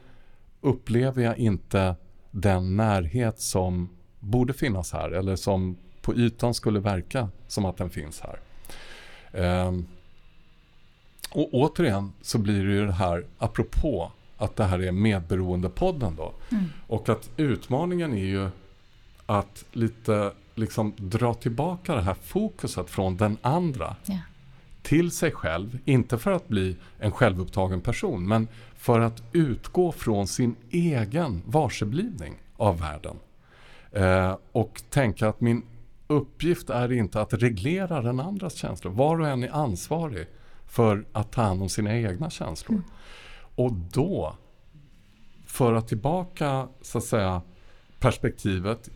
[0.61, 1.95] upplever jag inte
[2.31, 3.89] den närhet som
[4.21, 8.39] borde finnas här eller som på ytan skulle verka som att den finns här.
[9.33, 9.73] Eh,
[11.31, 16.33] och återigen så blir det ju det här apropå att det här är medberoendepodden då.
[16.51, 16.65] Mm.
[16.87, 18.49] Och att utmaningen är ju
[19.27, 24.19] att lite liksom dra tillbaka det här fokuset från den andra ja.
[24.83, 25.79] till sig själv.
[25.85, 32.35] Inte för att bli en självupptagen person men för att utgå från sin egen varseblivning
[32.57, 33.17] av världen.
[33.93, 35.63] Eh, och tänka att min
[36.07, 38.93] uppgift är inte att reglera den andras känslor.
[38.93, 40.27] Var och en är ansvarig
[40.67, 42.75] för att ta hand om sina egna känslor.
[42.75, 42.91] Mm.
[43.55, 44.37] Och då
[45.47, 47.43] föra tillbaka så att säga
[47.99, 48.91] perspektivet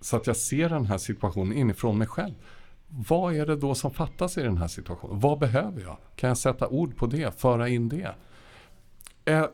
[0.00, 2.34] så att jag ser den här situationen inifrån mig själv.
[2.88, 5.20] Vad är det då som fattas i den här situationen?
[5.20, 5.96] Vad behöver jag?
[6.16, 7.40] Kan jag sätta ord på det?
[7.40, 8.14] Föra in det?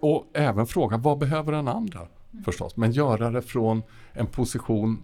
[0.00, 2.06] Och även fråga, vad behöver den andra?
[2.44, 3.82] Förstås, men göra det från
[4.12, 5.02] en position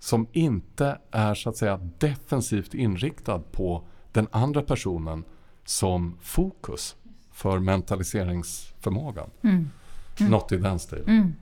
[0.00, 3.82] som inte är så att säga defensivt inriktad på
[4.12, 5.24] den andra personen
[5.64, 6.96] som fokus
[7.30, 9.30] för mentaliseringsförmågan.
[9.42, 9.70] Mm.
[10.20, 10.32] Mm.
[10.32, 11.08] Något i den stilen.
[11.08, 11.34] Mm.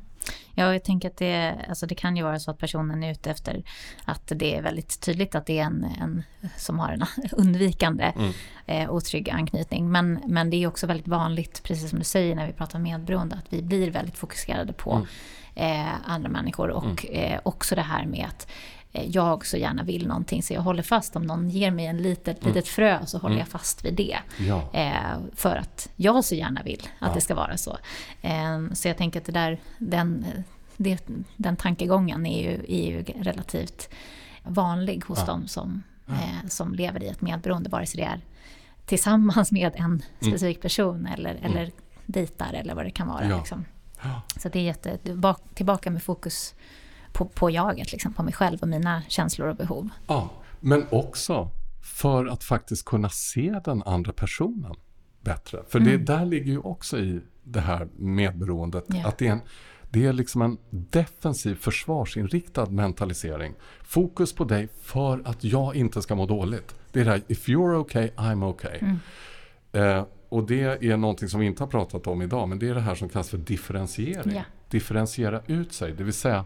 [0.55, 3.31] Ja, jag tänker att det, alltså det kan ju vara så att personen är ute
[3.31, 3.63] efter
[4.05, 6.23] att det är väldigt tydligt att det är en, en
[6.57, 8.33] som har en undvikande mm.
[8.67, 9.91] eh, otrygg anknytning.
[9.91, 13.37] Men, men det är också väldigt vanligt, precis som du säger när vi pratar medberoende,
[13.37, 15.07] att vi blir väldigt fokuserade på mm.
[15.87, 17.33] eh, andra människor och mm.
[17.33, 18.51] eh, också det här med att
[18.93, 21.17] jag så gärna vill någonting så jag håller fast.
[21.17, 22.55] Om någon ger mig en litet, mm.
[22.55, 23.39] litet frö så håller mm.
[23.39, 24.19] jag fast vid det.
[24.39, 24.71] Ja.
[24.73, 27.15] Eh, för att jag så gärna vill att ja.
[27.15, 27.79] det ska vara så.
[28.23, 30.27] Eh, så jag tänker att det där, den,
[30.77, 33.89] det, den tankegången är ju, är ju relativt
[34.43, 35.27] vanlig hos ja.
[35.27, 38.21] dem som, eh, som lever i ett medberoende, vare sig det är
[38.87, 40.03] tillsammans med en mm.
[40.21, 41.45] specifik person eller, mm.
[41.45, 41.71] eller
[42.07, 43.37] dejtar eller vad det kan vara.
[43.37, 43.65] Liksom.
[44.37, 44.99] Så det är jätte,
[45.55, 46.55] tillbaka med fokus
[47.13, 49.89] på, på jaget, liksom, på mig själv och mina känslor och behov.
[50.07, 50.31] Ja,
[50.61, 51.51] men också
[51.83, 54.75] för att faktiskt kunna se den andra personen
[55.21, 55.63] bättre.
[55.69, 55.91] För mm.
[55.91, 58.95] det där ligger ju också i det här medberoendet.
[58.95, 59.09] Yeah.
[59.09, 59.41] Att det är, en,
[59.91, 63.55] det är liksom en defensiv försvarsinriktad mentalisering.
[63.83, 66.75] Fokus på dig för att jag inte ska må dåligt.
[66.93, 68.79] Det är det här, if you're okay, I'm okay.
[68.81, 68.99] Mm.
[69.73, 72.75] Eh, och det är någonting som vi inte har pratat om idag, men det är
[72.75, 74.33] det här som kallas för differentiering.
[74.33, 74.47] Yeah.
[74.69, 76.45] Differentiera ut sig, det vill säga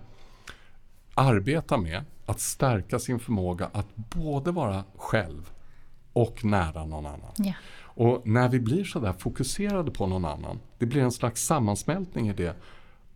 [1.14, 5.50] arbeta med att stärka sin förmåga att både vara själv
[6.12, 7.32] och nära någon annan.
[7.44, 7.56] Yeah.
[7.96, 12.32] Och när vi blir sådär fokuserade på någon annan, det blir en slags sammansmältning i
[12.32, 12.56] det.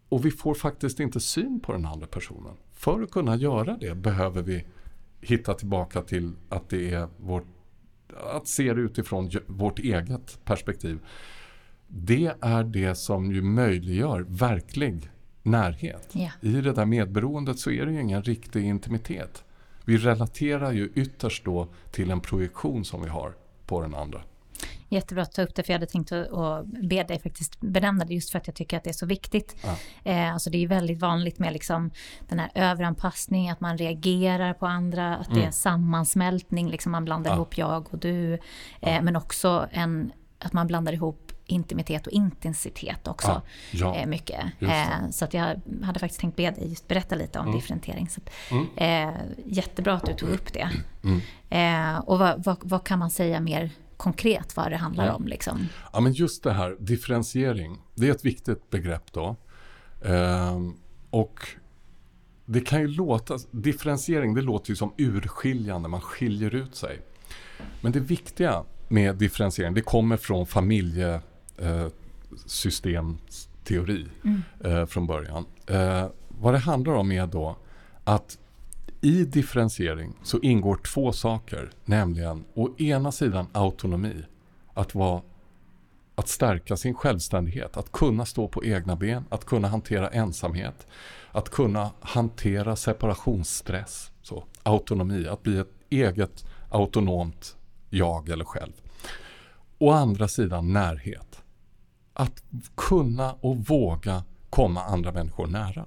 [0.08, 2.54] Och vi får faktiskt inte syn på den andra personen.
[2.72, 4.64] För att kunna göra det behöver vi
[5.20, 7.46] hitta tillbaka till att det är vårt,
[8.34, 10.98] att se det utifrån vårt eget perspektiv.
[11.86, 15.10] Det är det som ju möjliggör verklig
[15.42, 16.16] närhet.
[16.16, 16.32] Yeah.
[16.40, 19.44] I det där medberoendet så är det ju ingen riktig intimitet.
[19.84, 23.34] Vi relaterar ju ytterst då till en projektion som vi har
[23.66, 24.20] på den andra.
[24.88, 28.14] Jättebra att ta upp det, för jag hade tänkt att be dig faktiskt benämna det
[28.14, 29.56] just för att jag tycker att det är så viktigt.
[29.64, 29.76] Ja.
[30.10, 31.90] Eh, alltså det är väldigt vanligt med liksom
[32.28, 35.40] den här överanpassning, att man reagerar på andra, att mm.
[35.40, 37.34] det är sammansmältning, liksom man blandar ja.
[37.34, 38.34] ihop jag och du.
[38.34, 38.38] Eh,
[38.80, 39.02] ja.
[39.02, 43.28] Men också en, att man blandar ihop intimitet och intensitet också.
[43.28, 44.44] Ja, ja, eh, mycket.
[44.60, 47.56] Eh, så att jag hade faktiskt tänkt be dig just berätta lite om mm.
[47.56, 48.08] differentiering.
[48.08, 48.66] Så att, mm.
[48.76, 50.70] eh, jättebra att du tog upp det.
[51.04, 51.20] Mm.
[51.50, 55.12] Eh, och vad, vad, vad, kan man säga mer konkret vad det handlar ja.
[55.12, 55.26] om?
[55.26, 55.68] Liksom?
[55.92, 59.36] Ja, men just det här, differentiering, det är ett viktigt begrepp då.
[60.04, 60.76] Ehm,
[61.10, 61.48] och
[62.44, 67.00] det kan ju låta, differentiering det låter ju som urskiljande, man skiljer ut sig.
[67.80, 71.20] Men det viktiga med differentiering, det kommer från familje eh,
[72.46, 74.42] systemteori mm.
[74.64, 75.46] eh, från början.
[75.66, 77.56] Eh, vad det handlar om är då
[78.04, 78.38] att
[79.00, 84.24] i differentiering så ingår två saker, nämligen å ena sidan autonomi,
[84.74, 85.22] att, vara,
[86.14, 90.86] att stärka sin självständighet, att kunna stå på egna ben, att kunna hantera ensamhet,
[91.32, 94.10] att kunna hantera separationsstress.
[94.22, 97.56] Så, autonomi, att bli ett eget autonomt
[97.90, 98.72] jag eller själv.
[99.78, 101.42] Å andra sidan närhet
[102.18, 102.42] att
[102.74, 105.86] kunna och våga komma andra människor nära.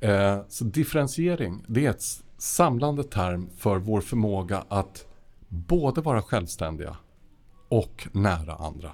[0.00, 2.04] Eh, så differentiering, det är ett
[2.38, 5.06] samlande term för vår förmåga att
[5.48, 6.96] både vara självständiga
[7.68, 8.92] och nära andra.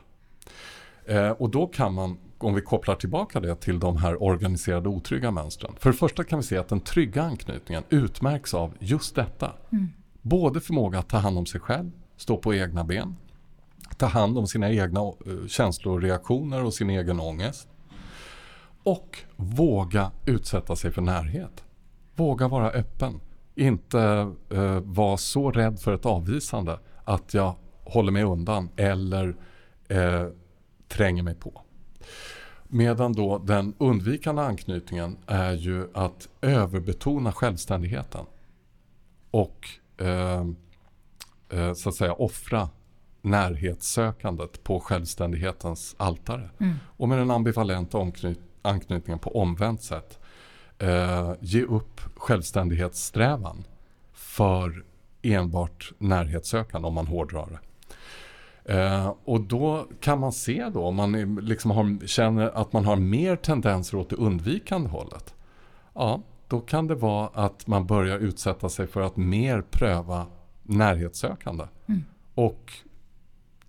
[1.07, 5.31] Eh, och då kan man, om vi kopplar tillbaka det till de här organiserade otrygga
[5.31, 5.75] mönstren.
[5.79, 9.53] För det första kan vi se att den trygga anknytningen utmärks av just detta.
[9.73, 9.89] Mm.
[10.23, 13.17] Både förmåga att ta hand om sig själv, stå på egna ben,
[13.99, 17.69] ta hand om sina egna eh, känslor och reaktioner och sin egen ångest.
[18.83, 21.65] Och våga utsätta sig för närhet.
[22.15, 23.21] Våga vara öppen.
[23.55, 27.55] Inte eh, vara så rädd för ett avvisande att jag
[27.85, 29.37] håller mig undan eller
[29.89, 30.27] eh,
[30.89, 31.63] tränger mig på.
[32.65, 38.27] Medan då den undvikande anknytningen är ju att överbetona självständigheten.
[39.31, 40.47] Och eh,
[41.51, 42.69] eh, så att säga offra
[43.23, 46.51] närhetssökandet på självständighetens altare.
[46.59, 46.75] Mm.
[46.97, 48.13] Och med den ambivalenta
[48.63, 50.19] anknytningen på omvänt sätt
[50.79, 53.65] eh, ge upp självständighetssträvan
[54.13, 54.85] för
[55.23, 57.59] enbart närhetssökande om man hårdrar det.
[58.65, 62.97] Eh, och då kan man se då om man liksom har, känner att man har
[62.97, 65.35] mer tendenser åt det undvikande hållet.
[65.95, 70.27] Ja, då kan det vara att man börjar utsätta sig för att mer pröva
[70.63, 71.65] närhetssökande.
[71.87, 72.05] Mm.
[72.35, 72.73] Och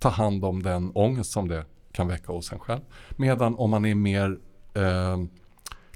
[0.04, 2.80] ta hand om den ångest som det kan väcka hos en själv.
[3.10, 4.38] Medan om man är mer
[4.74, 5.24] eh,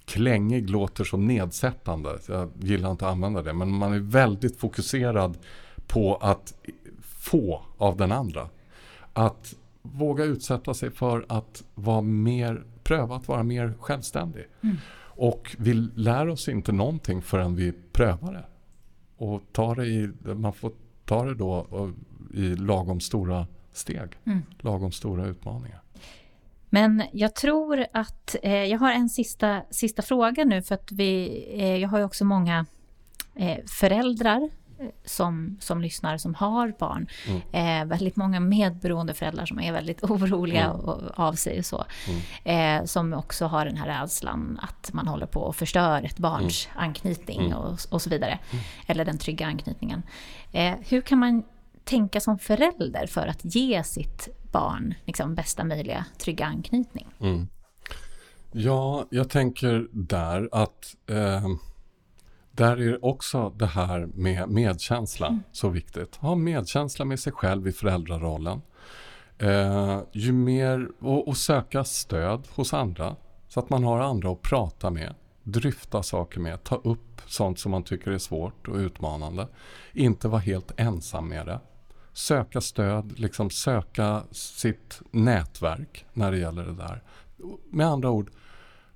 [0.04, 2.18] klängig låter så nedsättande.
[2.28, 3.52] Jag gillar inte att använda det.
[3.52, 5.38] Men man är väldigt fokuserad
[5.86, 6.54] på att
[7.02, 8.48] få av den andra.
[9.12, 14.44] Att våga utsätta sig för att vara mer pröva att vara mer självständig.
[14.60, 14.76] Mm.
[15.00, 18.46] Och vi lär oss inte någonting förrän vi prövar det.
[19.24, 20.72] Och tar det i, man får
[21.04, 21.66] ta det då
[22.34, 23.46] i lagom stora
[23.78, 24.18] steg.
[24.26, 24.42] Mm.
[24.58, 25.82] Lagom stora utmaningar.
[26.70, 31.44] Men jag tror att, eh, jag har en sista, sista fråga nu för att vi,
[31.58, 32.66] eh, jag har ju också många
[33.34, 34.50] eh, föräldrar
[35.04, 37.06] som, som lyssnar som har barn.
[37.26, 37.82] Mm.
[37.82, 40.76] Eh, väldigt många medberoende föräldrar som är väldigt oroliga mm.
[40.76, 41.84] och, av sig och så.
[42.44, 42.80] Mm.
[42.80, 46.68] Eh, som också har den här rädslan att man håller på och förstör ett barns
[46.72, 46.84] mm.
[46.84, 47.58] anknytning mm.
[47.58, 48.38] och, och så vidare.
[48.50, 48.64] Mm.
[48.86, 50.02] Eller den trygga anknytningen.
[50.52, 51.42] Eh, hur kan man
[51.88, 57.06] tänka som förälder för att ge sitt barn liksom, bästa möjliga trygga anknytning?
[58.52, 61.48] Ja, jag tänker där att eh,
[62.52, 65.42] där är också det här med medkänsla mm.
[65.52, 66.16] så viktigt.
[66.16, 68.62] Ha medkänsla med sig själv i föräldrarollen.
[69.38, 73.16] Eh, ju mer, och, och, söka stöd hos andra
[73.48, 77.70] så att man har andra att prata med, dryfta saker med, ta upp sånt som
[77.70, 79.48] man tycker är svårt och utmanande.
[79.92, 81.60] Inte vara helt ensam med det.
[82.18, 87.02] Söka stöd, liksom söka sitt nätverk när det gäller det där.
[87.70, 88.30] Med andra ord,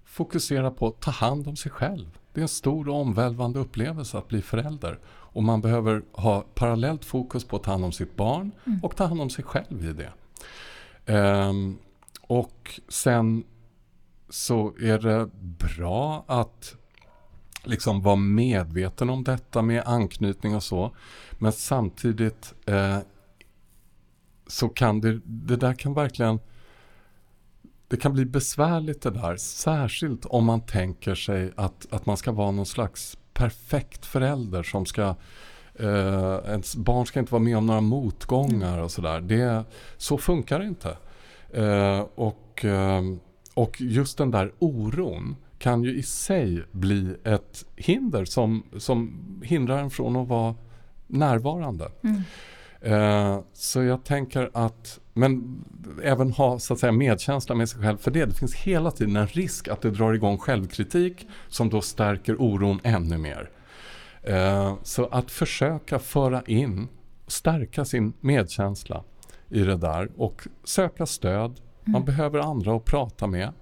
[0.05, 2.19] fokusera på att ta hand om sig själv.
[2.33, 4.99] Det är en stor och omvälvande upplevelse att bli förälder.
[5.07, 8.81] Och man behöver ha parallellt fokus på att ta hand om sitt barn mm.
[8.83, 10.13] och ta hand om sig själv i det.
[11.15, 11.79] Um,
[12.21, 13.45] och sen
[14.29, 16.77] så är det bra att
[17.65, 20.97] liksom vara medveten om detta med anknytning och så.
[21.39, 22.99] Men samtidigt eh,
[24.53, 26.39] så kan det, det där kan verkligen
[27.89, 32.33] det kan bli besvärligt det där, särskilt om man tänker sig att, att man ska
[32.33, 35.15] vara någon slags perfekt förälder som ska
[35.75, 39.65] eh, ens barn ska inte vara med om några motgångar och sådär.
[39.97, 40.97] Så funkar det inte.
[41.53, 43.03] Eh, och, eh,
[43.55, 49.13] och just den där oron kan ju i sig bli ett hinder som, som
[49.45, 50.55] hindrar en från att vara
[51.07, 51.91] närvarande.
[52.05, 52.23] Mm.
[52.83, 55.65] Eh, så jag tänker att, men
[56.03, 58.25] även ha så att säga medkänsla med sig själv för det.
[58.25, 62.81] Det finns hela tiden en risk att det drar igång självkritik som då stärker oron
[62.83, 63.51] ännu mer.
[64.23, 66.89] Eh, så att försöka föra in,
[67.27, 69.05] stärka sin medkänsla
[69.49, 71.61] i det där och söka stöd.
[71.85, 72.05] Man mm.
[72.05, 73.53] behöver andra att prata med,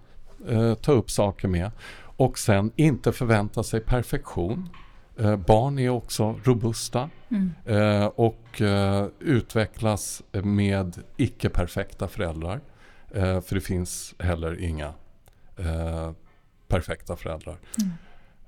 [0.49, 1.71] eh, ta upp saker med
[2.17, 4.69] och sen inte förvänta sig perfektion.
[5.21, 7.53] Eh, barn är också robusta mm.
[7.65, 12.61] eh, och eh, utvecklas med icke-perfekta föräldrar.
[13.13, 14.95] För det finns heller inga
[16.69, 17.59] perfekta föräldrar.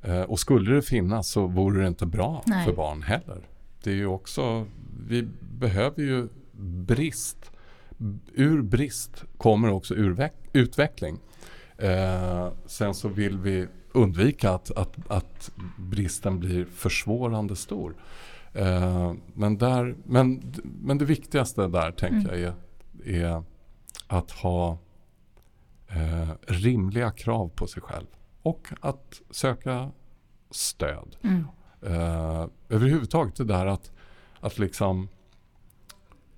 [0.03, 0.25] Mm.
[0.31, 2.65] Och skulle det finnas så vore det inte bra Nej.
[2.65, 3.41] för barn heller.
[3.83, 4.67] Det är ju också,
[5.07, 6.29] vi behöver ju
[6.61, 7.51] brist.
[8.35, 9.95] Ur brist kommer också
[10.53, 11.19] utveckling.
[12.67, 17.97] sen så vill vi undvika att, att, att bristen blir försvårande stor.
[18.53, 22.41] Eh, men, där, men, men det viktigaste där tänker mm.
[22.43, 22.55] jag
[23.05, 23.43] är, är
[24.07, 24.79] att ha
[25.89, 28.07] eh, rimliga krav på sig själv
[28.43, 29.91] och att söka
[30.51, 31.17] stöd.
[31.23, 31.45] Mm.
[31.83, 33.93] Eh, överhuvudtaget det där att,
[34.41, 35.09] att liksom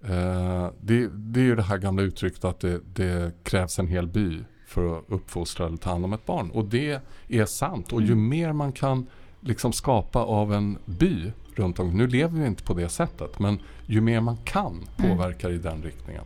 [0.02, 4.06] eh, det, det är ju det här gamla uttrycket att det, det krävs en hel
[4.06, 6.50] by för att uppfostra eller ta hand om ett barn.
[6.50, 7.92] Och det är sant.
[7.92, 8.28] Och ju mm.
[8.28, 9.06] mer man kan
[9.40, 11.90] liksom skapa av en by runt om.
[11.90, 13.38] Nu lever vi inte på det sättet.
[13.38, 15.10] Men ju mer man kan mm.
[15.10, 16.24] påverka i den riktningen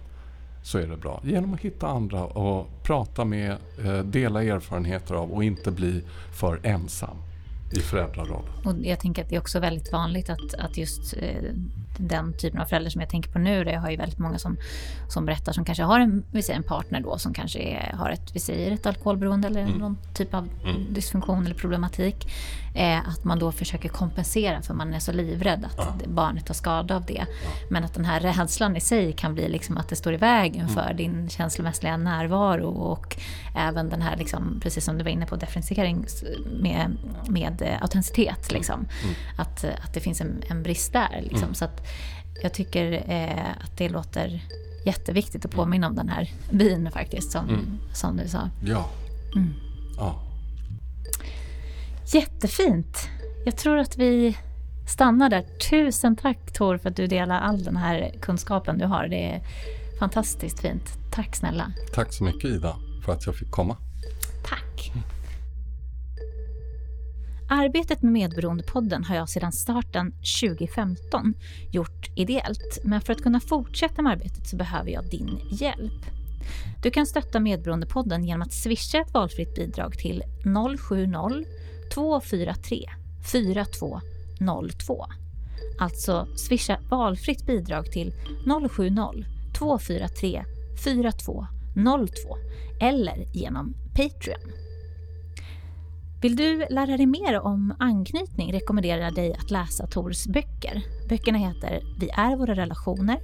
[0.62, 1.20] så är det bra.
[1.24, 6.02] Genom att hitta andra och prata med, eh, dela erfarenheter av och inte bli
[6.32, 7.16] för ensam
[7.70, 8.52] i föräldrarollen.
[8.64, 11.52] Och jag tänker att det är också väldigt vanligt att, att just eh,
[11.98, 14.38] den typen av föräldrar som jag tänker på nu, där jag har ju väldigt många
[14.38, 14.56] som,
[15.08, 18.10] som berättar som kanske har en, vi säger en partner då som kanske är, har
[18.10, 19.78] ett, vi säger ett alkoholberoende eller mm.
[19.78, 20.94] någon typ av mm.
[20.94, 22.26] dysfunktion eller problematik.
[22.74, 26.08] Eh, att man då försöker kompensera för man är så livrädd att ja.
[26.08, 27.26] barnet tar skada av det.
[27.28, 27.50] Ja.
[27.70, 30.60] Men att den här rädslan i sig kan bli liksom att det står i vägen
[30.60, 30.74] mm.
[30.74, 33.16] för din känslomässiga närvaro och
[33.56, 36.04] även den här, liksom, precis som du var inne på, differentiering
[36.60, 36.96] med,
[37.28, 38.52] med autenticitet.
[38.52, 38.86] Liksom.
[39.02, 39.14] Mm.
[39.36, 41.20] Att, att det finns en, en brist där.
[41.22, 41.42] Liksom.
[41.42, 41.54] Mm.
[41.54, 41.86] Så att,
[42.42, 44.44] jag tycker eh, att det låter
[44.84, 47.78] jätteviktigt att påminna om den här byn faktiskt, som, mm.
[47.92, 48.50] som du sa.
[48.64, 48.88] Ja.
[49.36, 49.54] Mm.
[49.96, 50.22] ja.
[52.06, 53.08] Jättefint.
[53.44, 54.36] Jag tror att vi
[54.88, 55.42] stannar där.
[55.70, 59.08] Tusen tack Tor för att du delar all den här kunskapen du har.
[59.08, 59.42] Det är
[59.98, 60.98] fantastiskt fint.
[61.10, 61.72] Tack snälla.
[61.94, 63.76] Tack så mycket Ida för att jag fick komma.
[64.44, 64.92] Tack.
[67.50, 71.34] Arbetet med Medberoendepodden har jag sedan starten 2015
[71.70, 76.06] gjort ideellt, men för att kunna fortsätta med arbetet så behöver jag din hjälp.
[76.82, 82.84] Du kan stötta Medberoendepodden genom att swisha ett valfritt bidrag till 070-243
[83.32, 85.06] 4202.
[85.78, 88.12] Alltså swisha valfritt bidrag till
[88.44, 90.44] 070-243
[90.84, 92.36] 4202
[92.80, 94.67] eller genom Patreon.
[96.20, 100.82] Vill du lära dig mer om anknytning rekommenderar jag dig att läsa Tors böcker.
[101.08, 103.20] Böckerna heter Vi är våra relationer,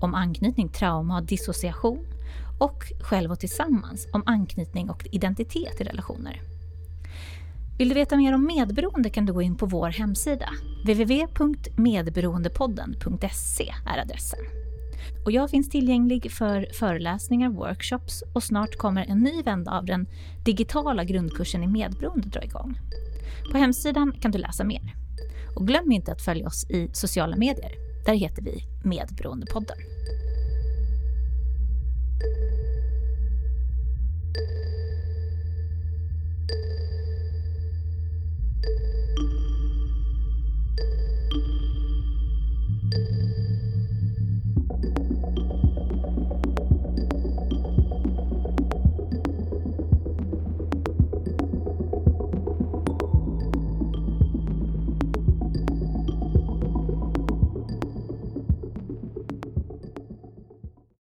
[0.00, 2.06] om anknytning, trauma och dissociation
[2.58, 6.40] och Själv och tillsammans, om anknytning och identitet i relationer.
[7.78, 10.48] Vill du veta mer om medberoende kan du gå in på vår hemsida.
[10.84, 14.40] www.medberoendepodden.se är adressen.
[15.24, 20.06] Och jag finns tillgänglig för föreläsningar, workshops och snart kommer en ny vända av den
[20.44, 22.78] digitala grundkursen i medberoende dra igång.
[23.52, 24.94] På hemsidan kan du läsa mer.
[25.56, 27.72] Och glöm inte att följa oss i sociala medier.
[28.06, 29.76] Där heter vi Medberoendepodden.